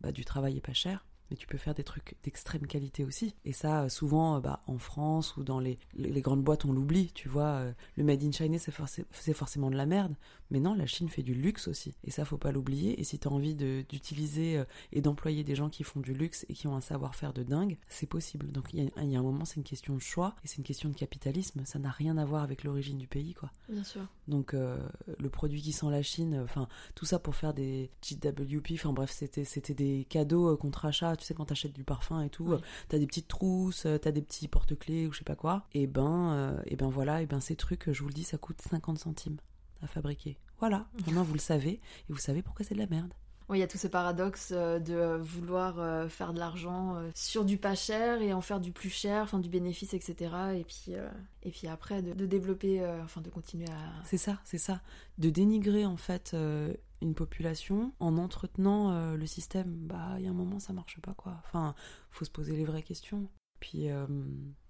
bah, 0.01 0.13
du 0.13 0.25
travail 0.25 0.57
est 0.57 0.61
pas 0.61 0.73
cher 0.73 1.05
mais 1.31 1.37
tu 1.37 1.47
peux 1.47 1.59
faire 1.59 1.75
des 1.75 1.85
trucs 1.85 2.17
d'extrême 2.25 2.67
qualité 2.67 3.05
aussi. 3.05 3.35
Et 3.45 3.53
ça, 3.53 3.83
euh, 3.83 3.89
souvent, 3.89 4.37
euh, 4.37 4.41
bah, 4.41 4.63
en 4.67 4.79
France 4.79 5.37
ou 5.37 5.45
dans 5.45 5.61
les, 5.61 5.79
les, 5.95 6.21
grandes 6.21 6.43
boîtes, 6.43 6.65
on 6.65 6.73
l'oublie, 6.73 7.13
tu 7.13 7.29
vois. 7.29 7.45
Euh, 7.45 7.73
le 7.97 8.05
Made 8.05 8.23
in 8.23 8.33
China, 8.33 8.59
c'est 8.59 9.33
forcément 9.35 9.71
de 9.71 9.77
la 9.77 9.87
merde. 9.87 10.15
Mais 10.51 10.59
non, 10.59 10.75
la 10.75 10.87
Chine 10.87 11.09
fait 11.09 11.23
du 11.23 11.35
luxe 11.35 11.69
aussi. 11.69 11.95
Et 12.05 12.11
ça, 12.11 12.25
faut 12.25 12.37
pas 12.37 12.51
l'oublier. 12.51 13.01
Et 13.01 13.05
si 13.05 13.19
tu 13.19 13.29
as 13.29 13.31
envie 13.31 13.55
d'utiliser 13.55 14.65
et 14.91 15.01
d'employer 15.01 15.45
des 15.45 15.55
gens 15.55 15.69
qui 15.69 15.85
font 15.85 16.01
du 16.01 16.13
luxe 16.13 16.45
et 16.49 16.55
qui 16.55 16.67
ont 16.67 16.75
un 16.75 16.81
savoir-faire 16.81 17.33
de 17.33 17.45
dingue, 17.45 17.79
c'est 17.89 18.09
possible. 18.09 18.51
Donc 18.51 18.73
il 18.73 18.81
y, 18.81 19.11
y, 19.11 19.17
a 19.17 19.19
un 19.21 19.23
moment, 19.23 19.45
c'est 19.45 19.57
une 19.57 19.63
question 19.63 19.95
de 19.95 20.01
choix 20.01 20.35
et 20.43 20.49
c'est 20.49 20.57
une 20.57 20.65
question 20.65 20.89
de 20.89 20.97
capitalisme. 20.97 21.65
Ça 21.67 21.79
n'a 21.79 21.91
rien 21.91 22.19
à 22.19 22.25
voir 22.25 22.43
avec 22.43 22.65
l'origine 22.65 22.99
du 22.99 23.07
pays, 23.07 23.35
quoi. 23.35 23.53
Bien 23.69 23.85
sûr. 23.85 24.03
Donc 24.27 24.53
le 24.53 25.31
produit 25.31 25.63
qui 25.63 25.71
sent 25.71 25.87
la 25.89 26.03
Chine, 26.03 26.41
enfin, 26.43 26.67
tout 26.97 27.05
ça 27.05 27.21
pour 27.21 27.37
faire 27.37 27.55
des 27.55 27.93
GWP, 28.03 28.73
enfin 28.75 28.93
bref, 28.93 29.13
c'était 29.13 29.75
des 29.75 30.05
cadeaux 30.09 30.57
contre 30.57 30.85
achat 30.85 31.15
tu 31.21 31.27
sais, 31.27 31.35
quand 31.35 31.47
t'achètes 31.47 31.73
du 31.73 31.85
parfum 31.85 32.23
et 32.23 32.31
tout, 32.31 32.57
t'as 32.89 32.99
des 32.99 33.07
petites 33.07 33.29
trousses, 33.29 33.87
euh, 33.87 33.99
t'as 33.99 34.13
des 34.13 34.23
petits 34.23 34.49
porte-clés 34.49 35.07
ou 35.07 35.13
je 35.13 35.19
sais 35.19 35.25
pas 35.25 35.37
quoi. 35.37 35.67
Et 35.73 35.87
ben, 35.87 36.33
euh, 36.33 36.63
et 36.67 36.77
ben 36.77 36.89
voilà, 36.89 37.23
et 37.23 37.27
ben 37.27 37.41
ces 37.41 37.57
trucs, 37.57 37.91
je 37.91 38.03
vous 38.03 38.09
le 38.09 38.15
dis, 38.15 38.25
ça 38.25 38.39
coûte 38.39 38.61
50 38.61 38.99
centimes 38.99 39.37
à 39.83 39.87
fabriquer. 39.87 40.39
Voilà, 40.59 40.89
maintenant 41.07 41.23
vous 41.23 41.35
le 41.35 41.41
savez, 41.41 41.81
et 42.09 42.13
vous 42.13 42.19
savez 42.19 42.43
pourquoi 42.43 42.65
c'est 42.65 42.75
de 42.75 42.81
la 42.81 42.87
merde. 42.87 43.13
Il 43.53 43.59
y 43.59 43.63
a 43.63 43.67
tout 43.67 43.79
ce 43.79 43.89
paradoxe 43.89 44.53
euh, 44.53 44.79
de 44.79 45.19
vouloir 45.21 46.09
faire 46.11 46.33
de 46.33 46.39
l'argent 46.39 46.97
sur 47.15 47.45
du 47.45 47.59
pas 47.59 47.75
cher 47.75 48.23
et 48.23 48.33
en 48.33 48.41
faire 48.41 48.61
du 48.61 48.73
plus 48.73 48.91
cher, 48.91 49.23
enfin 49.23 49.39
du 49.39 49.49
bénéfice, 49.49 49.95
etc. 49.95 50.35
Et 50.55 50.65
puis, 50.65 50.95
et 51.43 51.51
puis 51.51 51.69
après 51.69 52.03
de, 52.03 52.27
développer, 52.27 52.85
enfin 53.03 53.21
de 53.21 53.31
continuer 53.31 53.69
à. 53.69 54.05
C'est 54.05 54.19
ça, 54.19 54.39
c'est 54.45 54.59
ça. 54.59 54.81
De 55.19 55.31
dénigrer 55.31 55.87
en 55.87 55.97
fait 55.97 56.35
une 57.03 57.15
population 57.15 57.93
en 58.01 58.17
entretenant 58.19 58.93
euh, 58.93 59.17
le 59.17 59.27
système, 59.27 59.73
bah 59.87 60.17
il 60.19 60.25
y 60.25 60.27
a 60.27 60.31
un 60.31 60.35
moment 60.35 60.59
ça 60.59 60.73
marche 60.73 61.01
pas 61.01 61.15
quoi. 61.15 61.41
Enfin, 61.45 61.75
faut 62.11 62.25
se 62.25 62.31
poser 62.31 62.57
les 62.57 62.65
vraies 62.65 62.83
questions. 62.83 63.29
Puis 63.61 63.91
euh, 63.91 64.07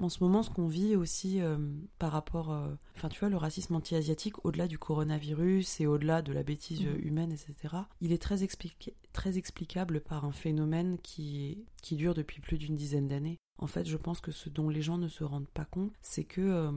en 0.01 0.09
ce 0.09 0.23
moment, 0.23 0.43
ce 0.43 0.51
qu'on 0.51 0.67
vit 0.67 0.97
aussi 0.97 1.41
euh, 1.41 1.57
par 1.99 2.13
rapport, 2.13 2.49
enfin 2.97 3.09
tu 3.09 3.21
vois, 3.21 3.29
le 3.29 3.37
racisme 3.37 3.75
anti-asiatique, 3.75 4.45
au-delà 4.45 4.67
du 4.67 4.79
coronavirus 4.79 5.81
et 5.81 5.87
au-delà 5.87 6.23
de 6.23 6.33
la 6.33 6.43
bêtise 6.43 6.83
mmh. 6.83 7.07
humaine, 7.07 7.33
etc., 7.33 7.77
il 8.01 8.13
est 8.13 8.21
très, 8.21 8.39
très 9.13 9.39
explicable 9.39 10.01
par 10.01 10.25
un 10.25 10.33
phénomène 10.33 10.99
qui, 10.99 11.65
qui 11.83 11.97
dure 11.97 12.15
depuis 12.15 12.41
plus 12.41 12.59
d'une 12.59 12.77
dizaine 12.77 13.09
d'années. 13.09 13.39
En 13.59 13.67
fait, 13.67 13.87
je 13.87 13.97
pense 13.97 14.21
que 14.21 14.33
ce 14.33 14.49
dont 14.49 14.69
les 14.69 14.83
gens 14.83 14.99
ne 14.99 15.09
se 15.09 15.23
rendent 15.23 15.49
pas 15.49 15.67
compte, 15.67 15.93
c'est 16.03 16.25
que 16.25 16.71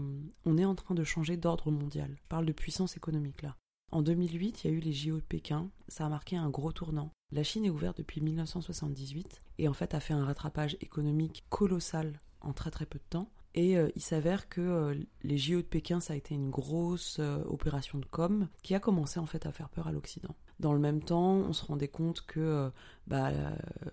on 0.45 0.57
est 0.57 0.65
en 0.65 0.75
train 0.75 0.95
de 0.95 1.03
changer 1.03 1.37
d'ordre 1.37 1.71
mondial. 1.71 2.15
Je 2.17 2.27
parle 2.29 2.45
de 2.45 2.51
puissance 2.51 2.97
économique 2.97 3.41
là. 3.41 3.55
En 3.93 4.01
2008, 4.01 4.63
il 4.63 4.71
y 4.71 4.73
a 4.73 4.75
eu 4.75 4.79
les 4.79 4.91
JO 4.91 5.17
de 5.17 5.21
Pékin, 5.21 5.69
ça 5.87 6.07
a 6.07 6.09
marqué 6.09 6.35
un 6.35 6.49
gros 6.49 6.71
tournant. 6.71 7.11
La 7.31 7.43
Chine 7.43 7.63
est 7.63 7.69
ouverte 7.69 7.99
depuis 7.99 8.21
1978 8.21 9.43
et 9.59 9.67
en 9.67 9.73
fait 9.73 9.93
a 9.93 9.99
fait 9.99 10.15
un 10.15 10.25
rattrapage 10.25 10.77
économique 10.81 11.43
colossal 11.49 12.19
en 12.41 12.53
très 12.53 12.71
très 12.71 12.87
peu 12.87 12.97
de 12.97 13.03
temps. 13.07 13.29
Et 13.53 13.77
euh, 13.77 13.91
il 13.95 14.01
s'avère 14.01 14.49
que 14.49 14.61
euh, 14.61 14.95
les 15.21 15.37
JO 15.37 15.57
de 15.57 15.67
Pékin, 15.67 15.99
ça 15.99 16.13
a 16.13 16.15
été 16.15 16.33
une 16.33 16.49
grosse 16.49 17.17
euh, 17.19 17.43
opération 17.45 17.99
de 17.99 18.05
com 18.05 18.47
qui 18.63 18.73
a 18.73 18.79
commencé 18.79 19.19
en 19.19 19.27
fait 19.27 19.45
à 19.45 19.51
faire 19.51 19.69
peur 19.69 19.87
à 19.87 19.91
l'Occident. 19.91 20.35
Dans 20.63 20.71
le 20.71 20.79
même 20.79 21.03
temps, 21.03 21.33
on 21.33 21.51
se 21.51 21.65
rendait 21.65 21.89
compte 21.89 22.21
que 22.25 22.71
bah, 23.05 23.31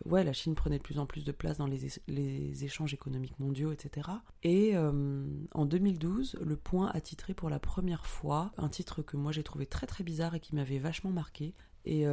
ouais, 0.05 0.23
la 0.23 0.33
Chine 0.33 0.55
prenait 0.55 0.79
de 0.79 0.83
plus 0.85 1.01
en 1.01 1.07
plus 1.07 1.25
de 1.25 1.33
place 1.33 1.59
dans 1.59 1.67
les, 1.67 1.89
les 2.07 2.65
échanges 2.65 2.95
économiques 2.95 3.41
mondiaux, 3.41 3.73
etc. 3.73 4.09
Et 4.45 4.77
en 4.77 5.67
2012, 5.67 6.39
Le 6.41 6.57
Point 6.57 6.93
a 6.95 7.01
titré 7.01 7.35
pour 7.35 7.51
la 7.51 7.59
première 7.59 8.07
fois 8.07 8.53
un 8.57 8.69
titre 8.69 9.03
que 9.03 9.17
moi 9.17 9.33
j'ai 9.33 9.43
trouvé 9.43 9.67
très 9.67 9.89
très 9.89 10.05
bizarre 10.05 10.37
et 10.37 10.41
qui 10.41 10.55
m'avait 10.55 10.79
vachement 10.79 11.11
marqué. 11.11 11.57
Et 11.85 12.05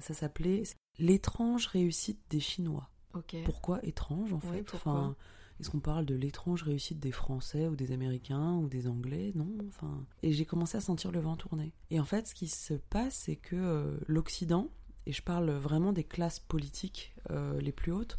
ça 0.00 0.14
s'appelait 0.14 0.62
L'étrange 1.00 1.66
réussite 1.66 2.20
des 2.30 2.38
Chinois. 2.40 2.88
Pourquoi 3.44 3.84
étrange 3.84 4.32
en 4.32 4.40
fait? 4.40 4.64
enfin, 4.74 5.16
est-ce 5.60 5.70
qu'on 5.70 5.80
parle 5.80 6.04
de 6.04 6.14
l'étrange 6.14 6.62
réussite 6.62 6.98
des 6.98 7.12
Français 7.12 7.68
ou 7.68 7.76
des 7.76 7.92
Américains 7.92 8.54
ou 8.54 8.68
des 8.68 8.88
Anglais? 8.88 9.32
Non, 9.34 9.48
enfin. 9.68 10.04
Et 10.22 10.32
j'ai 10.32 10.44
commencé 10.44 10.76
à 10.76 10.80
sentir 10.80 11.12
le 11.12 11.20
vent 11.20 11.36
tourner. 11.36 11.72
Et 11.90 12.00
en 12.00 12.04
fait, 12.04 12.26
ce 12.26 12.34
qui 12.34 12.48
se 12.48 12.74
passe, 12.74 13.14
c'est 13.14 13.36
que 13.36 13.56
euh, 13.56 13.96
l'Occident, 14.06 14.68
et 15.06 15.12
je 15.12 15.22
parle 15.22 15.50
vraiment 15.50 15.92
des 15.92 16.04
classes 16.04 16.40
politiques 16.40 17.14
euh, 17.30 17.60
les 17.60 17.72
plus 17.72 17.92
hautes, 17.92 18.16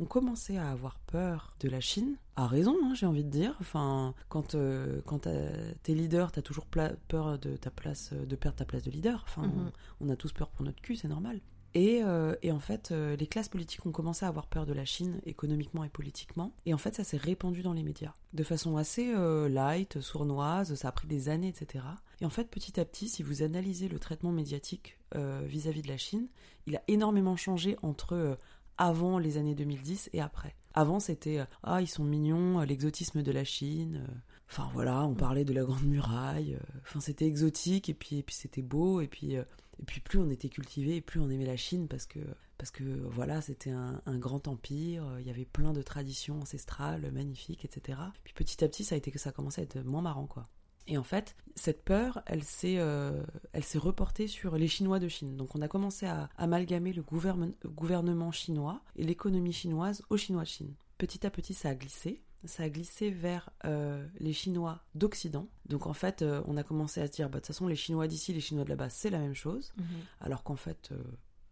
ont 0.00 0.06
commencé 0.06 0.56
à 0.56 0.70
avoir 0.70 0.98
peur 1.00 1.54
de 1.60 1.68
la 1.68 1.80
Chine, 1.80 2.16
à 2.36 2.46
raison, 2.46 2.76
hein, 2.84 2.94
j'ai 2.94 3.06
envie 3.06 3.24
de 3.24 3.30
dire. 3.30 3.56
Enfin, 3.60 4.14
quand, 4.28 4.54
euh, 4.54 5.00
quand 5.04 5.26
t'es 5.26 5.94
leader, 5.94 6.30
t'as 6.30 6.42
toujours 6.42 6.66
peur 6.66 7.38
de 7.38 7.56
ta 7.56 7.70
place, 7.70 8.12
de 8.12 8.36
perdre 8.36 8.58
ta 8.58 8.64
place 8.64 8.84
de 8.84 8.92
leader. 8.92 9.24
Enfin, 9.26 9.48
mm-hmm. 9.48 9.72
on, 10.00 10.08
a 10.08 10.16
tous 10.16 10.32
peur 10.32 10.48
pour 10.50 10.64
notre 10.64 10.80
cul, 10.80 10.94
c'est 10.94 11.08
normal. 11.08 11.40
Euh, 11.76 12.36
et, 12.42 12.52
en 12.52 12.60
fait, 12.60 12.90
euh, 12.90 13.16
les 13.16 13.26
classes 13.26 13.48
politiques 13.48 13.84
ont 13.86 13.92
commencé 13.92 14.24
à 14.24 14.28
avoir 14.28 14.46
peur 14.46 14.66
de 14.66 14.72
la 14.72 14.84
Chine, 14.84 15.20
économiquement 15.24 15.84
et 15.84 15.88
politiquement. 15.88 16.52
Et 16.66 16.74
en 16.74 16.78
fait, 16.78 16.94
ça 16.94 17.04
s'est 17.04 17.16
répandu 17.16 17.62
dans 17.62 17.72
les 17.72 17.82
médias. 17.82 18.14
De 18.32 18.42
façon 18.42 18.76
assez 18.76 19.12
euh, 19.14 19.48
light, 19.48 20.00
sournoise, 20.00 20.74
ça 20.74 20.88
a 20.88 20.92
pris 20.92 21.06
des 21.06 21.28
années, 21.28 21.48
etc. 21.48 21.84
Et 22.20 22.24
en 22.24 22.30
fait, 22.30 22.48
petit 22.50 22.80
à 22.80 22.84
petit, 22.84 23.08
si 23.08 23.22
vous 23.22 23.42
analysez 23.42 23.88
le 23.88 23.98
traitement 23.98 24.32
médiatique 24.32 24.98
vis-à-vis 25.46 25.80
de 25.80 25.88
la 25.88 25.96
Chine, 25.96 26.26
il 26.66 26.76
a 26.76 26.82
énormément 26.86 27.34
changé 27.34 27.76
entre 27.80 28.36
avant 28.76 29.18
les 29.18 29.38
années 29.38 29.54
2010 29.54 30.10
et 30.12 30.20
après. 30.20 30.54
Avant, 30.74 31.00
c'était 31.00 31.40
ah 31.62 31.80
ils 31.80 31.86
sont 31.86 32.04
mignons, 32.04 32.60
l'exotisme 32.60 33.22
de 33.22 33.32
la 33.32 33.44
Chine. 33.44 34.06
Enfin 34.50 34.68
voilà, 34.74 35.04
on 35.04 35.14
parlait 35.14 35.46
de 35.46 35.54
la 35.54 35.62
Grande 35.62 35.84
Muraille. 35.84 36.58
Enfin 36.82 37.00
c'était 37.00 37.26
exotique 37.26 37.88
et 37.88 37.94
puis 37.94 38.18
et 38.18 38.22
puis 38.22 38.34
c'était 38.34 38.60
beau 38.60 39.00
et 39.00 39.08
puis 39.08 39.38
et 39.80 39.84
puis 39.84 40.00
plus 40.00 40.18
on 40.18 40.30
était 40.30 40.48
cultivé, 40.48 41.00
plus 41.00 41.20
on 41.20 41.30
aimait 41.30 41.46
la 41.46 41.56
Chine 41.56 41.88
parce 41.88 42.06
que 42.06 42.20
parce 42.58 42.72
que 42.72 42.82
voilà, 42.82 43.40
c'était 43.40 43.70
un, 43.70 44.00
grand 44.18 44.48
empire, 44.48 45.04
il 45.20 45.26
y 45.26 45.30
avait 45.30 45.44
plein 45.44 45.72
de 45.72 45.80
traditions 45.80 46.40
ancestrales 46.40 47.08
magnifiques, 47.12 47.64
etc. 47.64 48.00
Puis 48.24 48.34
petit 48.34 48.64
à 48.64 48.68
petit, 48.68 48.82
ça 48.82 48.96
a 48.96 48.98
été 48.98 49.12
commencé 49.32 49.60
à 49.60 49.64
être 49.64 49.78
moins 49.84 50.02
marrant, 50.02 50.26
quoi. 50.26 50.48
Et 50.88 50.96
en 50.96 51.04
fait, 51.04 51.36
cette 51.54 51.84
peur, 51.84 52.22
elle 52.26 52.42
s'est, 52.42 52.78
euh, 52.78 53.22
elle 53.52 53.62
s'est 53.62 53.78
reportée 53.78 54.26
sur 54.26 54.56
les 54.56 54.68
Chinois 54.68 54.98
de 54.98 55.06
Chine. 55.06 55.36
Donc 55.36 55.54
on 55.54 55.60
a 55.60 55.68
commencé 55.68 56.06
à 56.06 56.30
amalgamer 56.38 56.94
le 56.94 57.02
gouvernement 57.02 58.32
chinois 58.32 58.80
et 58.96 59.04
l'économie 59.04 59.52
chinoise 59.52 60.02
aux 60.08 60.16
Chinois 60.16 60.44
de 60.44 60.48
Chine. 60.48 60.74
Petit 60.96 61.26
à 61.26 61.30
petit, 61.30 61.52
ça 61.52 61.68
a 61.68 61.74
glissé. 61.74 62.22
Ça 62.44 62.64
a 62.64 62.68
glissé 62.68 63.10
vers 63.10 63.50
euh, 63.64 64.06
les 64.20 64.32
Chinois 64.32 64.84
d'Occident. 64.94 65.48
Donc 65.66 65.86
en 65.86 65.92
fait, 65.92 66.22
euh, 66.22 66.42
on 66.46 66.56
a 66.56 66.62
commencé 66.62 67.00
à 67.00 67.06
se 67.06 67.12
dire, 67.12 67.28
bah, 67.28 67.38
de 67.38 67.40
toute 67.40 67.48
façon, 67.48 67.66
les 67.66 67.76
Chinois 67.76 68.06
d'ici, 68.06 68.32
les 68.32 68.40
Chinois 68.40 68.64
de 68.64 68.70
là-bas, 68.70 68.90
c'est 68.90 69.10
la 69.10 69.18
même 69.18 69.34
chose. 69.34 69.72
Mhm. 69.76 69.84
Alors 70.20 70.42
qu'en 70.44 70.56
fait, 70.56 70.90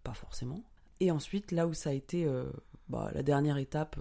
pas 0.03 0.14
forcément. 0.14 0.62
Et 1.01 1.11
ensuite, 1.11 1.53
là 1.53 1.66
où 1.66 1.75
ça 1.75 1.90
a 1.90 1.92
été 1.92 2.27
bah, 2.88 3.11
la 3.12 3.22
dernière 3.22 3.59
étape, 3.59 3.99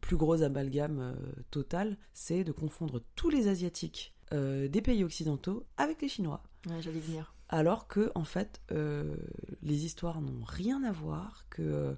plus 0.00 0.16
gros 0.16 0.42
amalgame 0.42 1.14
total, 1.50 1.98
c'est 2.14 2.44
de 2.44 2.52
confondre 2.52 3.02
tous 3.14 3.28
les 3.28 3.48
Asiatiques 3.48 4.14
euh, 4.32 4.66
des 4.66 4.80
pays 4.80 5.04
occidentaux 5.04 5.66
avec 5.76 6.00
les 6.00 6.08
Chinois. 6.08 6.42
Ouais, 6.66 6.80
j'allais 6.80 7.00
venir. 7.00 7.34
Alors 7.52 7.86
que, 7.86 8.10
en 8.14 8.24
fait, 8.24 8.60
euh, 8.72 9.14
les 9.62 9.84
histoires 9.84 10.20
n'ont 10.20 10.42
rien 10.44 10.82
à 10.82 10.90
voir. 10.90 11.44
Que 11.50 11.62
euh, 11.62 11.94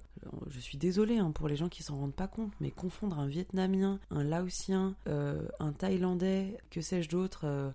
je 0.47 0.59
suis 0.59 0.77
désolée 0.77 1.17
hein, 1.17 1.31
pour 1.31 1.47
les 1.47 1.55
gens 1.55 1.69
qui 1.69 1.81
s'en 1.81 1.95
rendent 1.95 2.13
pas 2.13 2.27
compte, 2.27 2.51
mais 2.59 2.71
confondre 2.71 3.17
un 3.17 3.27
Vietnamien, 3.27 3.99
un 4.11 4.23
Laotien, 4.23 4.95
un 5.05 5.71
Thaïlandais, 5.71 6.57
que 6.69 6.81
sais-je 6.81 7.09
d'autre, 7.09 7.73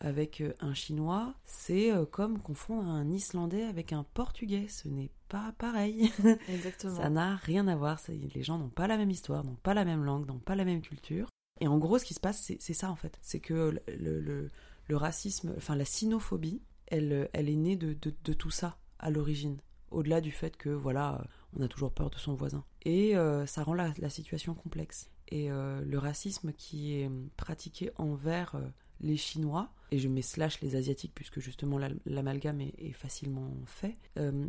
avec 0.00 0.42
un 0.60 0.72
Chinois, 0.72 1.34
c'est 1.44 1.90
comme 2.12 2.38
confondre 2.38 2.88
un 2.88 3.10
Islandais 3.10 3.64
avec 3.64 3.92
un 3.92 4.04
Portugais. 4.14 4.68
Ce 4.68 4.88
n'est 4.88 5.10
pas 5.28 5.52
pareil. 5.58 6.12
Exactement. 6.48 6.96
Ça 6.96 7.10
n'a 7.10 7.36
rien 7.36 7.66
à 7.66 7.76
voir. 7.76 8.00
Les 8.34 8.42
gens 8.42 8.58
n'ont 8.58 8.68
pas 8.68 8.86
la 8.86 8.96
même 8.96 9.10
histoire, 9.10 9.44
n'ont 9.44 9.56
pas 9.62 9.74
la 9.74 9.84
même 9.84 10.04
langue, 10.04 10.26
n'ont 10.26 10.38
pas 10.38 10.54
la 10.54 10.64
même 10.64 10.80
culture. 10.80 11.28
Et 11.60 11.68
en 11.68 11.78
gros, 11.78 11.98
ce 11.98 12.04
qui 12.04 12.14
se 12.14 12.20
passe, 12.20 12.52
c'est 12.58 12.74
ça 12.74 12.90
en 12.90 12.96
fait. 12.96 13.18
C'est 13.22 13.40
que 13.40 13.80
le, 13.98 14.50
le, 14.88 14.96
racisme, 14.96 15.54
enfin 15.56 15.74
la 15.74 15.84
sinophobie, 15.84 16.60
elle, 16.86 17.28
elle 17.32 17.48
est 17.48 17.56
née 17.56 17.76
de, 17.76 17.94
tout 18.32 18.50
ça 18.50 18.78
à 18.98 19.10
l'origine. 19.10 19.58
Au-delà 19.90 20.20
du 20.20 20.30
fait 20.30 20.56
que, 20.56 20.68
voilà, 20.68 21.24
on 21.56 21.62
a 21.62 21.68
toujours 21.68 21.92
peur 21.92 22.10
de 22.10 22.16
son 22.16 22.34
voisin. 22.34 22.64
Et 22.84 23.16
euh, 23.16 23.46
ça 23.46 23.62
rend 23.62 23.74
la, 23.74 23.92
la, 23.98 24.10
situation 24.10 24.54
complexe. 24.54 25.10
Et 25.28 25.50
euh, 25.50 25.80
le 25.84 25.98
racisme 25.98 26.52
qui 26.52 26.94
est 26.94 27.10
pratiqué 27.36 27.90
envers 27.96 28.54
euh, 28.54 28.62
les 29.00 29.16
Chinois, 29.16 29.70
et 29.92 29.98
je 29.98 30.08
mets 30.08 30.22
slash 30.22 30.60
les 30.60 30.74
Asiatiques 30.74 31.12
puisque 31.14 31.38
justement 31.38 31.78
l'amalgame 32.06 32.60
est, 32.60 32.92
facilement 32.92 33.52
fait, 33.66 33.96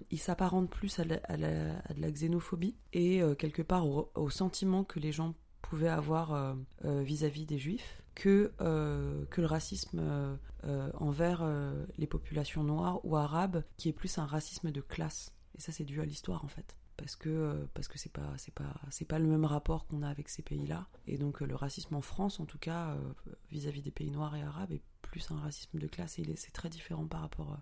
il 0.10 0.18
s'apparente 0.18 0.68
plus 0.68 0.98
à, 1.00 1.04
à, 1.26 1.38
de 1.38 2.02
la 2.02 2.12
xénophobie 2.12 2.76
et 2.92 3.22
quelque 3.38 3.62
part 3.62 3.86
au, 3.88 4.30
sentiment 4.32 4.84
que 4.84 5.00
les 5.00 5.12
gens 5.12 5.36
pouvait 5.62 5.90
avoir 5.90 6.56
vis-à-vis 6.84 7.46
des 7.46 7.60
juifs 7.60 8.02
que, 8.18 8.52
euh, 8.62 9.26
que 9.30 9.42
le 9.42 9.48
racisme 9.48 10.02
envers 10.96 11.48
les 11.98 12.08
populations 12.08 12.64
noires 12.64 13.00
ou 13.06 13.16
arabes, 13.16 13.64
qui 13.78 13.90
est 13.90 13.94
plus 13.94 14.18
un 14.18 14.26
racisme 14.26 14.72
de 14.72 14.82
classe. 14.82 15.34
Et 15.56 15.62
ça, 15.62 15.72
c'est 15.72 15.86
dû 15.86 16.02
à 16.02 16.06
l'histoire, 16.06 16.44
en 16.44 16.48
fait. 16.48 16.76
Parce 16.98 17.16
que 17.16 17.68
parce 17.76 17.88
que 17.88 18.00
c'est 18.00 18.12
pas 18.12 18.34
c'est 18.38 18.54
pas 18.56 18.74
c'est 18.90 19.06
pas 19.06 19.20
le 19.20 19.28
même 19.28 19.46
rapport 19.46 19.86
qu'on 19.86 20.02
a 20.02 20.10
avec 20.10 20.30
ces 20.30 20.42
pays-là. 20.42 20.88
Et 21.06 21.20
donc 21.20 21.42
le 21.42 21.54
racisme 21.54 21.94
en 21.94 22.02
France 22.02 22.40
en 22.40 22.46
tout 22.46 22.58
cas 22.58 22.98
vis-à-vis 23.52 23.84
des 23.84 23.92
pays 23.92 24.10
noirs 24.10 24.36
et 24.36 24.42
arabes 24.42 24.72
est 24.72 24.82
plus 25.04 25.30
un 25.30 25.38
racisme 25.38 25.78
de 25.78 25.86
classe. 25.86 26.18
Et 26.18 26.36
c'est 26.36 26.52
très 26.52 26.70
différent 26.70 27.06
par 27.06 27.22
rapport 27.22 27.60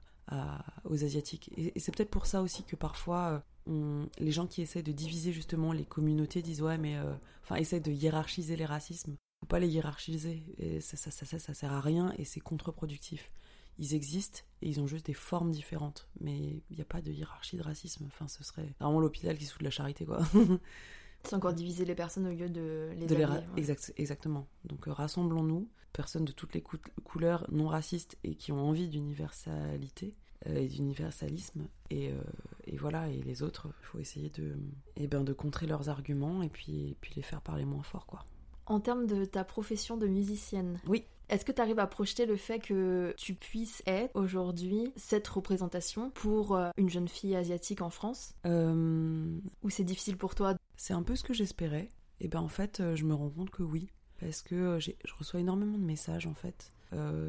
aux 0.85 1.03
asiatiques. 1.03 1.51
Et, 1.57 1.77
c'est 1.81 1.93
peut-être 1.93 2.09
pour 2.09 2.27
ça 2.27 2.41
aussi 2.41 2.63
que 2.63 2.77
parfois 2.77 3.43
les 3.67 4.31
gens 4.31 4.47
qui 4.47 4.61
essaient 4.61 4.83
de 4.83 4.91
diviser 4.91 5.31
justement 5.31 5.73
les 5.73 5.85
communautés 5.85 6.41
disent 6.41 6.61
ouais 6.61 6.77
mais 6.77 6.97
euh, 6.97 7.13
enfin 7.43 7.55
essaient 7.55 7.79
de 7.79 7.91
hiérarchiser 7.91 8.55
les 8.55 8.65
racismes 8.65 9.15
faut 9.45 9.49
pas 9.49 9.60
les 9.60 9.69
hiérarchiser. 9.69 10.43
Et 10.58 10.81
ça 10.81 10.97
ça, 10.97 11.12
ça, 11.12 11.39
ça, 11.39 11.53
sert 11.53 11.71
à 11.71 11.79
rien 11.79 12.13
et 12.17 12.25
c'est 12.25 12.39
contre-productif. 12.39 13.31
Ils 13.77 13.93
existent 13.93 14.39
et 14.62 14.69
ils 14.69 14.79
ont 14.79 14.88
juste 14.88 15.05
des 15.05 15.13
formes 15.13 15.51
différentes. 15.51 16.08
Mais 16.19 16.63
il 16.69 16.75
n'y 16.75 16.81
a 16.81 16.86
pas 16.86 17.01
de 17.01 17.12
hiérarchie 17.12 17.58
de 17.58 17.63
racisme. 17.63 18.05
Enfin 18.08 18.27
ce 18.27 18.43
serait 18.43 18.73
vraiment 18.79 18.99
l'hôpital 18.99 19.38
qui 19.38 19.45
de 19.45 19.63
la 19.63 19.69
charité 19.69 20.05
quoi. 20.05 20.19
C'est 21.23 21.36
encore 21.36 21.53
diviser 21.53 21.86
les 21.86 21.95
personnes 21.95 22.27
au 22.27 22.31
lieu 22.31 22.49
de 22.49 22.91
les, 22.97 23.08
de 23.08 23.17
exact, 23.58 23.93
exactement. 23.97 24.47
Donc 24.63 24.88
euh, 24.88 24.91
rassemblons-nous 24.93 25.67
personnes 25.91 26.25
de 26.25 26.31
toutes 26.31 26.53
les 26.53 26.62
couleurs 26.62 27.47
non 27.51 27.67
racistes 27.67 28.17
et 28.23 28.36
qui 28.36 28.51
ont 28.51 28.60
envie 28.60 28.89
d'universalité 28.89 30.13
euh, 30.47 30.58
et 30.58 30.67
d'universalisme. 30.67 31.67
Et, 31.89 32.12
euh, 32.12 32.21
et, 32.65 32.77
voilà, 32.77 33.10
et 33.10 33.23
les 33.23 33.41
autres, 33.41 33.69
il 33.81 33.86
faut 33.86 33.99
essayer 33.99 34.29
de, 34.29 34.55
eh 34.97 35.08
ben, 35.08 35.23
de 35.23 35.34
contrer 35.34 35.65
leurs 35.65 35.89
arguments 35.89 36.43
et 36.43 36.49
puis, 36.49 36.97
puis 37.01 37.13
les 37.15 37.21
faire 37.21 37.41
parler 37.41 37.65
moins 37.65 37.84
fort. 37.84 38.05
quoi. 38.05 38.25
En 38.65 38.80
termes 38.80 39.08
de 39.08 39.25
ta 39.25 39.43
profession 39.43 39.97
de 39.97 40.08
musicienne, 40.08 40.80
oui. 40.88 41.06
Est-ce 41.28 41.43
que 41.43 41.51
tu 41.51 41.60
arrives 41.60 41.80
à 41.80 41.88
projeter 41.88 42.28
le 42.28 42.36
fait 42.36 42.60
que 42.60 43.13
tu 43.17 43.34
puisses 43.34 43.82
être 43.88 44.15
aujourd'hui 44.15 44.93
cette 44.95 45.28
représentation 45.28 46.12
pour 46.12 46.56
euh, 46.56 46.69
une 46.78 46.88
jeune 46.88 47.08
fille 47.08 47.36
asiatique 47.36 47.82
en 47.82 47.89
France? 47.89 48.36
Ou 48.45 49.69
c'est 49.69 49.84
difficile 49.84 50.17
pour 50.17 50.36
toi? 50.36 50.56
C'est 50.78 50.93
un 50.93 51.01
peu 51.01 51.15
ce 51.15 51.23
que 51.23 51.34
j'espérais. 51.34 51.89
Et 52.19 52.28
ben 52.28 52.41
en 52.41 52.47
fait, 52.47 52.84
je 52.93 53.06
me 53.06 53.15
rends 53.15 53.32
compte 53.32 53.49
que 53.49 53.63
oui. 53.63 53.89
Parce 54.19 54.43
que 54.43 54.80
je 54.80 54.91
reçois 55.17 55.39
énormément 55.39 55.80
de 55.80 55.84
messages 55.84 56.28
en 56.28 56.36
fait 56.36 56.71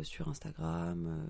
sur 0.02 0.28
Instagram, 0.28 1.26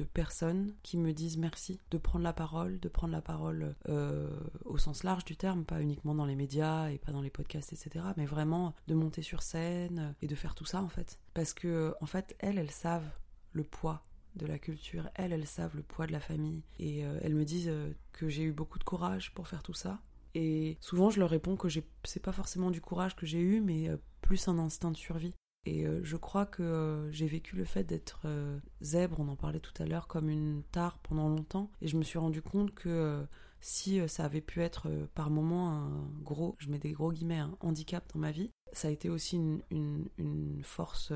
de 0.00 0.04
personnes 0.04 0.72
qui 0.82 0.96
me 0.96 1.12
disent 1.12 1.36
merci 1.36 1.78
de 1.90 1.98
prendre 1.98 2.24
la 2.24 2.32
parole, 2.32 2.80
de 2.80 2.88
prendre 2.88 3.12
la 3.12 3.20
parole 3.20 3.76
euh, 3.88 4.30
au 4.64 4.78
sens 4.78 5.04
large 5.04 5.26
du 5.26 5.36
terme, 5.36 5.64
pas 5.64 5.82
uniquement 5.82 6.14
dans 6.14 6.24
les 6.24 6.36
médias 6.36 6.88
et 6.88 6.96
pas 6.96 7.12
dans 7.12 7.20
les 7.20 7.28
podcasts, 7.28 7.72
etc., 7.74 8.06
mais 8.16 8.24
vraiment 8.24 8.74
de 8.88 8.94
monter 8.94 9.20
sur 9.20 9.42
scène 9.42 10.14
et 10.22 10.26
de 10.26 10.34
faire 10.34 10.54
tout 10.54 10.64
ça 10.64 10.82
en 10.82 10.88
fait. 10.88 11.18
Parce 11.34 11.52
que 11.52 11.94
en 12.00 12.06
fait, 12.06 12.34
elles, 12.38 12.58
elles 12.58 12.70
savent 12.70 13.10
le 13.52 13.62
poids 13.62 14.02
de 14.36 14.46
la 14.46 14.58
culture, 14.58 15.10
elles, 15.16 15.32
elles 15.32 15.46
savent 15.46 15.76
le 15.76 15.82
poids 15.82 16.06
de 16.06 16.12
la 16.12 16.20
famille 16.20 16.62
et 16.78 17.04
euh, 17.04 17.18
elles 17.22 17.34
me 17.34 17.44
disent 17.44 17.68
euh, 17.68 17.92
que 18.12 18.30
j'ai 18.30 18.44
eu 18.44 18.52
beaucoup 18.52 18.78
de 18.78 18.84
courage 18.84 19.34
pour 19.34 19.48
faire 19.48 19.62
tout 19.62 19.74
ça. 19.74 20.00
Et 20.34 20.78
souvent, 20.80 21.10
je 21.10 21.20
leur 21.20 21.28
réponds 21.28 21.56
que 21.56 21.68
c'est 21.68 22.22
pas 22.22 22.32
forcément 22.32 22.70
du 22.70 22.80
courage 22.80 23.16
que 23.16 23.26
j'ai 23.26 23.40
eu, 23.40 23.60
mais 23.60 23.90
plus 24.22 24.46
un 24.48 24.58
instinct 24.60 24.92
de 24.92 24.96
survie. 24.96 25.34
Et 25.66 25.86
euh, 25.86 26.00
je 26.02 26.16
crois 26.16 26.46
que 26.46 26.62
euh, 26.62 27.12
j'ai 27.12 27.26
vécu 27.26 27.56
le 27.56 27.64
fait 27.64 27.84
d'être 27.84 28.22
euh, 28.24 28.58
zèbre, 28.80 29.20
on 29.20 29.28
en 29.28 29.36
parlait 29.36 29.60
tout 29.60 29.74
à 29.82 29.86
l'heure, 29.86 30.06
comme 30.06 30.30
une 30.30 30.62
tare 30.72 30.98
pendant 30.98 31.28
longtemps. 31.28 31.70
Et 31.82 31.88
je 31.88 31.96
me 31.96 32.02
suis 32.02 32.18
rendu 32.18 32.40
compte 32.40 32.74
que 32.74 33.26
si 33.60 34.00
ça 34.08 34.24
avait 34.24 34.40
pu 34.40 34.62
être 34.62 34.88
par 35.14 35.28
moments 35.28 35.72
un 35.72 36.06
gros, 36.22 36.56
je 36.58 36.70
mets 36.70 36.78
des 36.78 36.92
gros 36.92 37.12
guillemets, 37.12 37.38
un 37.38 37.56
handicap 37.60 38.10
dans 38.14 38.20
ma 38.20 38.30
vie, 38.30 38.50
ça 38.72 38.88
a 38.88 38.90
été 38.90 39.10
aussi 39.10 39.36
une, 39.36 39.60
une, 39.70 40.08
une 40.16 40.62
force 40.62 41.12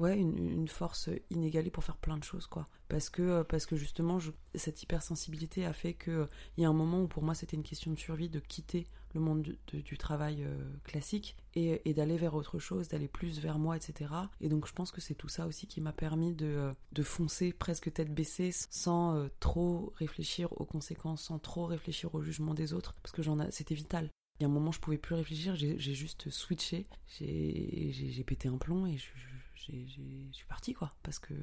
ouais, 0.00 0.18
une, 0.18 0.66
force 0.68 1.10
inégalée 1.30 1.70
pour 1.70 1.84
faire 1.84 1.96
plein 1.96 2.16
de 2.16 2.24
choses, 2.24 2.46
quoi. 2.46 2.68
Parce 2.88 3.10
que, 3.10 3.42
parce 3.42 3.66
que 3.66 3.76
justement, 3.76 4.18
cette 4.54 4.82
hypersensibilité 4.82 5.64
a 5.64 5.72
fait 5.72 5.94
qu'il 5.94 6.26
il 6.56 6.62
y 6.62 6.64
a 6.64 6.68
un 6.68 6.74
moment 6.74 7.02
où 7.02 7.06
pour 7.06 7.22
moi 7.22 7.34
c'était 7.34 7.56
une 7.56 7.62
question 7.62 7.92
de 7.92 7.98
survie 7.98 8.28
de 8.28 8.40
quitter 8.40 8.86
le 9.14 9.20
monde 9.20 9.56
du, 9.66 9.98
travail 9.98 10.44
euh, 10.44 10.56
classique 10.84 11.36
et, 11.54 11.94
d'aller 11.94 12.16
vers 12.16 12.34
autre 12.34 12.58
chose, 12.58 12.88
d'aller 12.88 13.08
plus 13.08 13.40
vers 13.40 13.58
moi, 13.58 13.76
etc. 13.76 14.10
Et 14.40 14.48
donc 14.48 14.66
je 14.66 14.72
pense 14.72 14.90
que 14.90 15.00
c'est 15.00 15.14
tout 15.14 15.28
ça 15.28 15.46
aussi 15.46 15.66
qui 15.66 15.80
m'a 15.80 15.92
permis 15.92 16.32
de, 16.32 16.72
foncer 17.02 17.52
presque 17.52 17.92
tête 17.92 18.12
baissée 18.12 18.50
sans 18.52 19.16
euh, 19.16 19.28
trop 19.40 19.92
réfléchir 19.96 20.52
aux 20.60 20.64
conséquences, 20.64 21.22
sans 21.22 21.38
trop 21.38 21.66
réfléchir 21.66 22.14
au 22.14 22.22
jugement 22.22 22.54
des 22.54 22.72
autres, 22.72 22.94
parce 23.02 23.12
que 23.12 23.22
j'en 23.22 23.38
c'était 23.50 23.74
vital. 23.74 24.10
Il 24.38 24.44
y 24.44 24.46
a 24.46 24.48
un 24.48 24.52
moment, 24.52 24.72
je 24.72 24.80
pouvais 24.80 24.96
plus 24.96 25.14
réfléchir, 25.14 25.54
j'ai 25.56 25.76
juste 25.78 26.30
switché, 26.30 26.86
j'ai 27.08 28.24
pété 28.26 28.48
un 28.48 28.56
plomb 28.56 28.86
et 28.86 28.96
je 28.96 29.29
suis 29.60 30.46
partie, 30.48 30.74
quoi, 30.74 30.92
parce 31.02 31.18
que 31.18 31.34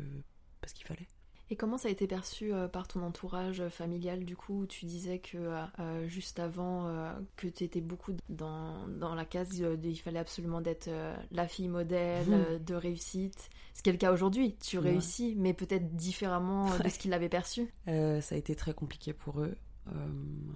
parce 0.62 0.74
qu'il 0.74 0.86
fallait. 0.86 1.08
Et 1.50 1.56
comment 1.56 1.78
ça 1.78 1.88
a 1.88 1.92
été 1.92 2.08
perçu 2.08 2.54
euh, 2.54 2.68
par 2.68 2.88
ton 2.88 3.02
entourage 3.04 3.66
familial 3.70 4.26
du 4.26 4.36
coup 4.36 4.66
Tu 4.68 4.86
disais 4.86 5.20
que 5.20 5.38
euh, 5.38 6.08
juste 6.08 6.40
avant 6.40 6.88
euh, 6.88 7.14
que 7.38 7.48
tu 7.48 7.64
étais 7.64 7.80
beaucoup 7.80 8.12
dans, 8.28 8.86
dans 8.88 9.16
la 9.16 9.24
case 9.24 9.58
il 9.58 9.96
fallait 9.96 10.20
absolument 10.20 10.60
d'être 10.60 10.90
la 11.32 11.48
fille 11.48 11.70
modèle 11.70 12.28
mmh. 12.28 12.66
de 12.66 12.76
réussite. 12.76 13.50
Ce 13.74 13.82
qui 13.82 13.90
est 13.90 13.94
le 13.94 13.98
cas 13.98 14.12
aujourd'hui. 14.12 14.56
Tu 14.56 14.78
réussis, 14.78 15.36
mais 15.38 15.54
peut-être 15.54 15.96
différemment 15.96 16.70
de 16.80 16.90
ce 16.90 17.00
qu'ils 17.00 17.14
avaient 17.14 17.30
perçu. 17.30 17.74
ça 17.86 18.36
a 18.36 18.36
été 18.36 18.56
très 18.56 18.74
compliqué 18.74 19.14
pour 19.14 19.40
eux. 19.40 19.56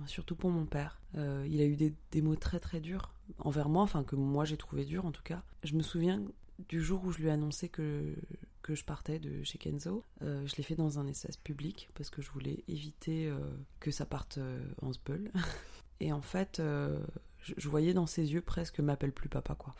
surtout 0.08 0.36
pour 0.36 0.50
mon 0.50 0.66
père. 0.66 1.00
il 1.16 1.62
a 1.62 1.66
eu 1.66 1.78
des, 1.78 1.94
des, 2.12 2.22
mots 2.22 2.36
très 2.36 2.60
très 2.60 2.82
durs 2.82 3.14
envers 3.40 3.70
moi, 3.70 3.84
enfin 3.84 4.04
que 4.04 4.18
moi 4.18 4.44
j'ai 4.44 4.58
trouvé 4.58 4.84
durs 4.84 5.06
en 5.06 5.12
tout 5.12 5.24
cas. 5.24 5.44
Je 5.64 5.76
me 5.76 5.84
souviens 5.84 6.22
du 6.70 6.82
jour 6.82 7.04
où 7.04 7.12
je 7.12 7.20
lui 7.20 7.28
ai 7.28 7.32
annoncé 7.32 7.70
que, 7.70 8.16
que 8.62 8.76
je 8.76 8.84
partais 8.84 9.20
de 9.20 9.44
chez 9.44 9.58
Kenzo, 9.58 10.04
euh, 10.22 10.46
je 10.46 10.56
l'ai 10.56 10.64
fait 10.64 10.76
dans 10.76 11.00
un 11.00 11.08
espace 11.08 11.38
public 11.38 11.90
parce 11.96 12.10
que 12.10 12.22
je 12.22 12.30
voulais 12.32 12.64
éviter 12.68 13.28
euh, 13.28 13.40
que 13.80 13.92
ça 13.92 14.06
parte 14.06 14.38
euh, 14.38 14.64
en 14.82 14.94
spull. 14.94 15.32
Et 16.00 16.12
en 16.12 16.22
fait, 16.22 16.60
je, 16.60 17.70
voyais 17.70 17.94
dans 17.94 18.08
ses 18.08 18.34
yeux 18.34 18.42
presque 18.42 18.80
m'appelle 18.80 19.12
plus 19.12 19.30
papa 19.30 19.54
quoi. 19.54 19.76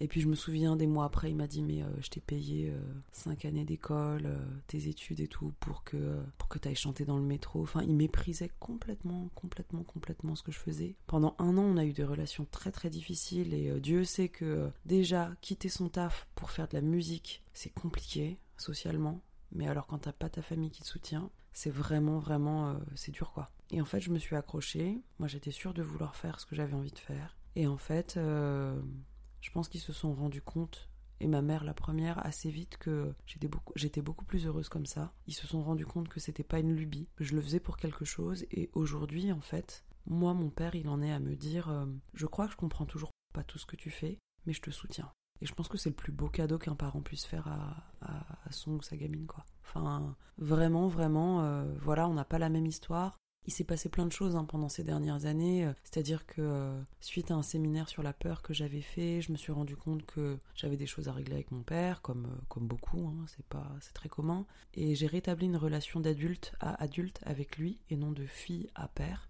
Et 0.00 0.08
puis 0.08 0.20
je 0.20 0.28
me 0.28 0.34
souviens 0.34 0.76
des 0.76 0.86
mois 0.86 1.04
après, 1.04 1.30
il 1.30 1.36
m'a 1.36 1.46
dit 1.46 1.62
mais 1.62 1.82
euh, 1.82 1.86
je 2.00 2.08
t'ai 2.08 2.20
payé 2.20 2.70
euh, 2.70 2.78
cinq 3.12 3.44
années 3.44 3.64
d'école, 3.64 4.26
euh, 4.26 4.38
tes 4.66 4.88
études 4.88 5.20
et 5.20 5.28
tout 5.28 5.54
pour 5.60 5.84
que 5.84 6.18
pour 6.36 6.48
que 6.48 6.58
t'ailles 6.58 6.74
chanter 6.74 7.04
dans 7.04 7.16
le 7.16 7.22
métro. 7.22 7.62
Enfin, 7.62 7.82
il 7.82 7.94
méprisait 7.94 8.50
complètement, 8.58 9.30
complètement, 9.34 9.84
complètement 9.84 10.34
ce 10.34 10.42
que 10.42 10.52
je 10.52 10.58
faisais. 10.58 10.96
Pendant 11.06 11.36
un 11.38 11.56
an, 11.56 11.62
on 11.62 11.76
a 11.76 11.84
eu 11.84 11.92
des 11.92 12.04
relations 12.04 12.46
très 12.50 12.72
très 12.72 12.90
difficiles 12.90 13.54
et 13.54 13.80
Dieu 13.80 14.04
sait 14.04 14.28
que 14.28 14.70
déjà 14.84 15.30
quitter 15.40 15.68
son 15.68 15.88
taf 15.88 16.26
pour 16.34 16.50
faire 16.50 16.68
de 16.68 16.74
la 16.74 16.82
musique, 16.82 17.42
c'est 17.52 17.72
compliqué 17.72 18.38
socialement. 18.56 19.20
Mais 19.52 19.68
alors 19.68 19.86
quand 19.86 19.98
t'as 19.98 20.12
pas 20.12 20.28
ta 20.28 20.42
famille 20.42 20.70
qui 20.70 20.82
te 20.82 20.88
soutient, 20.88 21.30
c'est 21.52 21.70
vraiment 21.70 22.18
vraiment 22.18 22.76
c'est 22.96 23.12
dur 23.12 23.30
quoi. 23.32 23.50
Et 23.70 23.80
en 23.80 23.84
fait, 23.84 24.00
je 24.00 24.10
me 24.10 24.18
suis 24.18 24.36
accrochée. 24.36 25.00
Moi, 25.18 25.26
j'étais 25.28 25.50
sûre 25.50 25.72
de 25.72 25.82
vouloir 25.82 26.14
faire 26.16 26.38
ce 26.38 26.46
que 26.46 26.54
j'avais 26.54 26.74
envie 26.74 26.92
de 26.92 26.98
faire. 26.98 27.36
Et 27.56 27.66
en 27.66 27.78
fait, 27.78 28.18
je 29.44 29.50
pense 29.50 29.68
qu'ils 29.68 29.82
se 29.82 29.92
sont 29.92 30.14
rendus 30.14 30.40
compte, 30.40 30.88
et 31.20 31.26
ma 31.26 31.42
mère 31.42 31.64
la 31.64 31.74
première, 31.74 32.24
assez 32.24 32.50
vite 32.50 32.78
que 32.78 33.14
j'étais 33.26 33.46
beaucoup, 33.46 33.74
j'étais 33.76 34.00
beaucoup 34.00 34.24
plus 34.24 34.46
heureuse 34.46 34.70
comme 34.70 34.86
ça. 34.86 35.12
Ils 35.26 35.34
se 35.34 35.46
sont 35.46 35.62
rendus 35.62 35.84
compte 35.84 36.08
que 36.08 36.18
c'était 36.18 36.42
pas 36.42 36.60
une 36.60 36.74
lubie, 36.74 37.10
je 37.20 37.36
le 37.36 37.42
faisais 37.42 37.60
pour 37.60 37.76
quelque 37.76 38.06
chose, 38.06 38.46
et 38.50 38.70
aujourd'hui, 38.72 39.32
en 39.32 39.42
fait, 39.42 39.84
moi, 40.06 40.32
mon 40.32 40.48
père, 40.48 40.74
il 40.74 40.88
en 40.88 41.02
est 41.02 41.12
à 41.12 41.20
me 41.20 41.36
dire 41.36 41.68
euh, 41.68 41.84
Je 42.14 42.24
crois 42.24 42.46
que 42.46 42.52
je 42.52 42.56
comprends 42.56 42.86
toujours 42.86 43.10
pas 43.34 43.44
tout 43.44 43.58
ce 43.58 43.66
que 43.66 43.76
tu 43.76 43.90
fais, 43.90 44.18
mais 44.46 44.54
je 44.54 44.62
te 44.62 44.70
soutiens. 44.70 45.12
Et 45.42 45.46
je 45.46 45.52
pense 45.52 45.68
que 45.68 45.76
c'est 45.76 45.90
le 45.90 45.94
plus 45.94 46.12
beau 46.12 46.30
cadeau 46.30 46.58
qu'un 46.58 46.74
parent 46.74 47.02
puisse 47.02 47.26
faire 47.26 47.46
à, 47.48 48.50
son 48.50 48.72
ou 48.76 48.82
sa 48.82 48.96
gamine, 48.96 49.26
quoi. 49.26 49.44
Enfin, 49.62 50.16
vraiment, 50.38 50.88
vraiment, 50.88 51.42
euh, 51.42 51.70
voilà, 51.82 52.08
on 52.08 52.14
n'a 52.14 52.24
pas 52.24 52.38
la 52.38 52.48
même 52.48 52.66
histoire, 52.66 53.18
il 53.46 53.52
s'est 53.52 53.64
passé 53.64 53.88
plein 53.88 54.06
de 54.06 54.12
choses 54.12 54.36
hein, 54.36 54.44
pendant 54.44 54.68
ces 54.68 54.84
dernières 54.84 55.26
années, 55.26 55.66
euh, 55.66 55.72
c'est-à-dire 55.82 56.26
que 56.26 56.40
euh, 56.40 56.80
suite 57.00 57.30
à 57.30 57.34
un 57.34 57.42
séminaire 57.42 57.88
sur 57.88 58.02
la 58.02 58.12
peur 58.12 58.42
que 58.42 58.54
j'avais 58.54 58.80
fait, 58.80 59.20
je 59.20 59.32
me 59.32 59.36
suis 59.36 59.52
rendu 59.52 59.76
compte 59.76 60.04
que 60.06 60.38
j'avais 60.54 60.76
des 60.76 60.86
choses 60.86 61.08
à 61.08 61.12
régler 61.12 61.34
avec 61.34 61.50
mon 61.50 61.62
père, 61.62 62.00
comme, 62.02 62.26
euh, 62.26 62.42
comme 62.48 62.66
beaucoup, 62.66 63.08
hein, 63.08 63.24
c'est 63.28 63.44
pas 63.46 63.70
c'est 63.80 63.92
très 63.92 64.08
commun, 64.08 64.46
et 64.74 64.94
j'ai 64.94 65.06
rétabli 65.06 65.46
une 65.46 65.56
relation 65.56 66.00
d'adulte 66.00 66.54
à 66.60 66.82
adulte 66.82 67.20
avec 67.24 67.58
lui 67.58 67.78
et 67.90 67.96
non 67.96 68.12
de 68.12 68.26
fille 68.26 68.68
à 68.74 68.88
père, 68.88 69.28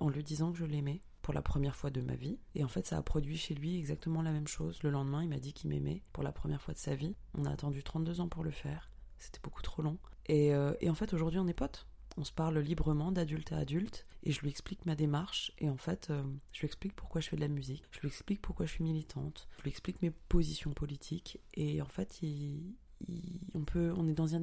en 0.00 0.08
lui 0.08 0.22
disant 0.22 0.50
que 0.50 0.56
je 0.56 0.64
l'aimais 0.64 1.02
pour 1.20 1.34
la 1.34 1.42
première 1.42 1.76
fois 1.76 1.90
de 1.90 2.00
ma 2.00 2.14
vie. 2.14 2.38
Et 2.54 2.64
en 2.64 2.68
fait, 2.68 2.86
ça 2.86 2.96
a 2.96 3.02
produit 3.02 3.36
chez 3.36 3.54
lui 3.54 3.76
exactement 3.76 4.22
la 4.22 4.30
même 4.30 4.46
chose. 4.46 4.82
Le 4.82 4.88
lendemain, 4.88 5.22
il 5.22 5.28
m'a 5.28 5.38
dit 5.38 5.52
qu'il 5.52 5.68
m'aimait 5.68 6.02
pour 6.14 6.22
la 6.22 6.32
première 6.32 6.62
fois 6.62 6.72
de 6.72 6.78
sa 6.78 6.94
vie. 6.94 7.16
On 7.36 7.44
a 7.44 7.50
attendu 7.50 7.82
32 7.82 8.20
ans 8.20 8.28
pour 8.28 8.44
le 8.44 8.50
faire. 8.50 8.90
C'était 9.18 9.40
beaucoup 9.42 9.60
trop 9.60 9.82
long. 9.82 9.98
Et, 10.26 10.52
et 10.80 10.88
en 10.88 10.94
fait, 10.94 11.12
aujourd'hui, 11.12 11.38
on 11.38 11.46
est 11.46 11.52
potes 11.54 11.86
on 12.16 12.24
se 12.24 12.32
parle 12.32 12.58
librement 12.58 13.12
d'adulte 13.12 13.52
à 13.52 13.58
adulte 13.58 14.06
et 14.22 14.32
je 14.32 14.40
lui 14.40 14.48
explique 14.48 14.86
ma 14.86 14.94
démarche 14.94 15.52
et 15.58 15.68
en 15.68 15.76
fait 15.76 16.08
euh, 16.10 16.22
je 16.52 16.60
lui 16.60 16.66
explique 16.66 16.94
pourquoi 16.94 17.20
je 17.20 17.28
fais 17.28 17.36
de 17.36 17.40
la 17.40 17.48
musique, 17.48 17.84
je 17.90 18.00
lui 18.00 18.08
explique 18.08 18.40
pourquoi 18.40 18.66
je 18.66 18.72
suis 18.72 18.84
militante, 18.84 19.48
je 19.58 19.62
lui 19.62 19.70
explique 19.70 20.00
mes 20.02 20.10
positions 20.10 20.72
politiques 20.72 21.40
et 21.54 21.82
en 21.82 21.86
fait 21.86 22.20
on 23.54 23.64
peut 23.64 23.92
on 23.96 24.08
est 24.08 24.14
dans 24.14 24.34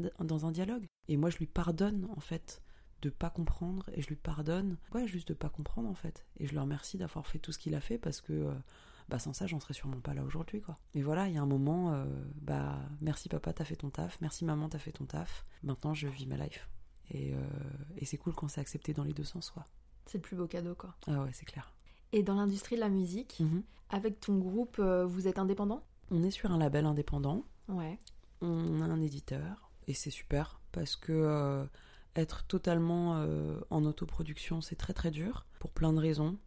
un, 0.45 0.51
dialogue 0.51 0.85
et 1.07 1.17
moi 1.17 1.29
je 1.29 1.37
lui 1.37 1.47
pardonne 1.47 2.07
en 2.15 2.19
fait 2.19 2.61
de 3.01 3.09
pas 3.09 3.29
comprendre 3.29 3.89
et 3.93 4.01
je 4.01 4.07
lui 4.07 4.15
pardonne 4.15 4.77
ouais 4.93 5.07
juste 5.07 5.29
de 5.29 5.33
pas 5.33 5.49
comprendre 5.49 5.89
en 5.89 5.95
fait 5.95 6.25
et 6.37 6.47
je 6.47 6.53
le 6.53 6.61
remercie 6.61 6.97
d'avoir 6.97 7.25
fait 7.25 7.39
tout 7.39 7.51
ce 7.51 7.57
qu'il 7.57 7.73
a 7.73 7.81
fait 7.81 7.97
parce 7.97 8.21
que 8.21 8.33
euh, 8.33 8.53
bah 9.09 9.17
sans 9.19 9.33
ça 9.33 9.47
j'en 9.47 9.59
serais 9.59 9.73
sûrement 9.73 9.99
pas 9.99 10.13
là 10.13 10.23
aujourd'hui 10.23 10.61
quoi. 10.61 10.77
Mais 10.93 11.01
voilà, 11.01 11.27
il 11.27 11.33
y 11.33 11.37
a 11.37 11.41
un 11.41 11.47
moment 11.47 11.93
euh, 11.93 12.05
bah 12.41 12.79
merci 13.01 13.27
papa 13.27 13.51
t'as 13.51 13.65
fait 13.65 13.75
ton 13.75 13.89
taf, 13.89 14.19
merci 14.21 14.45
maman 14.45 14.69
t'as 14.69 14.79
fait 14.79 14.91
ton 14.91 15.05
taf, 15.05 15.45
maintenant 15.63 15.93
je 15.93 16.07
vis 16.07 16.27
ma 16.27 16.37
life. 16.37 16.69
Euh, 17.15 17.35
et, 17.97 18.05
c'est 18.05 18.17
cool 18.17 18.33
quand 18.33 18.47
c'est 18.47 18.61
accepté 18.61 18.93
dans 18.93 19.03
les 19.03 19.13
deux 19.13 19.23
sens, 19.23 19.49
quoi. 19.51 19.65
C'est 20.05 20.17
le 20.17 20.21
plus 20.21 20.35
beau 20.35 20.47
cadeau, 20.47 20.75
quoi. 20.75 20.95
Ah 21.07 21.23
ouais, 21.23 21.29
c'est 21.33 21.45
clair. 21.45 21.73
Et 22.11 22.23
dans 22.23 22.35
l'industrie 22.35 22.75
de 22.75 22.81
la 22.81 22.89
musique, 22.89 23.39
mhm. 23.39 23.63
avec 23.89 24.19
ton 24.19 24.37
groupe, 24.37 24.77
euh, 24.79 25.05
vous 25.05 25.27
êtes 25.27 25.39
indépendant? 25.39 25.83
On 26.09 26.23
est 26.23 26.31
sur 26.31 26.51
un 26.51 26.57
label 26.57 26.85
indépendant. 26.85 27.45
Ouais. 27.67 27.99
On 28.41 28.81
a 28.81 28.85
un 28.85 29.01
éditeur. 29.01 29.71
Et 29.87 29.93
c'est 29.93 30.09
super 30.09 30.59
parce 30.71 30.95
que 30.95 31.11
euh, 31.11 31.65
être 32.15 32.43
totalement 32.43 33.25
en 33.69 33.85
autoproduction, 33.85 34.61
c'est 34.61 34.75
très 34.75 34.93
très 34.93 35.11
dur 35.11 35.45
pour 35.59 35.71
plein 35.71 35.93
de 35.93 35.99
raisons. 35.99 36.37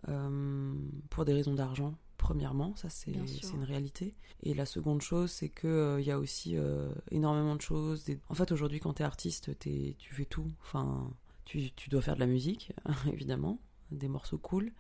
pour 1.09 1.25
des 1.25 1.33
raisons 1.33 1.55
d'argent, 1.55 1.95
premièrement, 2.25 2.75
ça 2.75 2.89
c'est 2.89 3.13
une 3.13 3.65
réalité. 3.65 4.15
Et 4.43 4.55
la 4.55 4.65
seconde 4.65 5.03
chose, 5.03 5.31
c'est 5.31 5.51
que 5.51 5.69
euh, 5.69 6.01
il 6.01 6.07
y 6.07 6.11
a 6.11 6.19
aussi 6.19 6.57
euh, 6.57 6.91
énormément 7.11 7.55
de 7.55 7.61
choses. 7.61 8.07
En 8.31 8.35
fait, 8.35 8.51
aujourd'hui, 8.51 8.81
quand 8.81 8.95
tu 8.95 9.03
es 9.03 9.05
artiste, 9.05 9.51
es, 9.67 9.95
tu 9.99 10.15
fais 10.15 10.25
tout. 10.25 10.51
Enfin, 10.63 11.11
tu, 11.45 11.71
tu 11.73 11.91
dois 11.91 12.01
faire 12.01 12.15
de 12.15 12.21
la 12.21 12.27
musique, 12.27 12.73
évidemment, 13.13 13.59
des 13.91 14.09
morceaux 14.09 14.39
cool. 14.39 14.73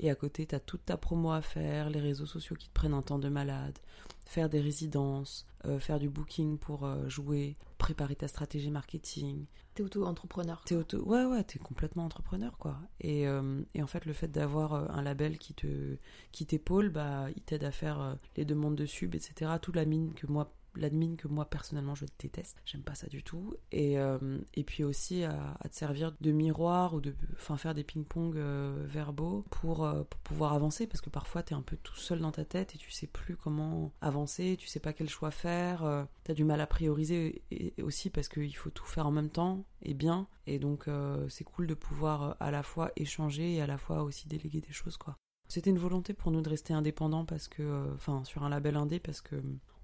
Et 0.00 0.10
à 0.10 0.14
côté, 0.14 0.46
tu 0.46 0.54
as 0.54 0.60
toute 0.60 0.84
ta 0.84 0.96
promo 0.96 1.30
à 1.30 1.42
faire, 1.42 1.90
les 1.90 2.00
réseaux 2.00 2.26
sociaux 2.26 2.56
qui 2.56 2.68
te 2.68 2.74
prennent 2.74 2.94
un 2.94 3.02
temps 3.02 3.18
de 3.18 3.28
malade, 3.28 3.78
faire 4.24 4.48
des 4.48 4.60
résidences, 4.60 5.46
euh, 5.64 5.78
faire 5.78 5.98
du 5.98 6.08
booking 6.08 6.58
pour 6.58 6.84
euh, 6.84 7.08
jouer, 7.08 7.56
préparer 7.78 8.16
ta 8.16 8.28
stratégie 8.28 8.70
marketing. 8.70 9.46
T'es 9.74 9.82
auto-entrepreneur. 9.82 10.62
T'es 10.64 10.74
auto... 10.74 11.02
Ouais, 11.04 11.24
ouais, 11.24 11.42
t'es 11.44 11.58
complètement 11.58 12.04
entrepreneur, 12.04 12.58
quoi. 12.58 12.78
Et, 13.00 13.26
euh, 13.26 13.62
et, 13.74 13.82
en 13.82 13.86
fait, 13.86 14.04
le 14.04 14.12
fait 14.12 14.28
d'avoir 14.28 14.74
un 14.74 15.02
label 15.02 15.38
qui 15.38 15.54
te 15.54 15.96
qui 16.32 16.46
t'épaule, 16.46 16.90
bah, 16.90 17.26
il 17.34 17.42
t'aide 17.42 17.64
à 17.64 17.70
faire 17.70 18.16
les 18.36 18.44
demandes 18.44 18.76
de 18.76 18.86
sub, 18.86 19.14
etc. 19.14 19.52
Toute 19.60 19.76
la 19.76 19.84
mine 19.84 20.14
que 20.14 20.26
moi, 20.26 20.52
l'admin 20.76 21.16
que 21.16 21.28
moi 21.28 21.44
personnellement 21.46 21.94
je 21.94 22.04
déteste, 22.18 22.60
j'aime 22.64 22.82
pas 22.82 22.94
ça 22.94 23.06
du 23.06 23.22
tout. 23.22 23.54
Et, 23.72 23.98
euh, 23.98 24.38
et 24.54 24.64
puis 24.64 24.84
aussi 24.84 25.24
à, 25.24 25.56
te 25.70 25.74
servir 25.74 26.12
de 26.20 26.32
miroir 26.32 26.94
ou 26.94 27.00
de 27.00 27.14
enfin 27.34 27.56
faire 27.56 27.74
des 27.74 27.84
ping-pong 27.84 28.36
euh, 28.36 28.84
verbaux 28.86 29.44
pour, 29.50 29.84
euh, 29.84 30.04
pour, 30.04 30.20
pouvoir 30.20 30.52
avancer 30.52 30.86
parce 30.86 31.00
que 31.00 31.10
parfois 31.10 31.42
tu 31.42 31.52
es 31.52 31.56
un 31.56 31.62
peu 31.62 31.76
tout 31.76 31.96
seul 31.96 32.20
dans 32.20 32.32
ta 32.32 32.44
tête 32.44 32.74
et 32.74 32.78
tu 32.78 32.90
sais 32.90 33.06
plus 33.06 33.36
comment 33.36 33.92
avancer, 34.00 34.56
tu 34.58 34.66
sais 34.66 34.80
pas 34.80 34.92
quel 34.92 35.08
choix 35.08 35.30
faire, 35.30 36.06
tu 36.24 36.30
as 36.30 36.34
du 36.34 36.44
mal 36.44 36.60
à 36.60 36.66
prioriser 36.66 37.42
et, 37.50 37.74
aussi 37.82 38.10
parce 38.10 38.28
qu'il 38.28 38.54
faut 38.56 38.70
tout 38.70 38.84
faire 38.84 39.06
en 39.06 39.12
même 39.12 39.30
temps 39.30 39.64
et 39.82 39.94
bien. 39.94 40.26
Et 40.46 40.58
donc 40.58 40.88
c'est 41.28 41.44
cool 41.44 41.66
de 41.66 41.74
pouvoir 41.74 42.36
à 42.40 42.50
la 42.50 42.62
fois 42.62 42.92
échanger 42.96 43.54
et 43.54 43.60
à 43.60 43.66
la 43.66 43.78
fois 43.78 44.02
aussi 44.02 44.28
déléguer 44.28 44.60
des 44.60 44.72
choses 44.72 44.96
quoi. 44.96 45.16
C'était 45.48 45.70
une 45.70 45.78
volonté 45.78 46.12
pour 46.12 46.32
nous 46.32 46.40
de 46.40 46.48
rester 46.48 46.74
indépendants 46.74 47.24
parce 47.24 47.46
que, 47.46 47.92
enfin, 47.94 48.24
sur 48.24 48.42
un 48.42 48.48
label 48.48 48.76
indé 48.76 48.98
parce 48.98 49.20
que 49.20 49.36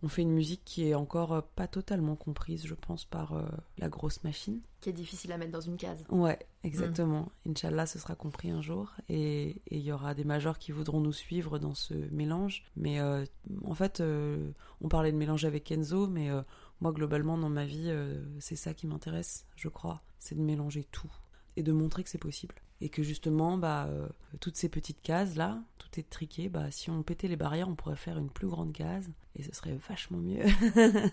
on 0.03 0.09
fait 0.09 0.22
une 0.22 0.32
musique 0.32 0.62
qui 0.64 0.88
est 0.88 0.94
encore 0.94 1.32
euh, 1.32 1.40
pas 1.55 1.68
totalement 1.68 2.16
comprise, 2.16 2.66
je 2.66 2.74
pense, 2.74 3.05
par 3.05 3.34
euh, 3.34 3.46
la 3.78 3.88
grosse 3.88 4.24
machine. 4.24 4.61
Qui 4.80 4.90
est 4.90 4.92
difficile 4.92 5.30
à 5.30 5.38
mettre 5.38 5.53
dans 5.53 5.61
une 5.61 5.76
case. 5.76 6.05
Ouais, 6.11 6.38
exactement. 6.64 7.30
Mm. 7.44 7.50
Inch'Allah, 7.50 7.86
ce 7.86 8.00
sera 8.00 8.16
compris 8.16 8.50
un 8.50 8.61
jour. 8.61 8.92
Et 9.09 9.62
il 9.70 9.80
y 9.80 9.92
aura 9.92 10.14
des 10.14 10.24
majors 10.24 10.59
qui 10.59 10.72
voudront 10.72 11.00
nous 11.00 11.12
suivre 11.12 11.61
dans 11.61 11.74
ce 11.74 11.94
mélange. 12.11 12.64
Mais 12.76 13.00
euh, 13.00 13.24
en 13.64 13.74
fait, 13.74 14.03
on 14.80 14.88
parlait 14.88 15.12
de 15.12 15.16
mélange 15.16 15.44
avec 15.44 15.64
Kenzo, 15.64 16.09
mais 16.09 16.30
moi, 16.80 16.92
globalement, 16.92 17.38
dans 17.38 17.48
ma 17.50 17.64
vie, 17.64 17.94
c'est 18.40 18.57
ça 18.57 18.74
qui 18.74 18.88
m'intéresse, 18.88 19.46
je 19.55 19.68
crois. 19.68 20.03
C'est 20.18 20.34
de 20.34 20.42
mélanger 20.42 20.84
tout 20.84 21.12
et 21.57 21.62
de 21.62 21.72
montrer 21.72 22.03
que 22.03 22.11
c'est 22.11 22.18
possible 22.18 22.57
et 22.80 22.88
que 22.88 23.03
justement 23.03 23.59
bah 23.59 23.88
toutes 24.40 24.57
ces 24.57 24.70
petites 24.70 25.03
cases 25.03 25.36
là 25.36 25.62
tout 25.76 26.00
est 26.00 26.09
triqué 26.09 26.48
bah 26.48 26.70
si 26.70 26.88
on 26.90 27.03
pétait 27.03 27.28
les 27.28 27.36
barrières 27.36 27.68
on 27.68 27.74
pourrait 27.74 27.94
faire 27.94 28.16
une 28.16 28.30
plus 28.30 28.48
grande 28.48 28.72
case 28.72 29.11
et 29.37 29.43
ce 29.43 29.55
serait 29.55 29.78
vachement 29.89 30.18
mieux. 30.18 30.43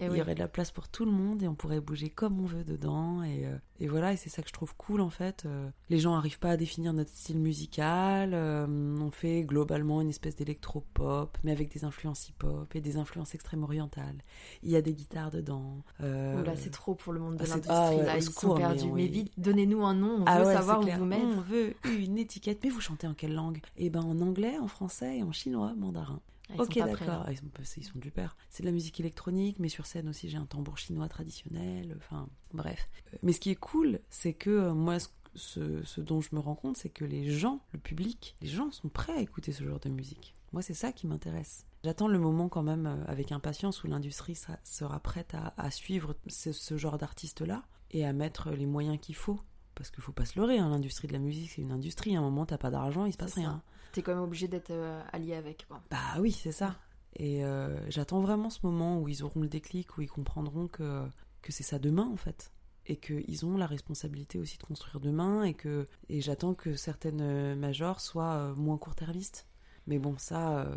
Il 0.00 0.16
y 0.16 0.20
aurait 0.20 0.34
de 0.34 0.40
la 0.40 0.48
place 0.48 0.70
pour 0.70 0.88
tout 0.88 1.04
le 1.04 1.10
monde 1.10 1.42
et 1.42 1.48
on 1.48 1.54
pourrait 1.54 1.80
bouger 1.80 2.08
comme 2.08 2.40
on 2.40 2.46
veut 2.46 2.64
dedans. 2.64 3.22
Et, 3.22 3.44
euh, 3.44 3.56
et 3.80 3.88
voilà, 3.88 4.12
et 4.12 4.16
c'est 4.16 4.30
ça 4.30 4.42
que 4.42 4.48
je 4.48 4.52
trouve 4.52 4.74
cool 4.76 5.00
en 5.00 5.10
fait. 5.10 5.44
Euh, 5.44 5.68
les 5.88 5.98
gens 5.98 6.14
n'arrivent 6.14 6.38
pas 6.38 6.50
à 6.50 6.56
définir 6.56 6.92
notre 6.92 7.10
style 7.10 7.38
musical. 7.38 8.32
Euh, 8.32 8.66
on 9.00 9.10
fait 9.10 9.42
globalement 9.42 10.00
une 10.00 10.08
espèce 10.08 10.36
d'électro-pop, 10.36 11.36
mais 11.44 11.52
avec 11.52 11.72
des 11.72 11.84
influences 11.84 12.28
hip-hop 12.28 12.74
et 12.74 12.80
des 12.80 12.96
influences 12.96 13.34
extrême-orientales. 13.34 14.22
Il 14.62 14.70
y 14.70 14.76
a 14.76 14.82
des 14.82 14.94
guitares 14.94 15.30
dedans. 15.30 15.82
Euh... 16.02 16.42
là, 16.44 16.52
c'est 16.56 16.70
trop 16.70 16.94
pour 16.94 17.12
le 17.12 17.20
monde 17.20 17.36
de 17.36 17.44
ah, 17.44 17.48
l'industrie. 17.48 18.06
là, 18.06 18.16
ils 18.16 18.22
sont 18.22 18.54
perdus. 18.54 18.90
Mais, 18.92 19.06
vite, 19.06 19.32
donnez-nous 19.38 19.84
un 19.84 19.94
nom. 19.94 20.20
On 20.20 20.24
ah 20.26 20.38
veut 20.42 20.52
savoir 20.52 20.80
où 20.80 20.86
vous 20.86 21.04
mettre. 21.04 21.26
On 21.26 21.40
veut 21.40 21.74
une 21.98 22.18
étiquette. 22.18 22.60
Mais 22.64 22.70
vous 22.70 22.80
chantez 22.80 23.06
en 23.06 23.14
quelle 23.14 23.34
langue? 23.34 23.60
Eh 23.76 23.90
ben, 23.90 24.02
en 24.02 24.20
anglais, 24.20 24.58
en 24.58 24.68
français 24.68 25.18
et 25.18 25.22
en 25.22 25.32
chinois, 25.32 25.74
mandarin. 25.76 26.20
Ok, 26.58 26.76
d'accord. 26.76 27.24
Ah, 27.26 27.32
ils, 27.32 27.40
ils, 27.76 27.84
sont 27.84 27.98
du 27.98 28.10
père. 28.10 28.36
C'est 28.48 28.62
de 28.62 28.66
la 28.66 28.72
musique 28.72 29.00
électronique, 29.00 29.58
mais 29.58 29.68
sur 29.68 29.86
scène 29.86 30.08
aussi, 30.08 30.28
j'ai 30.28 30.38
un 30.38 30.46
tambour 30.46 30.78
chinois 30.78 31.08
traditionnel. 31.08 31.94
Enfin, 31.96 32.28
bref. 32.52 32.88
Euh, 33.12 33.18
mais 33.22 33.32
ce 33.32 33.40
qui 33.40 33.50
est 33.50 33.56
cool, 33.56 34.00
c'est 34.10 34.32
que 34.32 34.50
euh, 34.50 34.74
moi, 34.74 34.96
ce, 35.34 35.82
ce, 35.84 36.00
dont 36.00 36.20
je 36.20 36.34
me 36.34 36.40
rends 36.40 36.54
compte, 36.54 36.76
c'est 36.76 36.88
que 36.88 37.04
les 37.04 37.30
gens, 37.30 37.60
le 37.72 37.78
public, 37.78 38.36
les 38.40 38.48
gens 38.48 38.70
sont 38.70 38.88
prêts 38.88 39.14
à 39.14 39.20
écouter 39.20 39.52
ce 39.52 39.64
genre 39.64 39.80
de 39.80 39.88
musique. 39.88 40.34
Moi, 40.52 40.62
c'est 40.62 40.74
ça 40.74 40.92
qui 40.92 41.06
m'intéresse. 41.06 41.66
J'attends 41.84 42.08
le 42.08 42.18
moment 42.18 42.48
quand 42.48 42.62
même 42.62 42.86
euh, 42.86 43.04
avec 43.06 43.32
impatience 43.32 43.84
où 43.84 43.86
l'industrie 43.86 44.38
sera 44.64 45.00
prête 45.00 45.34
à, 45.34 45.54
à 45.56 45.70
suivre 45.70 46.16
ce, 46.26 46.52
ce 46.52 46.76
genre 46.76 46.98
d'artistes-là 46.98 47.62
et 47.92 48.04
à 48.04 48.12
mettre 48.12 48.50
les 48.50 48.66
moyens 48.66 48.98
qu'il 49.00 49.14
faut 49.14 49.40
parce 49.80 49.90
qu'il 49.90 50.02
faut 50.02 50.12
pas 50.12 50.26
se 50.26 50.38
leurrer, 50.38 50.58
hein, 50.58 50.68
l'industrie 50.68 51.08
de 51.08 51.14
la 51.14 51.18
musique, 51.18 51.52
c'est 51.52 51.62
une 51.62 51.72
industrie. 51.72 52.14
À 52.14 52.18
un 52.18 52.22
moment, 52.22 52.44
t'as 52.44 52.58
pas 52.58 52.70
d'argent, 52.70 53.06
il 53.06 53.12
se 53.12 53.16
passe 53.16 53.32
rien. 53.32 53.62
T'es 53.92 54.02
quand 54.02 54.14
même 54.14 54.22
obligé 54.24 54.48
d'être 54.48 54.70
euh, 54.70 55.02
allié 55.12 55.34
avec. 55.34 55.66
Bah 55.90 55.98
oui, 56.20 56.32
c'est 56.32 56.52
ça. 56.52 56.76
Et 57.16 57.44
euh, 57.44 57.76
j'attends 57.90 58.20
vraiment 58.20 58.50
ce 58.50 58.60
moment 58.62 59.00
où 59.00 59.08
ils 59.08 59.22
auront 59.24 59.40
le 59.40 59.48
déclic, 59.48 59.98
où 59.98 60.02
ils 60.02 60.08
comprendront 60.08 60.68
que, 60.68 61.06
que 61.42 61.52
c'est 61.52 61.64
ça 61.64 61.78
demain, 61.78 62.06
en 62.06 62.16
fait. 62.16 62.52
et 62.86 62.96
qu'ils 62.96 63.44
ont 63.46 63.56
la 63.56 63.66
responsabilité 63.66 64.38
aussi 64.38 64.58
de 64.58 64.62
construire 64.64 65.00
demain 65.00 65.42
et 65.44 65.54
que 65.54 65.86
et 66.08 66.20
j'attends 66.20 66.54
que 66.54 66.74
certaines 66.74 67.54
majors 67.54 68.00
soient 68.00 68.54
moins 68.56 68.78
court-termistes. 68.78 69.46
Mais 69.86 69.98
bon, 69.98 70.16
ça, 70.18 70.68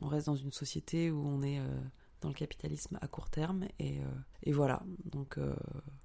on 0.00 0.08
reste 0.08 0.26
dans 0.26 0.36
une 0.36 0.52
société 0.52 1.10
où 1.10 1.24
on 1.26 1.42
est 1.42 1.60
dans 2.20 2.28
le 2.28 2.34
capitalisme 2.34 2.98
à 3.00 3.08
court 3.08 3.30
terme 3.30 3.64
et, 3.78 3.98
euh, 3.98 4.04
et 4.42 4.52
voilà. 4.52 4.82
Donc 5.04 5.38
euh, 5.38 5.54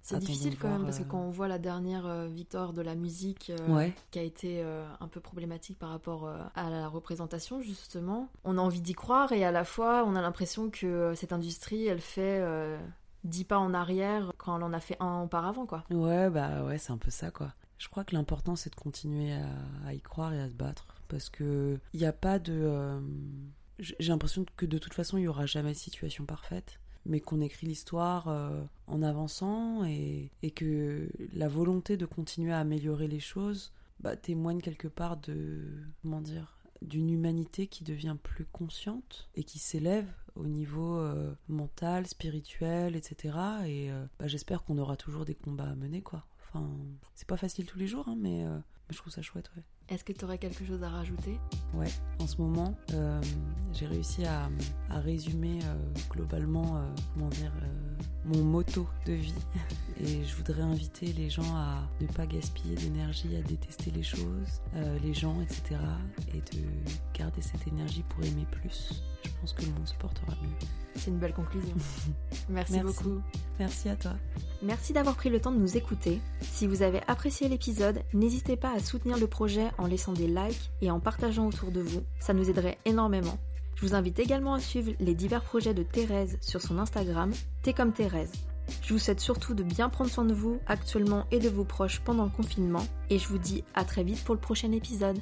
c'est 0.02 0.20
difficile 0.20 0.58
quand 0.58 0.70
même 0.70 0.84
parce 0.84 0.98
que 0.98 1.04
euh, 1.04 1.08
quand 1.08 1.20
on 1.20 1.30
voit 1.30 1.48
la 1.48 1.60
dernière 1.60 2.28
victoire 2.28 2.74
de 2.74 2.82
la 2.82 2.96
musique 2.96 3.52
qui 4.12 4.20
a 4.20 4.22
été 4.22 4.64
un 5.00 5.08
peu 5.08 5.20
problématique 5.20 5.78
par 5.80 5.90
rapport 5.90 6.30
à 6.56 6.70
la 6.70 6.88
représentation 6.88 7.62
justement 7.62 8.30
on 8.44 8.58
a 8.58 8.62
envie 8.62 8.82
d'y 8.82 8.94
croire 8.94 9.32
et 9.32 9.44
à 9.44 9.52
la 9.52 9.64
fois 9.64 10.04
on 10.06 10.16
a 10.16 10.22
l'impression 10.22 10.70
que 10.70 11.14
cette 11.16 11.34
industrie 11.34 11.88
elle 11.88 12.02
fait 12.02 12.44
dix 13.24 13.44
pas 13.44 13.58
en 13.58 13.74
arrière 13.74 14.32
quand 14.38 14.60
on 14.60 14.64
en 14.64 14.74
a 14.74 14.80
fait 14.80 14.98
un 15.00 15.24
auparavant 15.24 15.66
quoi. 15.66 15.84
Ouais 15.90 16.30
bah 16.30 16.64
ouais 16.64 16.78
c'est 16.78 16.92
un 16.92 16.98
peu 16.98 17.12
ça 17.12 17.32
quoi. 17.32 17.54
Je 17.78 17.90
crois 17.90 18.04
que 18.04 18.16
l'important 18.16 18.56
c'est 18.56 18.70
de 18.70 18.76
continuer 18.76 19.34
à, 19.34 19.50
à, 19.88 19.94
y 19.94 20.02
croire 20.02 20.34
et 20.34 20.40
à 20.40 20.50
se 20.50 20.56
battre. 20.56 20.88
Parce 21.08 21.30
que 21.30 21.80
il 21.94 22.00
n'y 22.00 22.06
a 22.06 22.14
pas 22.14 22.40
de 22.40 23.00
j'ai 23.80 24.10
l'impression 24.10 24.46
que 24.56 24.66
de 24.66 24.78
toute 24.78 24.94
façon, 24.94 25.18
il 25.18 25.22
n'y 25.22 25.28
aura 25.28 25.46
jamais 25.46 25.74
situation 25.74 26.26
parfaite, 26.26 26.80
mais 27.06 27.20
qu'on 27.20 27.42
écrit 27.42 27.68
l'histoire 27.68 28.28
euh, 28.28 28.64
en 28.88 29.04
avançant 29.04 29.84
et, 29.86 30.32
que 30.56 31.10
la 31.34 31.48
volonté 31.48 31.98
de 31.98 32.06
continuer 32.06 32.54
à 32.54 32.60
améliorer 32.60 33.08
les 33.08 33.20
choses 33.20 33.74
bah, 34.00 34.16
témoigne 34.16 34.62
quelque 34.62 34.88
part 34.88 35.18
de, 35.18 35.62
comment 36.02 36.22
dire, 36.22 36.58
d'une 36.82 37.10
humanité 37.10 37.68
qui 37.68 37.84
devient 37.84 38.18
plus 38.22 38.46
consciente 38.46 39.30
et 39.36 39.44
qui 39.44 39.60
s'élève 39.60 40.08
au 40.36 40.48
niveau 40.48 40.98
euh, 40.98 41.34
mental, 41.48 42.08
spirituel, 42.08 42.96
etc. 42.96 43.38
Et 43.66 43.92
euh, 43.92 44.06
bah, 44.20 44.28
j'espère 44.28 44.64
qu'on 44.64 44.78
aura 44.78 44.98
toujours 44.98 45.26
des 45.26 45.36
combats 45.36 45.70
à 45.70 45.76
mener, 45.76 46.02
quoi. 46.02 46.26
Enfin, 46.48 46.70
c'est 47.16 47.28
pas 47.28 47.38
facile 47.38 47.66
tous 47.66 47.80
les 47.80 47.88
jours, 47.88 48.08
hein, 48.08 48.16
mais, 48.18 48.46
je 48.90 48.98
trouve 48.98 49.12
ça 49.12 49.22
chouette. 49.22 49.52
Est-ce 49.88 50.04
que 50.04 50.14
tu 50.14 50.26
aurais 50.26 50.40
quelque 50.40 50.66
chose 50.66 50.82
à 50.82 50.90
rajouter? 50.90 51.40
Ouais, 51.76 51.92
en 52.20 52.26
ce 52.26 52.38
moment, 52.42 52.76
euh, 52.94 53.22
j'ai 53.72 53.86
réussi 53.86 54.26
à, 54.26 54.50
résumer 54.90 55.60
euh, 55.64 55.76
globalement, 56.10 56.78
euh, 56.78 56.88
comment 57.14 57.30
dire, 57.30 57.52
mon 58.26 58.44
motto 58.44 58.88
de 59.06 59.14
vie. 59.14 59.34
Et 60.02 60.24
je 60.24 60.36
voudrais 60.36 60.62
inviter 60.62 61.08
les 61.14 61.30
gens 61.30 61.56
à 61.56 61.88
ne 62.02 62.08
pas 62.08 62.26
gaspiller 62.26 62.76
d'énergie, 62.76 63.36
à 63.38 63.42
détester 63.42 63.92
les 63.92 64.04
choses, 64.04 64.62
les 65.02 65.14
gens, 65.14 65.40
etc. 65.42 65.80
Et 66.34 66.40
de 66.40 66.64
garder 67.18 67.42
cette 67.42 67.66
énergie 67.66 68.04
pour 68.10 68.22
aimer 68.26 68.46
plus. 68.52 69.04
Je 69.24 69.30
pense 69.40 69.54
que 69.54 69.62
le 69.62 69.72
monde 69.72 69.88
se 69.88 69.94
portera 69.96 70.34
mieux. 70.42 70.68
C'est 70.96 71.12
une 71.12 71.18
belle 71.18 71.34
conclusion. 71.34 71.76
Merci, 72.50 72.80
beaucoup. 72.80 73.22
Merci 73.60 73.90
à 73.90 73.96
toi. 73.96 74.14
Merci 74.62 74.94
d'avoir 74.94 75.16
pris 75.16 75.30
le 75.30 75.40
temps 75.40 75.52
de 75.52 75.60
nous 75.60 75.78
écouter. 75.78 76.20
Si 76.42 76.68
vous 76.68 76.82
avez 76.82 77.02
apprécié 77.08 77.48
l'épisode, 77.48 78.02
n'hésitez 78.14 78.58
pas 78.58 78.74
à 78.74 78.80
soutenir 78.80 79.18
le 79.18 79.28
projet 79.28 79.68
en 79.78 79.88
laissant 79.88 80.14
des 80.14 80.28
likes 80.28 80.72
et 80.82 80.92
en 80.92 81.00
partageant 81.00 81.48
autour 81.48 81.72
de 81.72 81.82
vous. 81.82 82.04
Ça 82.20 82.34
nous 82.34 82.50
aiderait 82.50 82.78
énormément. 82.86 83.38
Je 83.76 83.86
vous 83.86 83.96
invite 83.96 84.20
également 84.20 84.54
à 84.54 84.60
suivre 84.60 84.94
les 85.00 85.14
divers 85.14 85.44
projets 85.44 85.74
de 85.74 85.84
Thérèse 85.84 86.38
sur 86.42 86.62
son 86.62 86.80
Instagram, 86.80 87.32
T'es 87.62 87.74
comme 87.74 87.94
Thérèse. 87.94 88.32
Je 88.82 88.94
vous 88.94 89.00
souhaite 89.00 89.20
surtout 89.20 89.54
de 89.54 89.64
bien 89.64 89.90
prendre 89.90 90.10
soin 90.10 90.26
de 90.26 90.34
vous 90.34 90.60
actuellement 90.66 91.26
et 91.32 91.40
de 91.40 91.50
vos 91.50 91.66
proches 91.66 92.00
pendant 92.00 92.24
le 92.24 92.30
confinement 92.30 92.86
et 93.10 93.20
je 93.20 93.28
vous 93.28 93.38
dis 93.38 93.64
à 93.74 93.84
très 93.84 94.04
vite 94.04 94.24
pour 94.24 94.34
le 94.34 94.42
prochain 94.42 94.72
épisode. 94.72 95.20